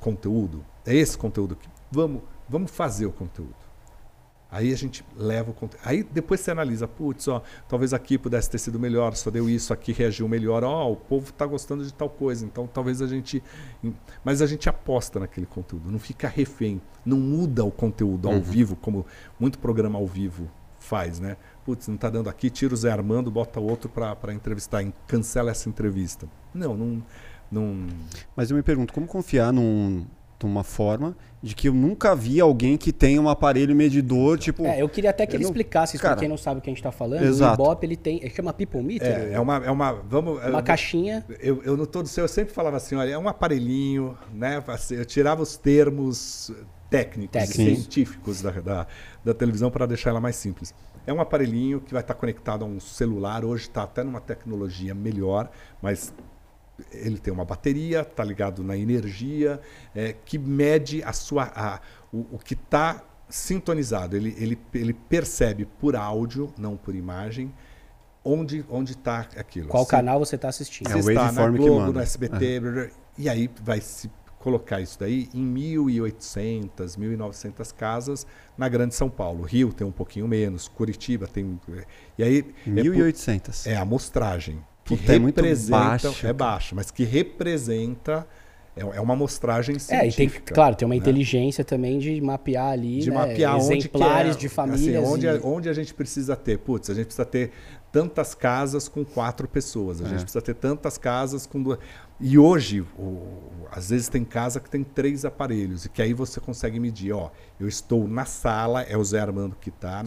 [0.00, 3.67] conteúdo, é esse conteúdo aqui, vamos, vamos fazer o conteúdo.
[4.50, 5.82] Aí a gente leva o conteúdo.
[5.84, 9.72] Aí depois você analisa, putz, ó, talvez aqui pudesse ter sido melhor, só deu isso,
[9.74, 13.42] aqui reagiu melhor, ó, o povo está gostando de tal coisa, então talvez a gente.
[14.24, 18.40] Mas a gente aposta naquele conteúdo, não fica refém, não muda o conteúdo ao Uhum.
[18.40, 19.04] vivo, como
[19.38, 20.48] muito programa ao vivo
[20.78, 21.36] faz, né?
[21.64, 25.68] Putz, não está dando aqui, tira o Zé Armando, bota outro para entrevistar, cancela essa
[25.68, 26.26] entrevista.
[26.54, 27.02] Não, não.
[27.52, 27.86] não
[28.34, 30.06] Mas eu me pergunto, como confiar num,
[30.42, 34.64] numa forma de que eu nunca vi alguém que tenha um aparelho medidor, tipo...
[34.64, 36.62] É, eu queria até que ele não- explicasse isso Cara, pra quem não sabe o
[36.62, 37.22] que a gente tá falando.
[37.22, 37.60] exato.
[37.60, 39.92] O Ibope, ele tem, ele chama People Meter, é, é uma, é uma.
[39.92, 40.38] Vamos.
[40.44, 41.24] uma eu- caixinha.
[41.40, 44.62] Eu, eu no todo seu, eu sempre falava assim, olha, é um aparelhinho, né?
[44.66, 46.52] assim, Eu tirava os termos
[46.90, 47.78] técnicos, e Técnicos.
[47.82, 48.86] científicos da, da,
[49.24, 50.74] da televisão para deixar ela mais simples.
[51.06, 53.44] É um aparelhinho que vai estar conectado a um celular.
[53.44, 55.50] Hoje está até numa tecnologia melhor,
[55.80, 56.12] mas
[56.92, 59.60] ele tem uma bateria, está ligado na energia,
[59.94, 61.80] é, que mede a sua, a,
[62.12, 64.16] o, o que está sintonizado.
[64.16, 67.52] Ele, ele, ele percebe por áudio, não por imagem,
[68.24, 69.68] onde onde está aquilo.
[69.68, 70.88] Qual Se- canal você tá assistindo?
[70.90, 72.86] É você o está na Globo, no SBT, blá, blá,
[73.16, 78.26] e aí vai se colocar isso daí em 1.800, 1.900 casas
[78.56, 79.42] na Grande São Paulo.
[79.42, 81.60] Rio tem um pouquinho menos, Curitiba tem...
[82.16, 83.66] E aí é, por- 1.800.
[83.66, 84.64] é a amostragem.
[84.88, 88.26] Que Puta, é muito representa, baixo, é baixa, mas que representa
[88.78, 90.54] é, é uma amostragem É, e tem, científica.
[90.54, 90.98] claro, tem uma né?
[91.00, 95.02] inteligência também de mapear ali, de né, mapear onde exemplares é, de famílias.
[95.04, 97.50] assim, onde, e- a, onde a gente precisa ter, putz, a gente precisa ter
[97.90, 100.08] tantas casas com quatro pessoas, a É.
[100.10, 101.78] gente precisa ter tantas casas com duas.
[102.20, 106.38] E hoje, o- às vezes tem casa que tem três aparelhos, e que aí você
[106.40, 110.02] consegue medir, ó, eu estou na sala, é o Zé Armando que está,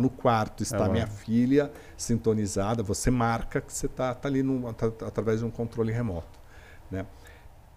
[0.00, 4.72] no quarto está É minha filha sintonizada, você marca que você está tá ali no,
[4.72, 6.38] tá- tá através de um controle remoto.
[6.90, 7.04] Né?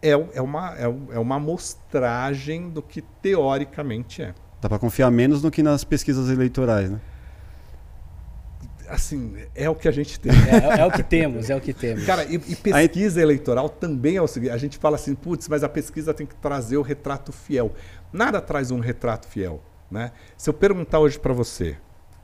[0.02, 4.34] É, é, uma, é, é uma amostragem do que teoricamente é.
[4.62, 7.00] Dá pra confiar menos do que nas pesquisas eleitorais, né?
[8.88, 10.32] Assim, é o que a gente tem.
[10.32, 12.06] É, é o que temos, é o que temos.
[12.06, 15.64] Cara, e, e pesquisa eleitoral também é o seguinte: a gente fala assim, putz, mas
[15.64, 17.72] a pesquisa tem que trazer o retrato fiel.
[18.12, 19.62] Nada traz um retrato fiel.
[19.92, 20.12] Né?
[20.36, 21.78] Se eu perguntar hoje para você,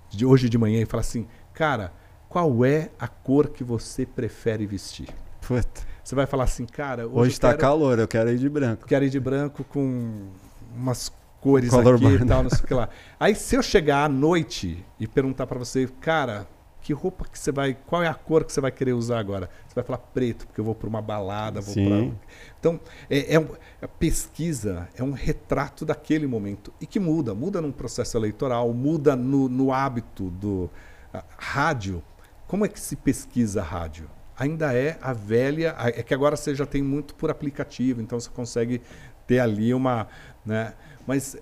[0.09, 1.93] de hoje de manhã, e falar assim, cara,
[2.27, 5.09] qual é a cor que você prefere vestir?
[5.41, 5.94] Puta.
[6.05, 8.85] Você vai falar assim, cara, hoje, tá quero, calor, eu quero ir de branco.
[8.85, 10.27] quero ir de branco com
[10.75, 11.11] umas
[11.41, 12.89] cores Color aqui e tal, não sei o que lá.
[13.19, 16.47] Aí se eu chegar à noite e perguntar para você, cara,
[16.79, 19.49] que roupa que você vai, qual é a cor que você vai querer usar agora?
[19.67, 21.89] Você vai falar preto, porque eu vou para uma balada, vou Sim.
[21.89, 22.79] para Então,
[23.09, 23.49] é, é um-
[23.81, 29.15] a pesquisa é um retrato daquele momento e que muda, muda num processo eleitoral, muda
[29.15, 30.69] no, no hábito do
[31.11, 32.03] a, rádio.
[32.45, 34.07] Como é que se pesquisa rádio?
[34.37, 38.29] Ainda é a velha, é que agora você já tem muito por aplicativo, então você
[38.29, 38.81] consegue
[39.25, 40.07] ter ali uma,
[40.45, 40.73] né?
[41.07, 41.39] Mas é,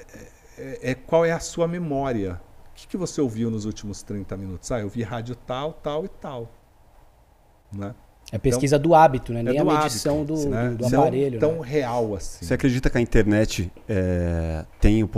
[0.58, 2.40] é- é qual é a sua memória?
[2.72, 4.72] O que, que você ouviu nos últimos 30 minutos?
[4.72, 6.52] Ah, eu vi rádio tal, tal e tal.
[7.72, 7.94] Né?
[8.32, 9.42] É pesquisa do hábito, né?
[9.42, 10.70] É Nem do a medição hábito, do, né?
[10.70, 11.40] do- do Não aparelho.
[11.40, 11.68] tão né?
[11.68, 12.46] real assim.
[12.46, 15.10] Você acredita que a internet é, tem o-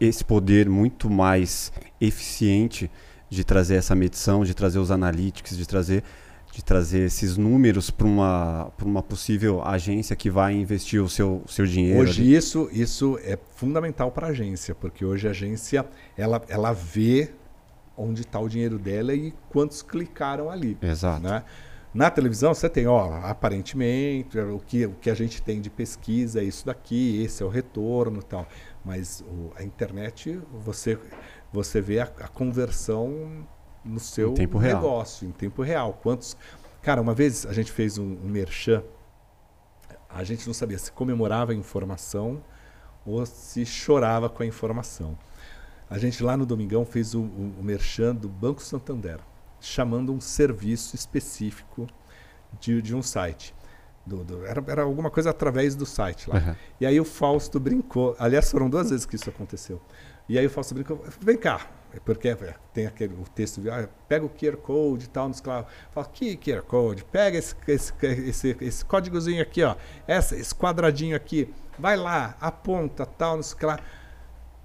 [0.00, 2.90] esse poder muito mais eficiente
[3.28, 6.04] de trazer essa medição, de trazer os analytics, de trazer,
[6.52, 11.42] de trazer esses números para uma, pra uma possível agência que vai investir o seu,
[11.46, 12.00] seu dinheiro?
[12.00, 12.34] Hoje ali?
[12.36, 15.86] isso, isso é fundamental para a agência, porque hoje a agência
[16.16, 17.30] ela, ela vê
[17.96, 20.76] onde está o dinheiro dela e quantos clicaram ali.
[20.82, 21.22] Exato.
[21.22, 21.44] né?
[21.92, 26.40] Na televisão você tem, ó, aparentemente, o que, o que a gente tem de pesquisa
[26.40, 28.46] é isso daqui, esse é o retorno e tal.
[28.84, 30.98] Mas o- a internet, você,
[31.52, 33.46] você vê a, a conversão
[33.84, 34.76] no seu Em tempo real.
[34.80, 35.98] negócio, em tempo real.
[36.02, 36.36] Quantos.
[36.82, 38.82] Cara, uma vez a gente fez um, um merchan,
[40.08, 42.42] a gente não sabia se comemorava a informação
[43.04, 45.16] ou se chorava com a informação.
[45.88, 49.18] A gente lá no Domingão fez o, o, o merchan do Banco Santander,
[49.60, 51.86] chamando um serviço específico
[52.60, 53.54] de, de um site.
[54.06, 56.36] Do- do- era, era alguma coisa através do site lá.
[56.36, 56.56] Aham.
[56.80, 58.16] E aí o Fausto brincou.
[58.18, 59.80] Aliás, foram duas vezes que isso aconteceu.
[60.28, 61.66] E aí o Fausto brincou, vem cá.
[62.04, 65.66] Porque é, tem aquele o texto, ah, pega o QR Code e tal, nos claro.
[65.90, 67.04] Fala, que QR Code?
[67.04, 69.74] Pega esse, esse, esse, esse códigozinho aqui, ó.
[70.06, 71.52] Essa, esse quadradinho aqui.
[71.78, 73.80] Vai lá, aponta, tal, não sei o que lá.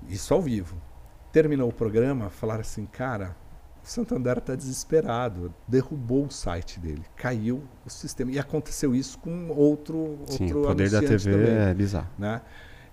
[0.07, 0.75] Isso ao vivo.
[1.31, 3.35] Terminou o programa, falaram assim, cara,
[3.83, 8.31] o Santander está desesperado, derrubou o site dele, caiu o sistema.
[8.31, 12.09] E aconteceu isso com outro, Sim, outro o poder da TV também é bizarro.
[12.17, 12.41] né?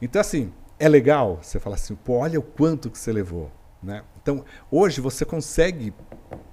[0.01, 3.51] Então, assim, é legal você falar assim, pô, olha o quanto que você levou,
[3.83, 4.03] né?
[4.21, 5.93] Então, hoje você consegue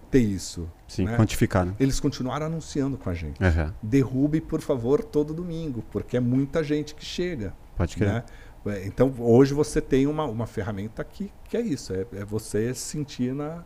[0.09, 0.69] ter isso.
[0.87, 1.15] Sim, né?
[1.15, 1.75] quantificar, né?
[1.79, 3.41] Eles continuaram anunciando com a gente.
[3.43, 3.73] Aham.
[3.81, 7.53] Derrube, por favor, todo domingo, porque é muita gente que chega.
[7.75, 8.13] Pode crer.
[8.13, 8.23] Né?
[8.65, 12.73] É, Então, hoje você tem uma, uma ferramenta que, que é isso, é, é você
[12.73, 13.63] sentir na...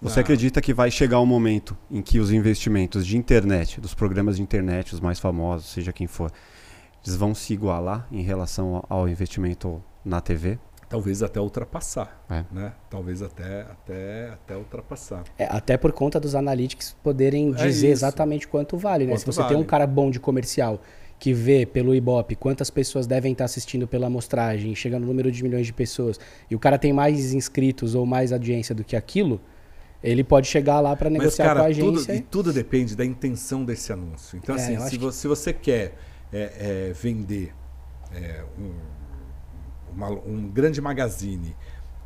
[0.00, 4.36] Você acredita que vai chegar um momento em que os investimentos de internet, dos programas
[4.36, 6.32] de internet, os mais famosos, seja quem for,
[7.04, 10.58] eles vão se igualar em relação ao investimento na TV?
[10.92, 12.44] Talvez até ultrapassar, É.
[12.52, 12.72] né?
[12.90, 15.24] Talvez até, até, até ultrapassar.
[15.38, 18.04] É, até por conta dos analytics poderem É dizer isso.
[18.04, 19.12] exatamente quanto vale, né?
[19.12, 19.54] Quanto Se você vale.
[19.54, 20.82] tem um cara bom de comercial
[21.18, 25.42] que vê pelo Ibope quantas pessoas devem estar assistindo pela amostragem, chega no número de
[25.42, 26.20] milhões de pessoas,
[26.50, 29.40] e o cara tem mais inscritos ou mais audiência do que aquilo,
[30.02, 32.14] ele pode chegar lá para Mas, negociar cara, com a tudo, agência.
[32.16, 34.36] e tudo depende da intenção desse anúncio.
[34.36, 35.94] Então, É, assim, se, acho vo- se você quer
[36.32, 37.54] é, é, vender
[38.12, 38.74] é, um,
[39.94, 41.54] uma- um grande magazine,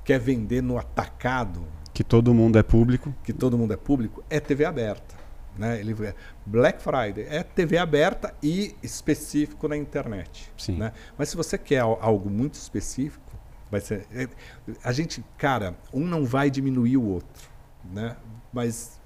[0.05, 3.15] quer vender no atacado, Que todo mundo é público.
[3.25, 5.15] que todo mundo é público, é TV aberta.
[5.59, 5.81] Né?
[5.81, 5.97] Ele,
[6.45, 10.53] Black Friday é TV aberta e específico na internet.
[10.59, 10.77] Sim.
[10.77, 10.93] Né?
[11.17, 13.25] Mas se você quer al- algo muito específico,
[13.71, 14.07] vai ser.
[14.13, 14.29] é,
[14.85, 17.49] a gente, cara, um não vai diminuir o outro,
[17.91, 18.17] né?
[18.53, 19.01] Mas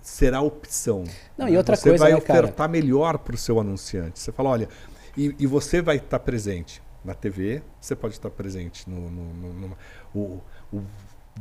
[0.00, 1.02] será opção.
[1.36, 1.52] Não, né?
[1.52, 2.40] e outra você coisa, vai né, cara?
[2.44, 4.20] ofertar melhor para o seu anunciante.
[4.20, 4.68] Você fala, olha,
[5.16, 9.52] e, e você vai estar presente na TV, você pode estar presente no, no, no-
[9.68, 9.76] no-
[10.14, 10.42] o,
[10.72, 10.82] o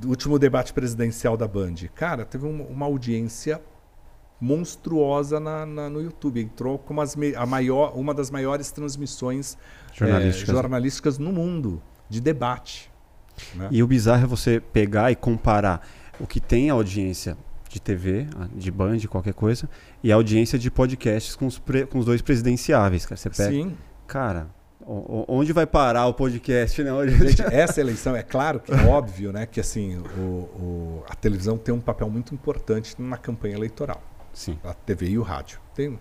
[0.05, 1.75] último debate presidencial da Band.
[1.95, 3.61] Cara, teve uma, uma audiência
[4.39, 6.41] monstruosa na, na- no YouTube.
[6.41, 9.57] Entrou como as a maior, uma das maiores transmissões
[9.93, 10.49] Jornalísticas.
[10.49, 12.91] eh, jornalísticas no mundo de debate.
[13.53, 13.67] né?
[13.71, 15.87] E o bizarro é você pegar e comparar
[16.19, 17.37] o que tem a audiência
[17.69, 19.69] de TV, de Band, qualquer coisa,
[20.01, 23.17] e a audiência de podcasts com os, pre- com os dois presidenciáveis, cara.
[23.17, 23.49] Você pega.
[23.51, 23.77] Sim,
[24.07, 24.47] Cara,
[24.87, 26.91] onde vai parar o podcast, né?
[26.93, 31.15] Onde- Gente, essa eleição, é claro que é óbvio, né, que assim, o, o- a
[31.15, 34.01] televisão tem um papel muito importante na campanha eleitoral.
[34.33, 34.59] Sim.
[34.63, 35.59] A TV e o rádio.
[35.73, 35.99] Tem-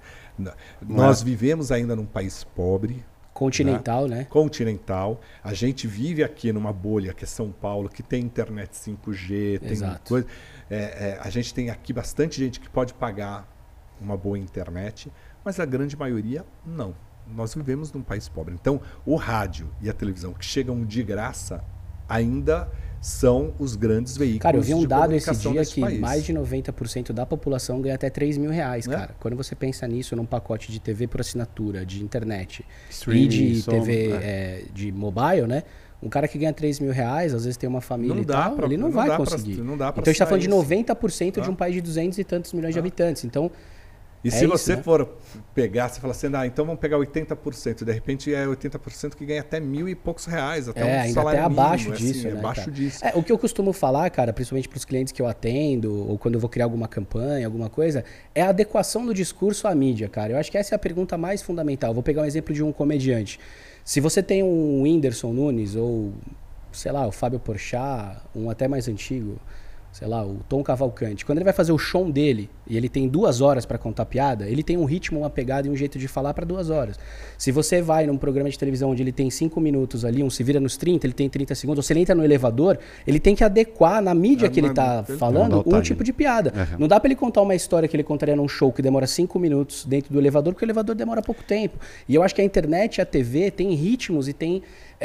[0.86, 4.27] nós vivemos ainda num país pobre, Continental, né?
[4.31, 5.20] continental.
[5.43, 9.70] A gente vive aqui numa bolha que é São Paulo, que tem internet 5G, tem
[9.73, 10.09] Exato.
[10.09, 10.27] coisa.
[10.70, 13.48] é, é, a gente tem aqui bastante gente que pode pagar
[14.01, 15.11] uma boa internet,
[15.44, 16.94] mas a grande maioria não.
[17.32, 18.55] Nós vivemos num país pobre.
[18.55, 21.62] Então, o rádio e a televisão que chegam de graça
[22.09, 22.68] ainda
[23.01, 24.42] são os grandes veículos.
[24.42, 26.01] Cara, eu vi um de dado esse comunicação dia que país.
[26.01, 28.96] mais de 90% da população ganha até 3 mil reais, Né?
[28.96, 29.14] cara.
[29.20, 33.62] Quando você pensa nisso num pacote de TV por assinatura, de internet e Streaming, de
[33.62, 34.14] som, TV é.
[34.14, 35.64] é, de mobile, né?
[36.02, 38.56] Um cara que ganha 3 mil reais, às vezes tem uma família Não e tal,
[38.56, 39.56] pra- ele não, não vai dá pra- conseguir.
[39.62, 40.56] não então a gente tá assinar falando de isso.
[40.56, 41.52] 90% de Ah.
[41.52, 43.24] um país de 200 e tantos milhões de habitantes.
[43.24, 43.51] Então,
[44.24, 44.82] E É se isso, você né?
[44.82, 45.06] for
[45.55, 49.42] pegar, você fala assim, ah, então vamos pegar 80%, de repente é 80% que ganha
[49.42, 52.38] até mil e poucos reais, até É, um salário até abaixo mínimo, disso, assim, né,
[52.40, 53.05] abaixo disso.
[53.05, 56.16] É, o que eu costumo falar, cara, principalmente para os clientes que eu atendo, ou
[56.16, 58.02] quando eu vou criar alguma campanha, alguma coisa,
[58.34, 60.32] é a adequação do discurso à mídia, cara.
[60.32, 61.92] Eu acho que essa é a pergunta mais fundamental.
[61.92, 63.38] Vou pegar um exemplo de um comediante.
[63.84, 66.14] Se você tem um Whindersson Nunes, ou,
[66.72, 69.38] sei lá, o Fábio Porchat, um até mais antigo,
[69.94, 73.06] sei lá, o Tom Cavalcante, quando ele vai fazer o show dele e ele tem
[73.08, 76.08] duas horas para contar piada, ele tem um ritmo, uma pegada e um jeito de
[76.08, 76.98] falar para duas horas.
[77.38, 80.42] Se você vai num programa de televisão onde ele tem cinco minutos ali, um se
[80.42, 82.76] vira nos 30, ele tem 30 segundos, ou se ele entra no elevador,
[83.06, 85.80] ele tem que adequar na mídia É, que ele na- tá ele- falando o um
[85.80, 86.52] tipo de piada.
[86.72, 86.78] Uhum.
[86.80, 89.38] Não dá para ele contar uma história que ele contaria num show que demora cinco
[89.38, 91.78] minutos dentro do elevador, porque o elevador demora pouco tempo.
[92.08, 94.60] E eu acho que a internet e a TV tem ritmos e tem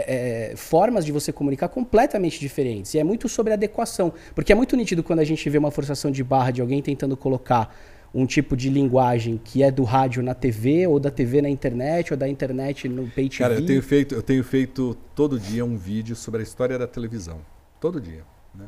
[0.08, 2.94] é, é, formas de você comunicar completamente diferentes.
[2.94, 4.14] E é muito sobre adequação.
[4.34, 7.16] Porque é muito nítido quando a gente vê uma forçação de barra de alguém tentando
[7.18, 7.74] colocar
[8.14, 12.12] um tipo de linguagem que é do rádio na TV, ou da TV na internet,
[12.12, 13.38] ou da internet no pay TV.
[13.38, 16.88] Cara, eu tenho, feito, eu tenho feito todo dia um vídeo sobre a história da
[16.88, 17.42] televisão.
[17.80, 18.24] Todo dia.
[18.54, 18.66] Né?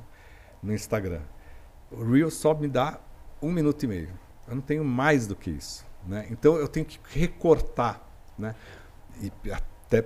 [0.61, 1.21] No Instagram.
[1.91, 2.99] O Reel só me dá
[3.41, 4.09] um minuto e meio.
[4.47, 5.85] Eu não tenho mais do que isso.
[6.07, 6.27] Né?
[6.29, 8.01] Então eu tenho que recortar.
[8.37, 8.55] Né?
[9.21, 9.31] E
[9.99, 10.03] até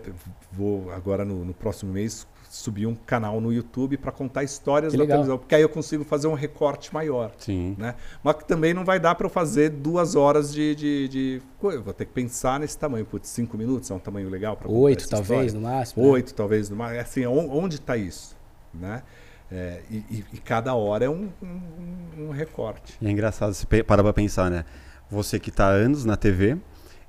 [0.51, 4.97] vou agora no, no próximo mês subir um canal no YouTube para contar histórias Que
[4.97, 5.17] da legal.
[5.17, 5.37] televisão.
[5.37, 7.31] Porque aí eu consigo fazer um recorte maior.
[7.37, 7.75] Sim.
[7.77, 7.95] Né?
[8.23, 11.93] Mas que também não vai dar para eu fazer duas horas de, de, de Vou
[11.93, 13.05] ter que pensar nesse tamanho.
[13.05, 16.03] Putz, cinco minutos é um tamanho legal para Oito, talvez, no máximo.
[16.03, 16.09] né?
[16.11, 16.69] Oito, talvez.
[16.69, 18.37] no ma- Assim, on- onde está isso?
[18.73, 19.03] Né?
[19.51, 22.93] É, e, e- e cada hora é um, um- um recorte.
[23.01, 24.63] E é engraçado você pe- parar pra pensar, né?
[25.09, 26.57] Você que está há anos na TV,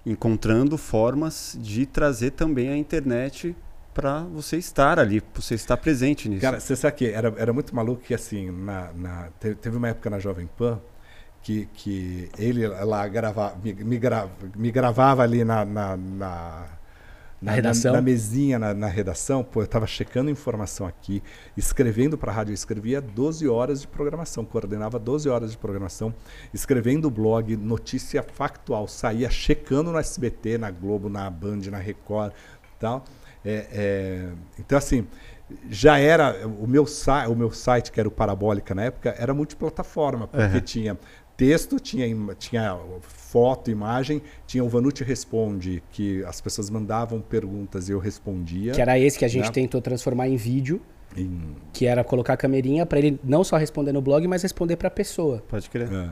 [0.07, 3.55] encontrando formas de trazer também a internet
[3.93, 6.43] para você estar ali, pra você estar presente nisso.
[6.43, 9.89] Cara, você sabe que era, era muito maluco que assim, na, na- te- teve uma
[9.89, 10.79] época na Jovem Pan
[11.43, 14.01] que, que ele lá gravava, me, me,
[14.57, 16.67] me gravava ali na, na, na,
[17.41, 17.93] Na redação?
[17.93, 21.23] Na, mesinha, na, na redação, pô, eu estava checando informação aqui,
[21.57, 26.15] escrevendo para a rádio, eu escrevia 12 horas de programação, coordenava 12 horas de programação,
[26.55, 32.33] escrevendo blog, notícia factual, saía checando no SBT, na Globo, na Band, na Record
[32.79, 33.05] tal.
[33.45, 35.07] É, é, então, assim,
[35.71, 36.47] já era.
[36.47, 36.85] O meu,
[37.31, 40.61] o meu site, que era o Parabólica na época, era multiplataforma, porque Uhum.
[40.61, 40.99] tinha
[41.37, 42.07] texto, tinha,
[42.39, 48.73] tinha foto, imagem, tinha o Vanucci Responde, que as pessoas mandavam perguntas e eu respondia.
[48.73, 49.51] Que era esse que a gente Né?
[49.53, 50.81] tentou transformar em vídeo,
[51.17, 54.77] em- que era colocar a camerinha para ele não só responder no blog, mas responder
[54.77, 55.43] para a pessoa.
[55.49, 55.93] Pode crer.
[55.93, 56.11] É.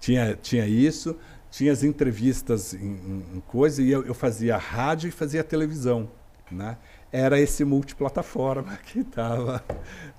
[0.00, 1.16] Tinha, tinha isso,
[1.50, 6.10] tinha as entrevistas em, em- em coisa, e eu, eu fazia rádio e fazia televisão.
[6.50, 6.78] Né?
[7.10, 9.64] Era esse multiplataforma que tava.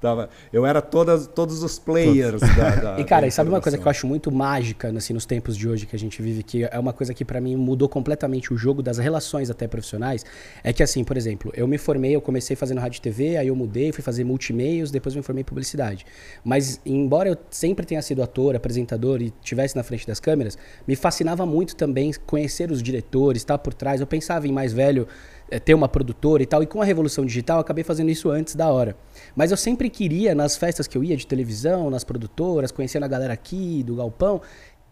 [0.02, 3.00] tava eu era todas, todos os players da, da.
[3.00, 5.70] E cara, e sabe uma coisa que eu acho muito mágica assim, nos tempos de
[5.70, 8.58] hoje que a gente vive, que é uma coisa que pra mim mudou completamente o
[8.58, 10.26] jogo das relações até profissionais,
[10.64, 13.48] é que assim, por exemplo, eu me formei, eu comecei fazendo rádio e TV, aí
[13.48, 16.06] eu mudei, fui fazer multimeios, depois me formei em publicidade.
[16.44, 20.58] Mas embora eu sempre tenha sido ator, apresentador e tivesse na frente das câmeras,
[20.88, 24.02] me fascinava muito também conhecer os diretores, estar por trás.
[24.02, 25.08] Eu pensava em mais velho
[25.52, 28.30] eh, ter uma produtora e tal, e com a revolução digital eu acabei fazendo isso
[28.30, 28.96] antes da hora.
[29.36, 33.08] Mas eu sempre queria, nas festas que eu ia de televisão, nas produtoras, conhecendo a
[33.08, 34.42] galera aqui do Galpão,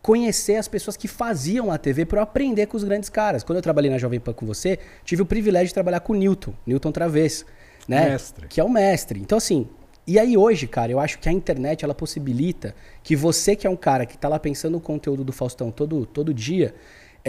[0.01, 3.43] conhecer as pessoas que faziam a TV para eu aprender com os grandes caras.
[3.43, 6.15] Quando eu trabalhei na Jovem Pan com você, tive o privilégio de trabalhar com o
[6.15, 7.45] Newton, Newton Traves,
[7.87, 8.11] né?
[8.11, 8.47] Mestre.
[8.47, 9.19] Que é o mestre.
[9.19, 9.67] Então, assim,
[10.09, 12.73] E aí hoje, cara, eu acho que a internet ela possibilita
[13.03, 16.05] que você que é um cara que tá lá pensando no conteúdo do Faustão todo,
[16.05, 16.73] todo dia,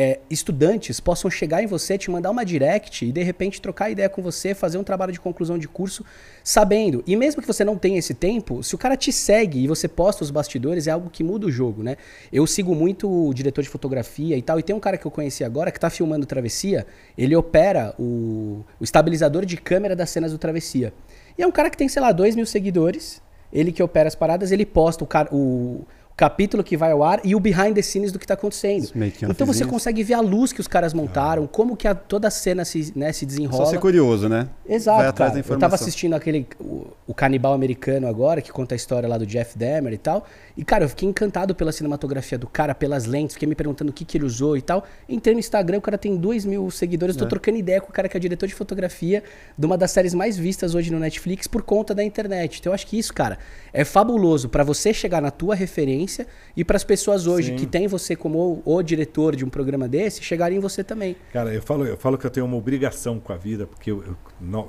[0.00, 4.08] é, estudantes possam chegar em você, te mandar uma direct e de repente trocar ideia
[4.08, 6.04] com você, fazer um trabalho de conclusão de curso,
[6.44, 7.02] sabendo.
[7.04, 9.88] E mesmo que você não tenha esse tempo, se o cara te segue e você
[9.88, 11.96] posta os bastidores, é algo que muda o jogo, né?
[12.32, 15.10] Eu sigo muito o diretor de fotografia e tal, e tem um cara que eu
[15.10, 20.30] conheci agora que tá filmando Travessia, ele opera o, o estabilizador de câmera das cenas
[20.30, 20.94] do Travessia.
[21.36, 23.20] E é um cara que tem, sei lá, 2 mil seguidores,
[23.52, 25.86] ele que opera as paradas, ele posta o, o
[26.18, 28.90] capítulo que vai ao ar e o behind the scenes do que está acontecendo.
[29.22, 31.48] Então você consegue ver a luz que os caras montaram, ah.
[31.48, 33.64] como que a, toda a cena se, né, se desenrola.
[33.64, 34.48] Só ser curioso, né?
[34.68, 35.44] Exato, vai cara.
[35.48, 39.24] Eu tava assistindo aquele o, o, Canibal Americano agora, que conta a história lá do
[39.24, 40.26] Jeff Demer e tal.
[40.56, 43.94] E, cara, eu fiquei encantado pela cinematografia do cara, pelas lentes, fiquei me perguntando o
[43.94, 44.84] que, que ele usou e tal.
[45.08, 47.18] Entrei no Instagram, o cara tem 2 mil seguidores, é.
[47.20, 49.22] tô trocando ideia com o cara que é diretor de fotografia
[49.56, 52.58] de uma das séries mais vistas hoje no Netflix por conta da internet.
[52.58, 53.38] Então eu acho que isso, cara,
[53.72, 56.07] é fabuloso para você chegar na tua referência
[56.56, 57.56] e para as pessoas hoje Sim.
[57.56, 61.16] que têm você como o, o, diretor de um programa desse, chegarem em você também.
[61.32, 64.04] Cara, eu falo, eu falo que eu tenho uma obrigação com a vida, porque eu,
[64.04, 64.16] eu,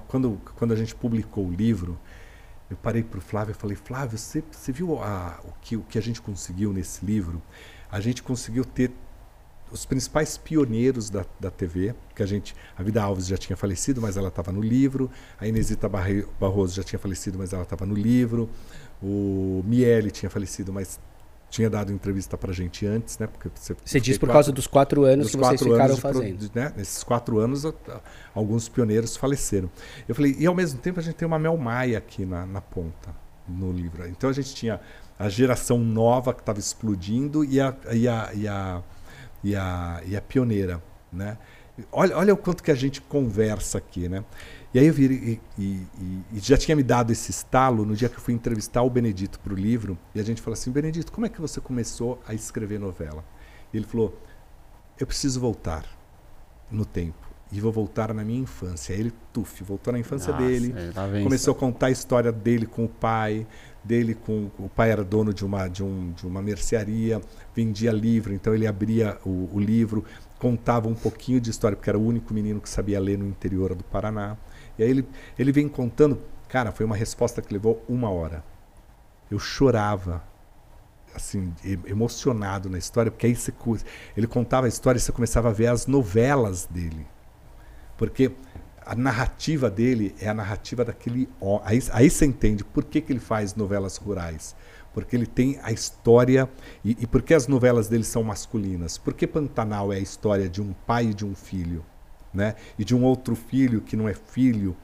[0.08, 2.00] quando, quando a gente publicou o livro,
[2.70, 5.82] eu parei para o Flávio e falei, Flávio, você, você viu a, o, que, o
[5.82, 7.42] que a gente conseguiu nesse livro?
[7.92, 8.92] A gente conseguiu ter
[9.72, 14.02] os principais pioneiros da, da TV, que a gente, a Vida Alves já tinha falecido,
[14.02, 15.10] mas ela estava no livro,
[15.40, 18.50] a Inesita Barroso já tinha falecido, mas ela estava no livro,
[19.02, 21.00] o Miele tinha falecido, mas
[21.50, 23.28] tinha dado entrevista para a gente antes, né?
[23.28, 26.50] Porque você, você diz por quatro, causa dos quatro anos dos que vocês ficaram fazendo.
[26.54, 26.74] Né?
[26.78, 27.64] Nesses quatro anos,
[28.34, 29.70] alguns pioneiros faleceram.
[30.08, 32.62] Eu falei, e ao mesmo tempo a gente tem uma Mel Maia aqui na, na
[32.62, 33.16] ponta,
[33.48, 34.08] no livro.
[34.08, 34.80] Então a gente tinha
[35.18, 38.84] a geração nova que estava explodindo e a, e, a, e, a,
[39.44, 40.82] e, a, e a pioneira,
[41.12, 41.38] né?
[41.92, 44.24] Olha, olha o quanto que a gente conversa aqui, né?
[44.74, 45.88] E aí eu vi e, e,
[46.32, 49.40] e, já tinha me dado esse estalo no dia que eu fui entrevistar o Benedito
[49.40, 49.98] para o livro.
[50.14, 53.26] E a gente falou assim: Benedito, como é que você começou a escrever novela?
[53.74, 54.16] E ele falou:
[55.00, 55.86] Eu preciso voltar
[56.70, 57.28] no tempo.
[57.52, 58.94] E vou voltar na minha infância.
[58.94, 60.72] Aí ele, tuf, voltou na infância Nossa, dele.
[60.94, 63.48] Tá começou a contar a história dele com o pai.
[63.84, 67.20] Dele com o pai era dono de uma, de, um, de uma mercearia,
[67.56, 70.04] vendia livro, então ele abria o, o livro,
[70.38, 73.74] contava um pouquinho de história, porque era o único menino que sabia ler no interior
[73.74, 74.38] do Paraná.
[74.80, 75.06] E aí ele,
[75.38, 76.18] ele vem contando.
[76.48, 78.44] Cara, foi uma resposta que levou uma hora.
[79.30, 80.24] Eu chorava,
[81.14, 81.54] assim,
[81.86, 83.54] emocionado na história, porque aí você,
[84.16, 87.06] ele contava a história e você começava a ver as novelas dele.
[87.98, 88.32] Porque
[88.86, 91.30] a narrativa dele é a narrativa daquele.
[91.64, 94.56] Aí, aí você entende por que, que ele faz novelas rurais.
[94.94, 96.50] Porque ele tem a história.
[96.86, 98.98] E, e por que as novelas dele são masculinas?
[98.98, 101.84] Porque Pantanal é a história de um pai e de um filho
[102.34, 102.56] né?
[102.78, 104.76] e de um outro filho que não é filho,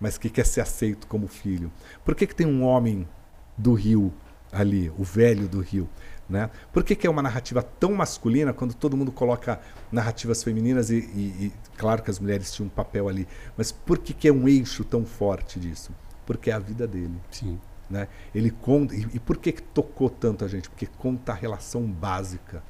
[0.00, 1.72] mas que quer ser aceito como filho.
[2.04, 3.08] Por que, que tem um homem
[3.56, 4.12] do rio
[4.52, 5.88] ali, o velho do rio?
[6.28, 6.50] Né?
[6.72, 9.60] Por que, que é uma narrativa tão masculina quando todo mundo coloca
[9.92, 13.98] narrativas femininas e, e, e claro que as mulheres tinham um papel ali, mas por
[13.98, 15.92] que, que é um eixo tão forte disso?
[16.24, 17.14] Porque é a vida dele.
[17.30, 17.60] Sim.
[17.90, 18.08] Né?
[18.34, 20.70] Ele conta e, e por que, que tocou tanto a gente?
[20.70, 22.62] Porque conta a relação básica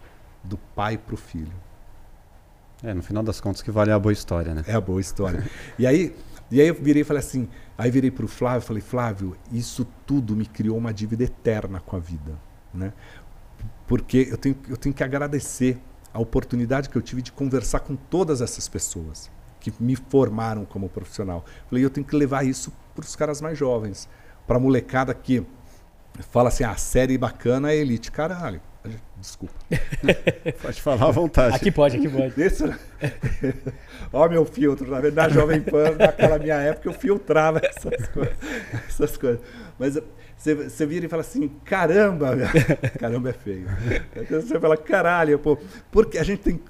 [0.43, 1.55] do pai para o filho.
[2.85, 4.63] É, no final das contas que vale a boa história, né?
[4.67, 5.43] É a boa história.
[5.79, 6.15] e aí,
[6.51, 7.49] e aí eu virei e falei assim,
[7.79, 11.81] aí virei para o Flávio e falei, Flávio, isso tudo me criou uma dívida eterna
[11.81, 12.39] com a vida,
[12.75, 12.93] né?
[13.87, 15.81] Porque eu tenho, eu tenho que agradecer
[16.13, 20.91] a oportunidade que eu tive de conversar com todas essas pessoas que me formaram como
[20.91, 21.43] profissional.
[21.71, 24.11] Falei, eu tenho que levar isso para os caras mais jovens,
[24.47, 25.43] para a molecada que
[26.31, 28.13] fala assim, ah, série bacana é elite.
[28.13, 28.61] Caralho,
[29.17, 29.55] Desculpa.
[30.61, 31.57] pode falar à vontade.
[31.57, 32.35] Aqui pode, aqui pode.
[34.13, 38.37] Ó, meu filtro, na verdade, na Jovem Pan, naquela minha época, eu filtrava essas, coisas,
[38.87, 39.41] essas coisas.
[39.79, 39.99] Mas
[40.37, 42.37] você, você vira e fala assim: caramba,
[43.01, 43.67] caramba é feio.
[44.15, 45.59] Então você fala, caralho, pô,
[45.91, 46.61] porque a gente tem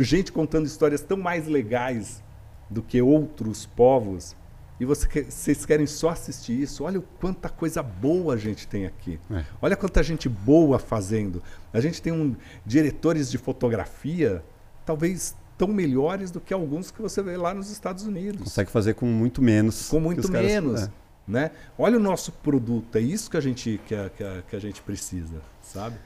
[0.00, 2.22] gente contando histórias tão mais legais
[2.68, 4.34] do que outros povos
[4.78, 8.86] e você, vocês querem só assistir isso, olha o quanta coisa boa a gente tem
[8.86, 9.20] aqui.
[9.30, 9.44] É.
[9.62, 11.42] Olha quanta gente boa fazendo.
[11.72, 12.34] A gente tem um,
[12.66, 14.42] diretores de fotografia,
[14.84, 18.42] talvez tão melhores do que alguns que você vê lá nos Estados Unidos.
[18.42, 19.88] Consegue fazer com muito menos.
[19.88, 20.80] Com muito menos.
[20.80, 21.30] Caras, é.
[21.30, 21.50] né?
[21.78, 24.60] Olha o nosso produto, é isso que a gente, que a, que a, que a
[24.60, 25.96] gente precisa, sabe?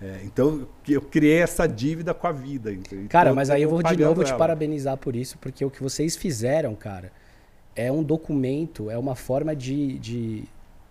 [0.00, 2.72] É, então eu criei essa dívida com a vida.
[2.72, 4.32] Então, cara, mas aí eu vou de novo ela.
[4.32, 7.12] te parabenizar por isso, porque o que vocês fizeram, cara
[7.76, 10.44] é um documento, é uma forma de, de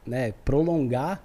[0.06, 1.24] né, prolongar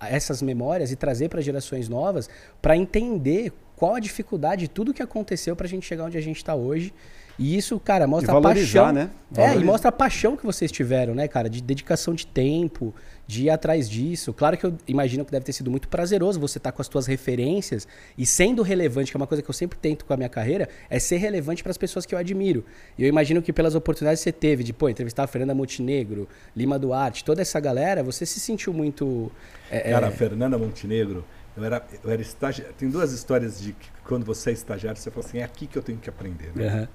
[0.00, 2.28] essas memórias e trazer para gerações novas
[2.60, 6.20] para entender qual a dificuldade de tudo que aconteceu para a gente chegar onde a
[6.20, 6.92] gente está hoje.
[7.38, 8.92] E isso, cara, mostra a paixão.
[8.92, 9.10] né?
[9.34, 11.48] É, e mostra a paixão que vocês tiveram, né, cara?
[11.48, 12.94] De dedicação de tempo,
[13.32, 14.32] de ir atrás disso.
[14.32, 17.06] Claro que eu imagino que deve ter sido muito prazeroso você estar com as tuas
[17.06, 20.28] referências e sendo relevante, que é uma coisa que eu sempre tento com a minha
[20.28, 22.64] carreira, é ser relevante para as pessoas que eu admiro.
[22.98, 26.28] E eu imagino que pelas oportunidades que você teve de, pô, entrevistar a Fernanda Montenegro,
[26.54, 29.32] Lima Duarte, toda essa galera, você se sentiu muito.
[29.70, 31.24] é, Cara, é, a Fernanda Montenegro,
[31.56, 32.74] eu era, eu era estagiário.
[32.74, 35.78] Tem duas histórias de que quando você é estagiário, você fala assim, é aqui que
[35.78, 36.50] eu tenho que aprender.
[36.54, 36.68] Né?
[36.68, 36.88] aham.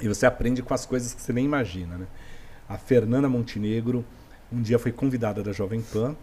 [0.00, 2.06] E você aprende com as coisas que você nem imagina, né?
[2.66, 4.04] A Fernanda Montenegro
[4.52, 6.14] um dia foi convidada da Jovem Pan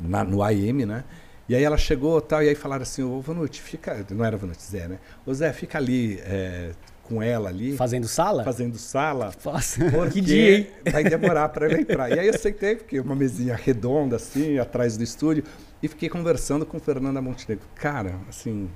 [0.00, 1.04] na, no AM, né?
[1.48, 4.04] E aí ela chegou tal, e aí falaram assim, ô Vanucci, fica.
[4.10, 4.98] Não era Vanucci, Zé, né?
[5.24, 6.72] Ô Zé, fica ali é,
[7.02, 8.44] com ela ali, Fazendo sala?
[8.44, 9.32] fazendo sala.
[9.42, 9.80] Nossa,
[10.12, 10.66] que dia, hein?
[10.92, 12.10] vai demorar para eu entrar.
[12.10, 15.42] E aí eu aceitei, porque uma mesinha redonda assim, atrás do estúdio,
[15.82, 17.64] e fiquei conversando com Fernanda Montenegro.
[17.74, 18.68] Cara, assim,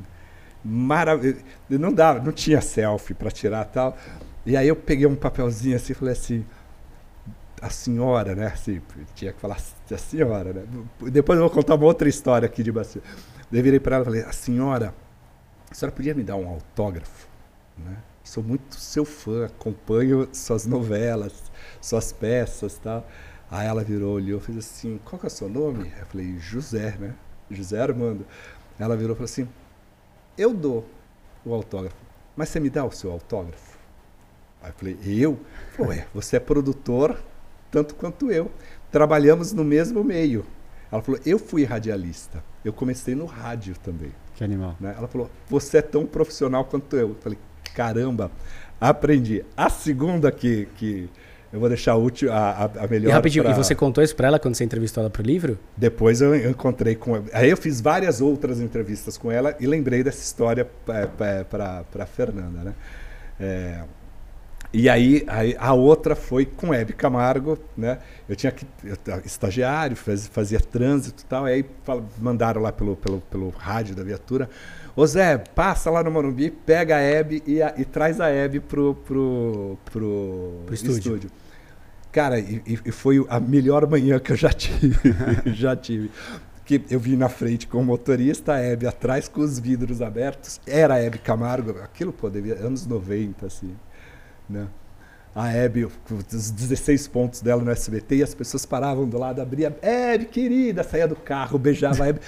[0.64, 1.44] maravilhoso.
[1.68, 3.98] Não dava, não tinha selfie para tirar tal.
[4.46, 6.44] E aí eu peguei um papelzinho assim e falei assim,
[7.62, 8.47] a senhora, né?
[8.48, 8.82] Assim,
[9.14, 10.64] tinha que falar a senhora, né?
[11.12, 12.72] Depois eu vou contar uma outra história aqui de.
[12.72, 13.01] Daí
[13.52, 14.93] eu virei para ela e falei, a senhora,
[15.70, 17.28] a senhora podia me dar um autógrafo?
[17.78, 17.97] Né?
[18.24, 23.06] Sou muito seu fã, acompanho suas novelas, suas peças tal.
[23.48, 25.93] Aí ela virou, olhou fez assim, qual que é o seu nome?
[26.01, 27.14] Eu falei, José, né?
[27.48, 28.26] José Armando.
[28.76, 29.48] Ela virou e falou assim,
[30.36, 30.89] eu dou
[31.44, 31.97] o autógrafo,
[32.34, 33.78] mas você me dá o seu autógrafo?
[34.60, 35.40] Aí eu falei, eu?
[35.78, 37.22] Ué, você é produtor
[37.72, 38.48] tanto quanto eu.
[38.92, 40.44] Trabalhamos no mesmo meio.
[40.92, 42.44] Ela falou, eu fui radialista.
[42.64, 44.12] Eu comecei no rádio também.
[44.36, 44.76] Que animal.
[44.78, 44.94] né?
[44.96, 47.08] Ela falou, você é tão profissional quanto eu.
[47.08, 47.38] Eu falei,
[47.74, 48.30] caramba,
[48.80, 49.42] aprendi.
[49.56, 51.08] A segunda que, que
[51.52, 53.08] eu vou deixar a, última, a, a- melhor.
[53.08, 55.58] E rapidinho, pra- e você contou isso pra ela quando você entrevistou ela pro livro?
[55.76, 57.24] Depois eu eu encontrei com ela.
[57.32, 62.60] Aí eu fiz várias outras entrevistas com ela e lembrei dessa história para a Fernanda,
[62.64, 62.74] né?
[63.40, 63.82] É,
[64.72, 67.98] e aí, aí a outra foi com Hebe Camargo, né?
[68.28, 72.72] Eu tinha que eu, ta- estagiário, faz- fazia trânsito e tal, aí fala- mandaram lá
[72.72, 74.48] pelo, pelo, pelo rádio da viatura.
[74.96, 78.60] Ô Zé, passa lá no Morumbi, pega a Hebe e, a- e traz a Hebe
[78.60, 81.30] pro, pro, pro, Pro estúdio.
[82.10, 84.96] Cara, e, e- e foi a melhor manhã que eu já tive.
[85.46, 86.10] já tive.
[86.64, 90.60] Que eu vi na frente com o motorista, a Hebe atrás com os vidros abertos.
[90.66, 93.74] Era a Hebe Camargo, aquilo, pô, devia, anos 90, assim.
[94.48, 94.66] Né?
[95.35, 99.74] A Hebe, os 16 pontos dela no SBT, e as pessoas paravam do lado, abria,
[99.81, 102.20] Hebe, querida, saía do carro, beijava a Hebe.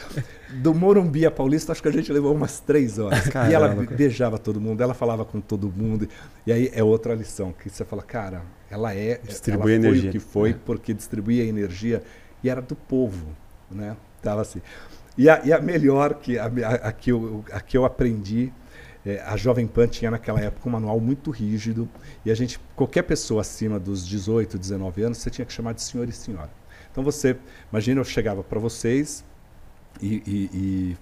[0.62, 3.26] Do Morumbi a Paulista, acho que a gente levou umas três horas.
[3.26, 3.96] e ela Caramba, be- cara.
[3.98, 6.08] beijava todo mundo, ela falava com todo mundo.
[6.46, 9.20] E aí é outra lição, que você fala, cara, ela é.
[9.22, 10.08] Distribui ela energia.
[10.08, 10.56] o que foi, É.
[10.64, 12.02] porque distribuía energia
[12.42, 13.26] e era do povo,
[13.70, 13.96] né?
[14.22, 14.62] Tava assim.
[15.18, 18.50] E a, e a melhor que a, a, a que eu, a que eu aprendi,
[19.04, 21.88] é, a Jovem Pan tinha naquela época um manual muito rígido
[22.24, 25.82] e a gente, qualquer pessoa acima dos 18, 19 anos, você tinha que chamar de
[25.82, 26.50] senhor e senhora.
[26.90, 27.36] Então você,
[27.70, 29.24] imagina eu chegava para vocês
[30.00, 30.96] e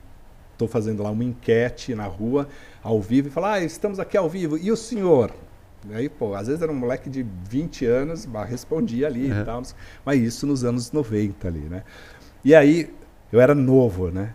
[0.52, 2.48] estou fazendo lá uma enquete na rua,
[2.82, 5.34] ao vivo, e falar, ah, estamos aqui ao vivo, e o senhor?
[5.90, 9.40] E aí, pô, às vezes era um moleque de 20 anos, mas respondia ali Uhum.
[9.40, 9.62] e tal,
[10.04, 11.82] mas isso nos anos 90 ali, né?
[12.44, 12.92] E aí,
[13.32, 14.34] eu era novo, né?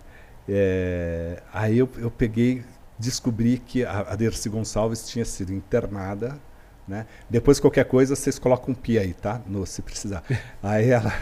[0.49, 2.63] É, aí eu, eu peguei,
[2.97, 6.39] descobri que a, a Dercy Gonçalves tinha sido internada,
[6.87, 7.05] né?
[7.29, 9.41] Depois, qualquer coisa, vocês colocam um pi aí, tá?
[9.45, 10.23] No, se precisar.
[10.63, 11.13] Aí ela,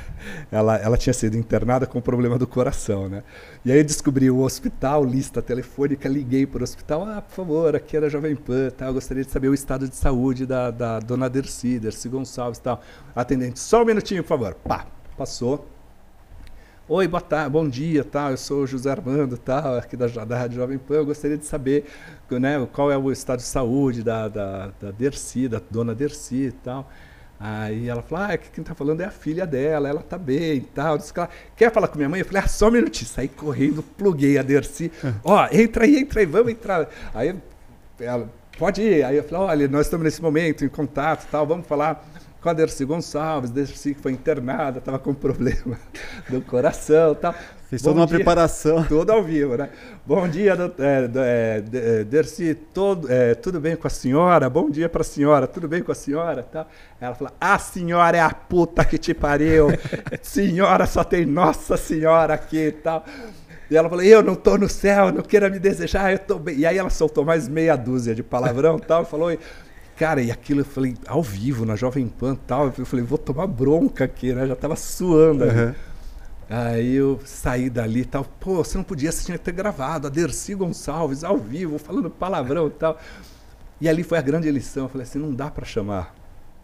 [0.51, 3.23] ela, ela tinha sido internada com problema do coração, né?
[3.63, 7.97] E aí descobri o hospital, lista telefônica, liguei para o hospital, ah, por favor, aqui
[7.97, 8.85] era Jovem Pan, tá?
[8.85, 12.79] eu gostaria de saber o estado de saúde da, da dona Dercy, Dercy Gonçalves tal.
[13.15, 14.53] Atendente, só um minutinho, por favor.
[14.53, 14.85] Pá,
[15.17, 15.74] passou.
[16.87, 18.29] Oi, boa tarde, bom dia, tal.
[18.29, 20.97] Eu sou o José Armando, tal, aqui da, da Rádio Jovem Pan.
[20.97, 21.85] Eu gostaria de saber,
[22.29, 26.51] né, qual é o estado de saúde da, da, da Dercy, da dona Dercy e
[26.51, 26.87] tal.
[27.39, 30.15] Aí ela falou, ah, é que quem tá falando é a filha dela, ela tá
[30.15, 30.99] bem e tal.
[30.99, 32.19] Disse que ela, Quer falar com minha mãe?
[32.19, 33.09] Eu falei, ah, só um minutinho.
[33.09, 34.91] Saí correndo, pluguei a Dercy.
[35.23, 36.87] Ó, entra aí, entra aí, vamos entrar.
[37.15, 37.35] Aí
[37.99, 38.29] ela,
[38.59, 39.03] pode ir.
[39.03, 42.07] Aí eu falei, olha, nós estamos nesse momento em contato tal, vamos falar
[42.45, 45.79] com a Dercy Gonçalves, Dercy que foi internada, estava com problema
[46.29, 47.33] do coração e tal.
[47.33, 48.17] Bom toda uma dia.
[48.17, 48.83] preparação.
[48.83, 49.67] Tudo ao vivo, né?
[50.05, 54.47] Bom dia, é, é, é, Dercy, todo, é, tudo bem com a senhora?
[54.47, 56.43] Bom dia para a senhora, tudo bem com a senhora?
[56.43, 56.67] Tal.
[57.01, 59.69] Ela falou, a senhora é a puta que te pariu,
[60.21, 63.03] senhora só tem Nossa Senhora aqui e tal.
[63.71, 66.57] E ela falou, eu não tô no céu, não queira me desejar, eu tô bem.
[66.57, 69.35] E aí ela soltou mais meia dúzia de palavrão e tal, e falou,
[69.97, 73.17] cara, e aquilo eu falei, ao vivo, na Jovem Pan e tal, eu falei, vou
[73.17, 74.47] tomar bronca aqui, né?
[74.47, 75.45] Já tava suando.
[75.45, 75.73] Uhum.
[76.49, 78.23] Aí eu saí dali e tal.
[78.23, 82.09] Pô, você não podia, você tinha que ter gravado a Dercy Gonçalves ao vivo, falando
[82.09, 82.99] palavrão e tal.
[83.81, 84.83] E ali foi a grande lição.
[84.83, 86.13] Eu falei assim, não dá para chamar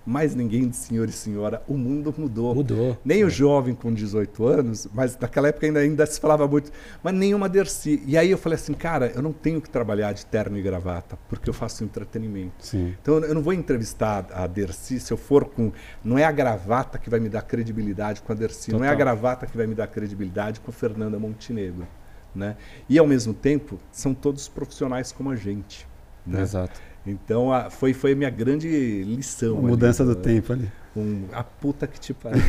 [0.06, 1.62] mais ninguém de senhor e senhora.
[1.68, 2.56] O mundo mudou.
[2.56, 2.98] Mudou.
[3.04, 3.26] Nem é.
[3.26, 6.72] o jovem com 18 anos, mas naquela época ainda, ainda se falava muito,
[7.04, 8.02] mas nenhuma Dercy.
[8.06, 11.18] E aí eu falei assim, cara, eu não tenho que trabalhar de terno e gravata,
[11.30, 12.66] porque eu faço entretenimento.
[12.66, 12.96] Sim.
[13.02, 15.72] Então eu não vou entrevistar a Dercy se eu for com.
[16.04, 18.80] Não é a gravata que vai me dar credibilidade com a Dercy, Total.
[18.80, 21.88] não é a gravata que vai me dar credibilidade com a Fernanda Montenegro.
[22.34, 22.56] Né?
[22.88, 25.86] E ao mesmo tempo, são todos profissionais como a gente.
[26.26, 26.42] Né?
[26.42, 26.80] Exato.
[27.06, 29.58] Então a, foi, foi a minha grande lição.
[29.58, 30.24] A mudança ali, do né?
[30.24, 30.72] tempo ali.
[30.96, 32.42] Um, a puta que te pariu.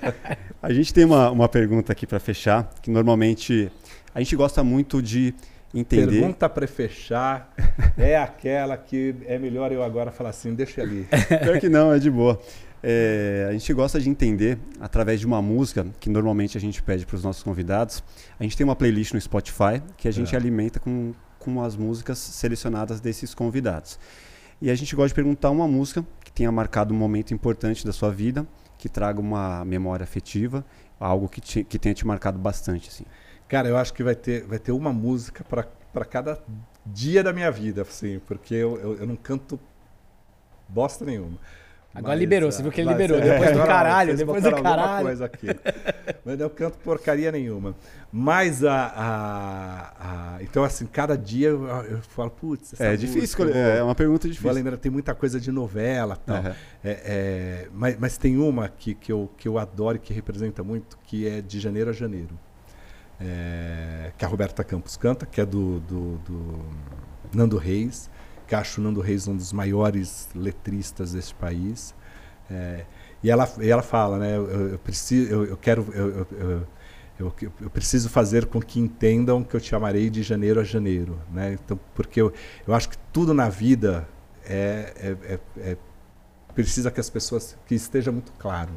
[0.62, 3.70] a gente tem uma, uma pergunta aqui para fechar, que normalmente
[4.14, 5.34] a gente gosta muito de
[5.74, 6.20] entender.
[6.20, 7.52] Pergunta para fechar
[7.96, 11.06] é aquela que é melhor eu agora falar assim, deixa ali.
[11.42, 12.40] Pior que não, é de boa.
[12.82, 17.04] É, a gente gosta de entender através de uma música que normalmente a gente pede
[17.04, 18.02] para os nossos convidados.
[18.38, 20.38] A gente tem uma playlist no Spotify que a gente é.
[20.38, 23.98] alimenta com com as músicas selecionadas desses convidados.
[24.62, 27.92] E a gente gosta de perguntar uma música que tenha marcado um momento importante da
[27.92, 28.46] sua vida,
[28.78, 30.64] que traga uma memória afetiva,
[30.98, 32.88] algo que, te, que tenha te marcado bastante.
[32.90, 33.04] Assim.
[33.48, 36.38] Cara, eu acho que vai ter, vai ter uma música para cada
[36.84, 39.58] dia da minha vida, assim, porque eu, eu, eu não canto
[40.68, 41.38] bosta nenhuma.
[41.92, 43.18] Agora mas, liberou, você viu que ele liberou.
[43.18, 45.06] É, depois do caralho, depois do caralho.
[45.06, 45.48] Coisa aqui.
[46.24, 47.74] mas eu canto porcaria nenhuma.
[48.12, 48.86] Mas a.
[48.96, 52.80] a, a então, assim, cada dia eu, eu falo, putz.
[52.80, 54.44] É difícil, vou, é uma pergunta difícil.
[54.44, 56.36] Vou lembrar, tem muita coisa de novela tal.
[56.36, 56.50] Uhum.
[56.50, 56.54] É,
[56.84, 60.96] é, mas, mas tem uma que, que, eu, que eu adoro e que representa muito,
[61.06, 62.38] que é de janeiro a janeiro.
[63.20, 66.64] É, que a Roberta Campos canta, que é do, do, do
[67.34, 68.08] Nando Reis
[68.50, 71.94] que acho o Nando Reis um dos maiores letristas desse país.
[72.50, 72.84] É,
[73.22, 76.26] e, ela, e ela fala, né, eu, eu preciso, eu, eu quero, eu,
[77.16, 81.16] eu, eu, preciso fazer com que entendam que eu te amarei de janeiro a janeiro,
[81.32, 81.52] né?
[81.52, 82.32] Então, porque eu,
[82.66, 84.08] eu acho que tudo na vida
[84.44, 85.40] é, é, é,
[85.70, 85.76] é
[86.52, 88.72] precisa que as pessoas que esteja muito claro,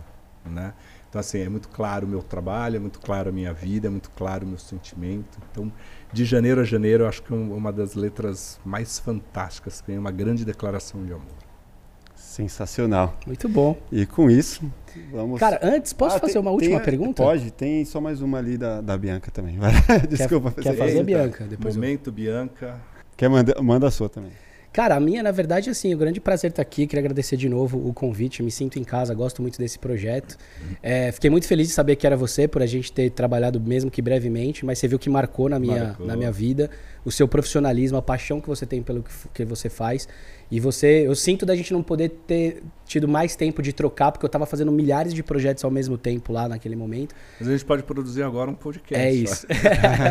[0.46, 0.76] né?
[1.10, 3.90] Então assim é muito claro o meu trabalho, é muito claro a minha vida, é
[3.90, 5.40] muito claro o meu sentimento.
[5.52, 5.72] Então
[6.14, 10.12] de janeiro a janeiro, eu acho que é uma das letras mais fantásticas, tem uma
[10.12, 11.26] grande declaração de amor.
[12.16, 13.18] Sensacional.
[13.28, 13.78] Muito bom.
[13.92, 14.64] E com isso,
[15.12, 15.40] vamos.
[15.40, 17.22] Cara, antes, posso ah, fazer tem, uma última tem, pergunta?
[17.22, 19.58] Pode, tem só mais uma ali da, da Bianca também.
[20.10, 20.52] Desculpa.
[20.52, 21.46] Quer, quer fazer, Bianca?
[21.46, 22.14] Depois Momento, eu...
[22.14, 22.82] Bianca.
[23.18, 24.32] Quer manda, manda a sua também.
[24.74, 26.88] Cara, a minha, na verdade, assim, o grande prazer estar aqui.
[26.88, 28.42] Queria agradecer de novo o convite.
[28.42, 30.36] Me sinto em casa, gosto muito desse projeto.
[30.82, 33.92] É, fiquei muito feliz de saber que era você, por a gente ter trabalhado mesmo
[33.92, 36.08] que brevemente, mas você viu que marcou na minha, marcou.
[36.08, 36.72] Na minha vida
[37.06, 40.08] o seu profissionalismo, a paixão que você tem pelo que, que você faz.
[40.52, 44.24] E você, eu sinto da gente não poder ter tido mais tempo de trocar, porque
[44.24, 47.16] eu estava fazendo milhares de projetos ao mesmo tempo lá naquele momento.
[47.40, 49.04] Mas a gente pode produzir agora um podcast.
[49.04, 49.48] É isso.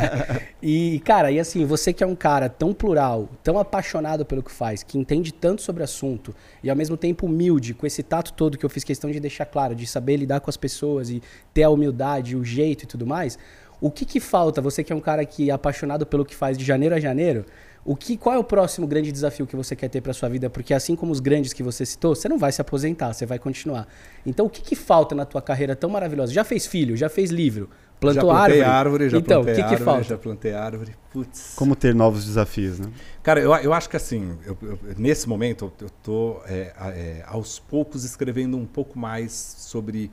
[0.61, 4.51] e, cara, e assim, você que é um cara tão plural, tão apaixonado pelo que
[4.51, 8.33] faz, que entende tanto sobre o assunto, e ao mesmo tempo humilde, com esse tato
[8.33, 11.23] todo que eu fiz questão de deixar claro, de saber lidar com as pessoas e
[11.55, 13.39] ter a humildade, o jeito e tudo mais,
[13.83, 14.63] o que que falta?
[14.63, 17.45] Você que é um cara que é apaixonado pelo que faz de janeiro a janeiro,
[17.85, 20.49] o que, qual é o próximo grande desafio que você quer ter para sua vida?
[20.49, 23.41] Porque assim como os grandes que você citou, você não vai se aposentar, você vai
[23.41, 23.89] continuar.
[24.25, 26.33] Então, o que, que falta na tua carreira tão maravilhosa?
[26.33, 27.69] Já fez filho, já fez livro,
[27.99, 28.63] plantou já plantei árvore.
[28.63, 30.05] árvore já então, o que, que falta?
[30.05, 30.95] Já plantei árvore.
[31.13, 31.55] Putz.
[31.57, 32.87] Como ter novos desafios, né?
[33.21, 37.59] Cara, eu, eu acho que assim, eu, eu, nesse momento, eu estou é, é, aos
[37.59, 40.09] poucos escrevendo um pouco mais sobre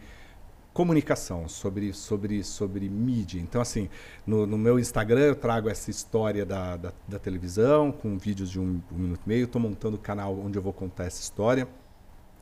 [0.74, 3.40] comunicação, sobre, sobre, sobre mídia.
[3.40, 3.90] Então, assim,
[4.26, 8.60] no, no meu Instagram eu trago essa história da, da, da televisão, com vídeos de
[8.60, 9.46] um, um minuto e meio.
[9.46, 11.68] Estou montando o canal onde eu vou contar essa história.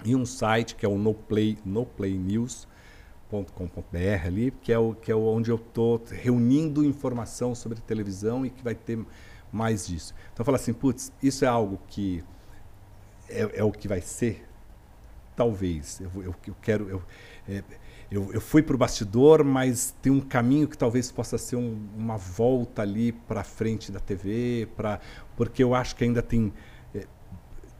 [0.05, 2.67] E um site que é o NoPlay, noplaynews.com.br
[4.25, 8.63] ali, que é, o, que é onde eu estou reunindo informação sobre televisão e que
[8.63, 8.99] vai ter
[9.51, 10.13] mais disso.
[10.33, 12.23] Então, falo assim, putz, isso é algo que
[13.29, 14.45] é, é o que vai ser?
[15.35, 15.99] Talvez.
[16.01, 16.89] Eu, eu, eu quero...
[16.89, 17.03] Eu,
[17.47, 17.63] é,
[18.09, 21.77] eu, eu fui para o bastidor, mas tem um caminho que talvez possa ser um,
[21.95, 24.99] uma volta ali para frente da TV, pra,
[25.35, 26.53] porque eu acho que ainda tem,
[26.95, 27.05] é,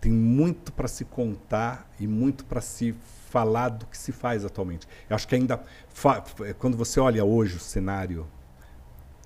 [0.02, 2.94] tem muito para se contar e muito para se
[3.30, 4.88] falar do que se faz atualmente.
[5.10, 5.64] Eu acho que ainda,
[6.60, 8.28] quando você olha hoje o cenário,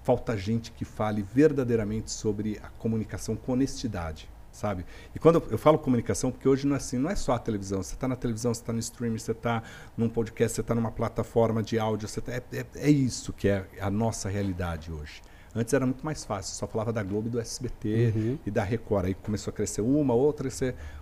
[0.04, 4.30] falta gente que fale verdadeiramente sobre a comunicação com honestidade
[4.62, 4.86] sabe?
[5.16, 7.82] E quando eu, falo comunicação, porque hoje não é assim, não é só a televisão.
[7.82, 9.64] Você está na televisão, você está no streaming, você está
[9.98, 13.48] num podcast, você está numa plataforma de áudio, você tá, é, é, é, isso que
[13.48, 15.22] é a nossa realidade hoje.
[15.54, 18.40] Antes era muito mais fácil, só falava da Globo e do SBT uhum.
[18.46, 19.08] e da Record.
[19.08, 20.48] Aí começou a crescer uma, outra.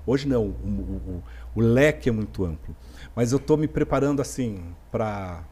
[0.07, 1.23] Hoje não, o, o,
[1.53, 2.75] o, leque é muito amplo.
[3.13, 5.43] Mas eu estou me preparando assim para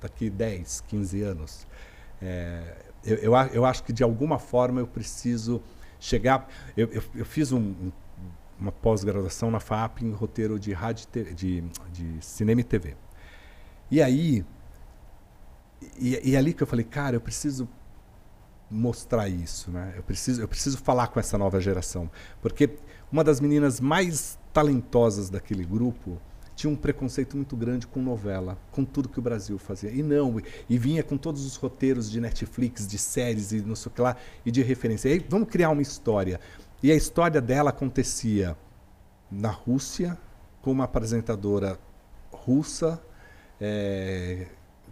[0.00, 1.66] daqui 10, 15 anos.
[2.22, 5.60] É, eu, eu, eu acho que de alguma forma eu preciso
[6.00, 6.48] chegar.
[6.76, 7.90] Eu, eu, eu fiz um,
[8.58, 11.62] uma pós-graduação na FAP em roteiro de, rádio, de,
[11.92, 12.96] de cinema e TV.
[13.90, 14.44] E aí,
[15.98, 17.68] e, e ali que eu falei, cara, eu preciso
[18.70, 19.94] mostrar isso, né?
[19.96, 22.10] Eu preciso, eu preciso falar com essa nova geração,
[22.42, 22.70] porque
[23.10, 26.20] uma das meninas mais talentosas daquele grupo
[26.58, 29.92] tinha um preconceito muito grande com novela, com tudo que o Brasil fazia.
[29.92, 33.92] E não, e vinha com todos os roteiros de Netflix, de séries e não sei
[33.92, 35.08] o que lá, e de referência.
[35.08, 36.40] E aí, vamos criar uma história.
[36.82, 38.56] E a história dela acontecia
[39.30, 40.18] na Rússia,
[40.60, 41.78] com uma apresentadora
[42.32, 43.00] russa,
[43.60, 44.48] é,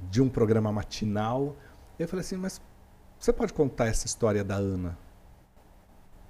[0.09, 1.56] de um programa matinal.
[1.98, 2.60] E eu falei assim, mas
[3.18, 4.97] você pode contar essa história da Ana?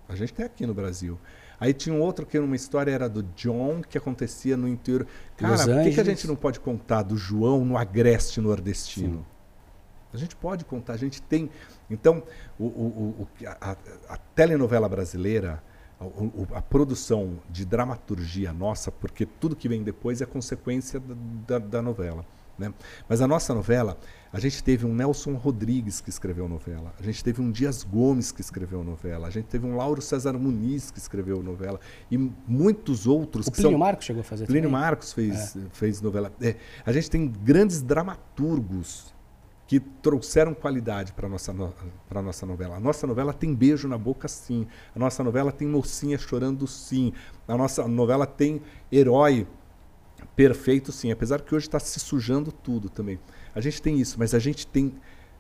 [0.09, 1.19] A gente tem aqui no Brasil.
[1.59, 5.07] Aí tinha um outro que uma história era do John, que acontecia no interior.
[5.37, 9.19] Cara, por que, que, a gente não pode contar do João no agreste nordestino?
[9.19, 9.25] Sim.
[10.13, 11.51] A gente pode contar, a gente tem.
[11.91, 12.23] Então,
[12.59, 13.29] o, o, o
[13.61, 13.77] a,
[14.09, 15.63] a, telenovela brasileira,
[16.01, 21.15] a, a, produção de dramaturgia nossa, porque tudo que vem depois é consequência da,
[21.47, 22.25] da, da novela.
[22.59, 22.73] Né?
[23.09, 23.99] Mas a nossa novela,
[24.37, 28.31] a gente teve um Nelson Rodrigues que escreveu novela, a gente teve um Dias Gomes
[28.31, 31.81] que escreveu novela, a gente teve um Lauro César Muniz que escreveu novela
[32.11, 33.47] e muitos outros.
[33.47, 33.79] O Plínio são...
[33.79, 34.79] Marcos chegou a fazer Plínio também.
[34.79, 35.61] Marcos fez, é.
[35.73, 36.31] fez novela.
[36.39, 39.15] É, a gente tem grandes dramaturgos
[39.67, 41.73] que trouxeram qualidade para a nossa, no...
[42.23, 42.77] nossa novela.
[42.77, 44.67] A nossa novela tem beijo na boca, sim.
[44.95, 47.11] A nossa novela tem mocinha chorando, sim.
[47.49, 48.61] A nossa novela tem
[48.93, 49.47] herói
[50.37, 51.11] perfeito, sim.
[51.11, 53.19] Apesar que hoje está se sujando tudo também.
[53.57, 54.93] A gente tem isso, mas a gente tem.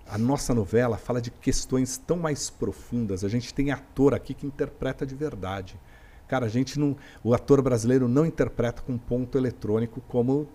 [0.08, 3.22] A nossa novela fala de questões tão mais profundas.
[3.22, 5.78] A gente tem ator aqui que interpreta de verdade.
[6.26, 6.96] Cara, a gente não.
[7.22, 10.48] O ator brasileiro não interpreta com ponto eletrônico como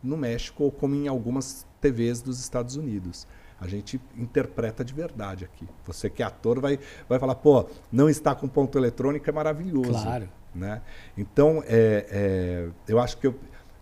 [0.00, 3.26] no México ou como em algumas TVs dos Estados Unidos.
[3.60, 5.66] A gente interpreta de verdade aqui.
[5.84, 6.78] Você que é ator vai,
[7.08, 9.90] vai falar, pô, não está com ponto eletrônico é maravilhoso.
[9.90, 10.28] Claro.
[10.54, 10.80] Né?
[11.18, 13.34] Então, é, é, eu acho que eu,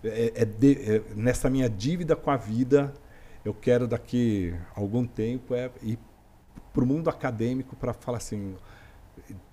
[0.02, 2.92] é, é de, é, nessa minha dívida com a vida,
[3.48, 5.98] eu quero daqui algum tempo é ir
[6.72, 8.54] para o mundo acadêmico para falar assim,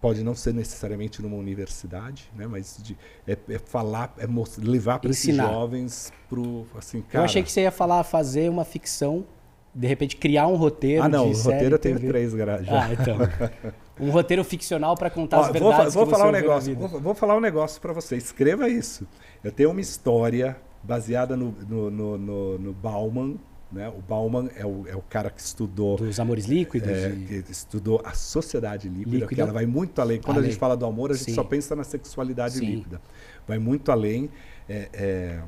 [0.02, 4.28] pode não ser necessariamente numa universidade, né, mas de, é, é falar, é
[4.62, 7.20] levar para esses jovens para assim, cara.
[7.20, 9.26] Eu achei que você ia falar fazer uma ficção,
[9.74, 11.02] de repente criar um roteiro.
[11.02, 12.84] Ah, não, o roteiro eu tenho três já.
[12.84, 13.18] Ah, então.
[14.06, 17.16] um roteiro ficcional para contar Ó, as verdades vou, vou falar um negócio, vou, vou,
[17.16, 18.18] falar um negócio para você.
[18.18, 19.08] Escreva isso.
[19.42, 23.38] Eu tenho uma história baseada no, no, no, no, no Bauman.
[23.72, 23.90] Né?
[23.90, 25.98] O Bauman é o, é o cara que estudou.
[25.98, 26.90] Dos amores líquidos.
[26.90, 30.22] É, que estudou a sociedade líquida, líquida, que ela vai muito além.
[30.22, 30.50] Quando além.
[30.50, 31.34] a gente fala do amor, a gente Sim.
[31.34, 32.66] só pensa na sexualidade Sim.
[32.66, 33.02] líquida.
[33.48, 34.30] Vai muito além.
[34.68, 35.40] É, é,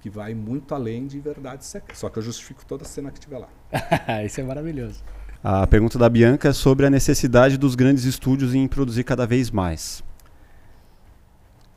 [0.00, 1.98] que vai muito além de verdade secreta.
[1.98, 3.48] Só que eu justifico toda a cena que tiver lá.
[4.24, 5.02] Isso é maravilhoso.
[5.42, 9.50] A pergunta da Bianca é sobre a necessidade dos grandes estúdios em produzir cada vez
[9.50, 10.02] mais.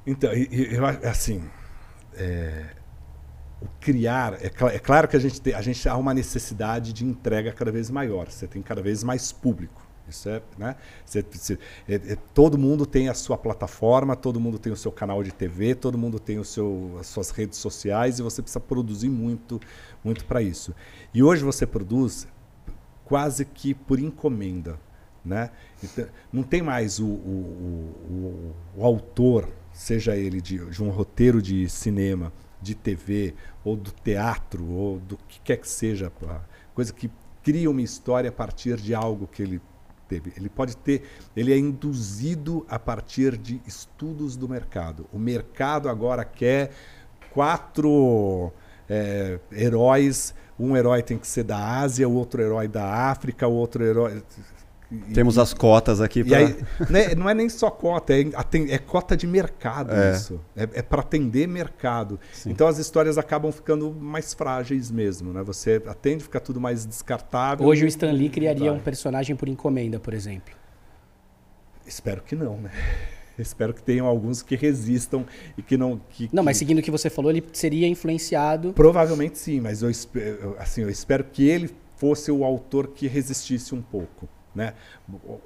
[0.05, 1.43] Então, eu, assim,
[2.15, 2.65] é,
[3.79, 7.05] criar, é, cl é, claro que a gente, tem, a gente há uma necessidade de
[7.05, 9.81] entrega cada vez maior, você tem cada vez mais público.
[10.07, 10.75] Isso é, né?
[11.05, 11.57] Você, você,
[11.87, 15.31] é, é, todo mundo tem a sua plataforma, todo mundo tem o seu canal de
[15.31, 19.61] TV, todo mundo tem o seu, as suas redes sociais e você precisa produzir muito,
[20.03, 20.75] muito para isso.
[21.13, 22.27] E hoje você produz
[23.05, 24.77] quase que por encomenda,
[25.23, 25.51] né?
[25.81, 31.41] Então, não tem mais o, o, o, o autor, seja ele de, de um roteiro
[31.41, 32.31] de cinema,
[32.63, 36.11] de TV, ou do teatro, ou do que quer que seja,
[36.73, 37.11] coisa que
[37.43, 39.61] cria uma história a partir de algo que ele
[40.07, 40.33] teve.
[40.37, 41.03] Ele pode ter,
[41.35, 45.05] ele é induzido a partir de estudos do mercado.
[45.11, 46.71] O mercado agora quer
[47.31, 48.51] quatro
[48.89, 50.33] é, heróis.
[50.57, 54.23] Um herói tem que ser da Ásia, o outro herói da África, o outro herói.
[55.13, 56.23] Temos as cotas aqui.
[56.23, 56.37] Pra...
[56.37, 56.55] Aí,
[56.89, 58.25] né, não é nem só cota, é,
[58.69, 60.13] é cota de mercado é.
[60.13, 60.39] isso.
[60.55, 62.19] É, é para atender mercado.
[62.31, 62.51] Sim.
[62.51, 65.33] Então as histórias acabam ficando mais frágeis mesmo.
[65.33, 65.41] Né?
[65.43, 67.65] Você atende, fica tudo mais descartável.
[67.65, 68.79] Hoje o Stan Lee criaria vai.
[68.79, 70.53] um personagem por encomenda, por exemplo.
[71.85, 72.71] Espero que não, né?
[73.37, 75.25] Espero que tenham alguns que resistam
[75.57, 75.99] e que não.
[76.09, 78.73] Que, não, mas seguindo o que você falou, ele seria influenciado.
[78.73, 79.89] Provavelmente sim, mas eu,
[80.59, 84.29] assim, eu espero que ele fosse o autor que resistisse um pouco.
[84.53, 84.73] Né?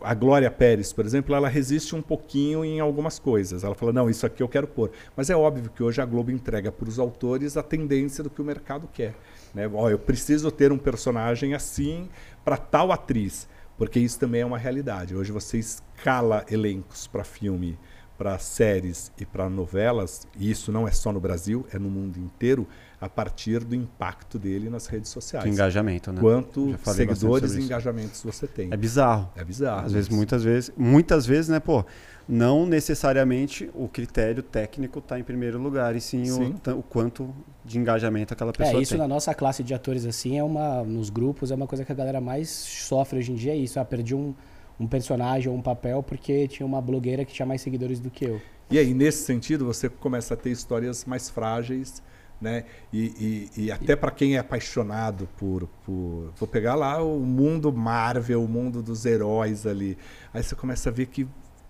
[0.02, 3.64] A Glória Pérez, por exemplo, ela resiste um pouquinho em algumas coisas.
[3.64, 4.92] Ela fala, não, isso aqui eu quero pôr.
[5.16, 8.42] Mas é óbvio que hoje a Globo entrega para os autores a tendência do que
[8.42, 9.16] o mercado quer.
[9.54, 9.70] Né?
[9.74, 12.10] Ó, eu preciso ter um personagem assim
[12.44, 13.48] para tal atriz,
[13.78, 15.16] porque isso também é uma realidade.
[15.16, 17.78] Hoje você escala elencos para filme,
[18.18, 22.18] para séries e para novelas, e isso não é só no Brasil, é no mundo
[22.18, 22.68] inteiro.
[23.00, 25.44] A partir do impacto dele nas redes sociais.
[25.44, 26.20] Que engajamento, né?
[26.20, 28.70] Quanto seguidores e engajamentos você tem.
[28.72, 29.30] É bizarro.
[29.36, 29.86] É bizarro.
[29.86, 31.86] Às vezes, muitas vezes, muitas vezes, né, pô,
[32.28, 36.56] não necessariamente o critério técnico está em primeiro lugar, e sim, sim.
[36.66, 37.34] O, o, quanto
[37.64, 38.80] de engajamento aquela pessoa tem.
[38.80, 39.00] É, isso tem.
[39.00, 40.84] na nossa classe de atores, assim, é uma.
[40.84, 43.80] Nos grupos, é uma coisa que a galera mais sofre hoje em dia, é isso.
[43.80, 44.34] Ah, perdi um,
[44.80, 48.26] um personagem ou um papel porque tinha uma blogueira que tinha mais seguidores do que
[48.26, 48.42] eu.
[48.72, 52.02] E aí, nesse sentido, você começa a ter histórias mais frágeis
[52.40, 52.66] né?
[52.94, 56.32] E, e, e até para quem é apaixonado por, por.
[56.38, 59.98] Vou pegar lá o mundo Marvel, o mundo dos heróis ali.
[60.34, 61.28] Aí você começa a ver que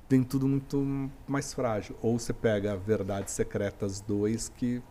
[0.08, 1.96] tem tudo muito mais frágil.
[2.02, 4.82] Ou você pega Verdades Secretas 2, que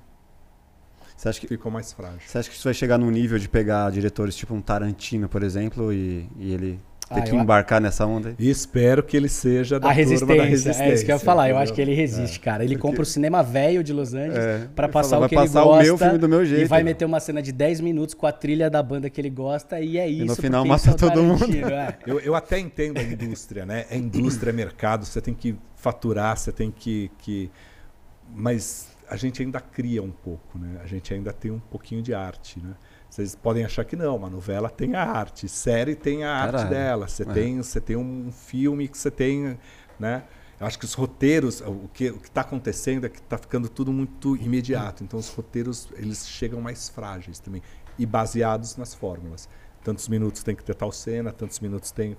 [1.17, 2.21] você acha que ficou mais frágil.
[2.27, 5.43] Você acha que isso vai chegar num nível de pegar diretores tipo um Tarantino, por
[5.43, 8.35] exemplo, e, e ele ter ah, que embarcar nessa onda.
[8.37, 10.83] E espero que ele seja da a resistência, da resistência.
[10.83, 11.45] É isso que eu ia falar.
[11.45, 11.57] Entendeu?
[11.57, 12.65] Eu acho que ele resiste, é, cara.
[12.65, 12.89] Ele porque...
[12.89, 15.65] compra o cinema velho de Los Angeles é, para passar o que ele gosta.
[15.65, 16.63] o meu filme do meu jeito.
[16.63, 19.31] E vai meter uma cena de 10 minutos com a trilha da banda que ele
[19.31, 20.25] gosta e é isso.
[20.25, 21.45] E no final mata é todo mundo.
[21.47, 21.97] É.
[22.07, 23.87] Eu, eu até entendo a indústria, né?
[23.91, 27.51] É indústria, é mercado, você tem que faturar, você tem que, que...
[28.35, 30.81] Mas a gente ainda cria um pouco, né?
[30.83, 32.75] A gente ainda tem um pouquinho de arte, né?
[33.17, 36.59] Vocês podem achar que não, uma novela tem a arte, série tem a Caralho.
[36.59, 37.27] arte dela, você é.
[37.27, 39.59] tem, você tem um filme que você tem,
[39.99, 40.25] né?
[40.61, 43.91] Eu acho que os roteiros, o que o está acontecendo é que está ficando tudo
[43.91, 45.03] muito imediato.
[45.03, 47.63] Então os roteiros eles chegam mais frágeis também
[47.99, 49.49] e baseados nas fórmulas.
[49.83, 52.15] Tantos minutos tem que ter tal cena, tantos minutos tem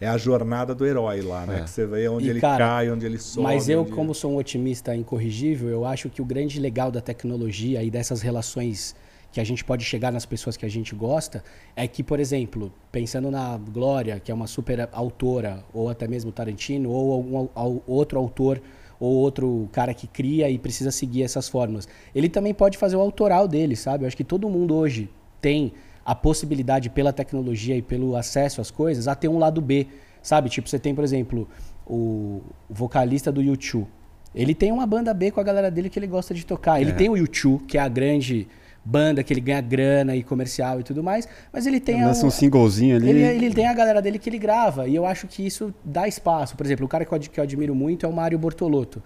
[0.00, 1.60] é a jornada do herói lá, né?
[1.60, 1.62] É.
[1.62, 3.44] Que você vê onde e ele cara, cai, onde ele sobe.
[3.44, 7.80] Mas eu, como sou um otimista incorrigível, eu acho que o grande legal da tecnologia
[7.84, 8.96] e dessas relações
[9.32, 11.42] que a gente pode chegar nas pessoas que a gente gosta,
[11.74, 16.30] é que, por exemplo, pensando na Glória, que é uma super autora, ou até mesmo
[16.30, 17.48] Tarantino, ou algum
[17.86, 18.60] outro autor,
[19.00, 23.00] ou outro cara que cria e precisa seguir essas fórmulas, ele também pode fazer o
[23.00, 24.04] autoral dele, sabe?
[24.04, 25.10] Eu acho que todo mundo hoje
[25.40, 25.72] tem
[26.04, 29.86] a possibilidade, pela tecnologia e pelo acesso às coisas, a ter um lado B,
[30.20, 30.50] sabe?
[30.50, 31.48] Tipo, você tem, por exemplo,
[31.86, 33.88] o vocalista do YouTube.
[34.34, 36.80] Ele tem uma banda B com a galera dele que ele gosta de tocar.
[36.80, 36.94] Ele é.
[36.94, 38.48] tem o YouTube, que é a grande
[38.84, 42.28] banda que ele ganha grana e comercial e tudo mais, mas ele tem Lança um,
[42.28, 43.08] um singlezinho ali.
[43.08, 46.08] Ele, ele, tem a galera dele que ele grava e eu acho que isso dá
[46.08, 46.56] espaço.
[46.56, 49.02] Por exemplo, o cara que eu, que eu admiro muito é o Mário Bortolotto.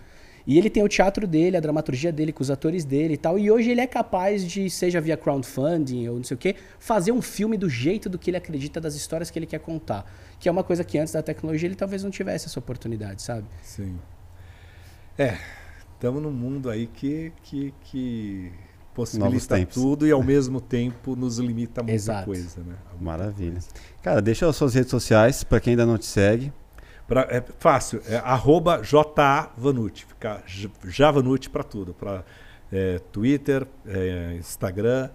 [0.46, 3.36] E ele tem o teatro dele, a dramaturgia dele, com os atores dele e tal.
[3.36, 7.10] E hoje ele é capaz de, seja via crowdfunding ou não sei o quê, fazer
[7.10, 10.06] um filme do jeito do que ele acredita, das histórias que ele quer contar.
[10.38, 13.44] Que é uma coisa que antes da tecnologia ele talvez não tivesse essa oportunidade, sabe?
[13.60, 13.98] Sim.
[15.18, 15.36] É,
[15.94, 18.52] estamos num mundo aí que, que, que
[18.96, 22.24] possibilita tudo e ao mesmo tempo nos limita muita Exato.
[22.24, 22.62] coisa.
[22.62, 22.74] Né?
[22.98, 23.52] Maravilha.
[23.52, 23.68] Coisa.
[24.02, 26.50] Cara, deixa as suas redes sociais para quem ainda não te segue.
[27.06, 30.42] Pra, é fácil, é arroba JAVanucci, fica
[30.88, 32.24] Javanucci para tudo, para
[32.72, 35.10] é, Twitter, é, Instagram,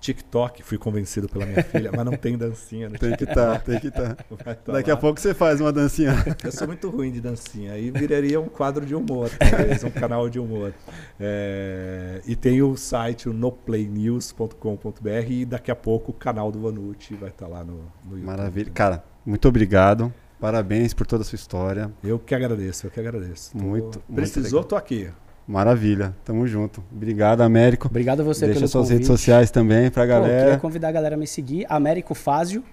[0.00, 3.58] TikTok, fui convencido pela minha filha, mas não tem dancinha no Tem que estar, tá,
[3.58, 4.14] tem que estar.
[4.14, 4.54] Tá.
[4.54, 4.96] tá Daqui lá.
[4.96, 6.12] a pouco você faz uma dancinha.
[6.44, 10.28] Eu sou muito ruim de dancinha, aí viraria um quadro de humor, talvez, um canal
[10.28, 10.72] de humor.
[11.18, 17.14] É, e tem o site o noplaynews.com.br e daqui a pouco o canal do Vanucci
[17.14, 18.24] vai estar tá lá no, no YouTube.
[18.24, 18.70] Maravilha.
[18.72, 20.12] Cara, muito obrigado.
[20.38, 21.90] Parabéns por toda a sua história.
[22.04, 23.52] Eu que agradeço, eu que agradeço.
[23.52, 23.64] Tô...
[23.64, 24.00] Muito.
[24.14, 25.10] Precisou, muito tô aqui.
[25.46, 26.82] Maravilha, tamo junto.
[26.92, 27.86] Obrigado, Américo.
[27.86, 30.38] Obrigado a você Deixa pelo suas redes sociais também pra galera.
[30.38, 31.64] Pô, queria convidar a galera a me seguir.
[31.68, 32.64] Américo Fázio,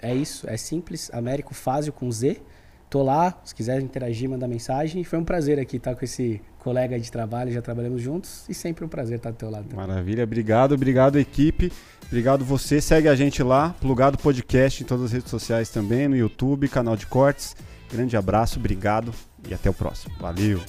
[0.00, 1.10] é isso, é simples.
[1.12, 2.40] Américo Fázio com Z.
[2.88, 5.02] Tô lá, se quiser interagir, mandar mensagem.
[5.04, 8.84] Foi um prazer aqui estar com esse colega de trabalho, já trabalhamos juntos e sempre
[8.84, 9.64] um prazer estar do teu lado.
[9.64, 9.86] Também.
[9.86, 11.72] Maravilha, obrigado, obrigado equipe.
[12.06, 16.16] Obrigado você, segue a gente lá, Plugado Podcast em todas as redes sociais também, no
[16.16, 17.56] YouTube, canal de cortes.
[17.90, 19.12] Grande abraço, obrigado
[19.48, 20.14] e até o próximo.
[20.20, 20.60] Valeu!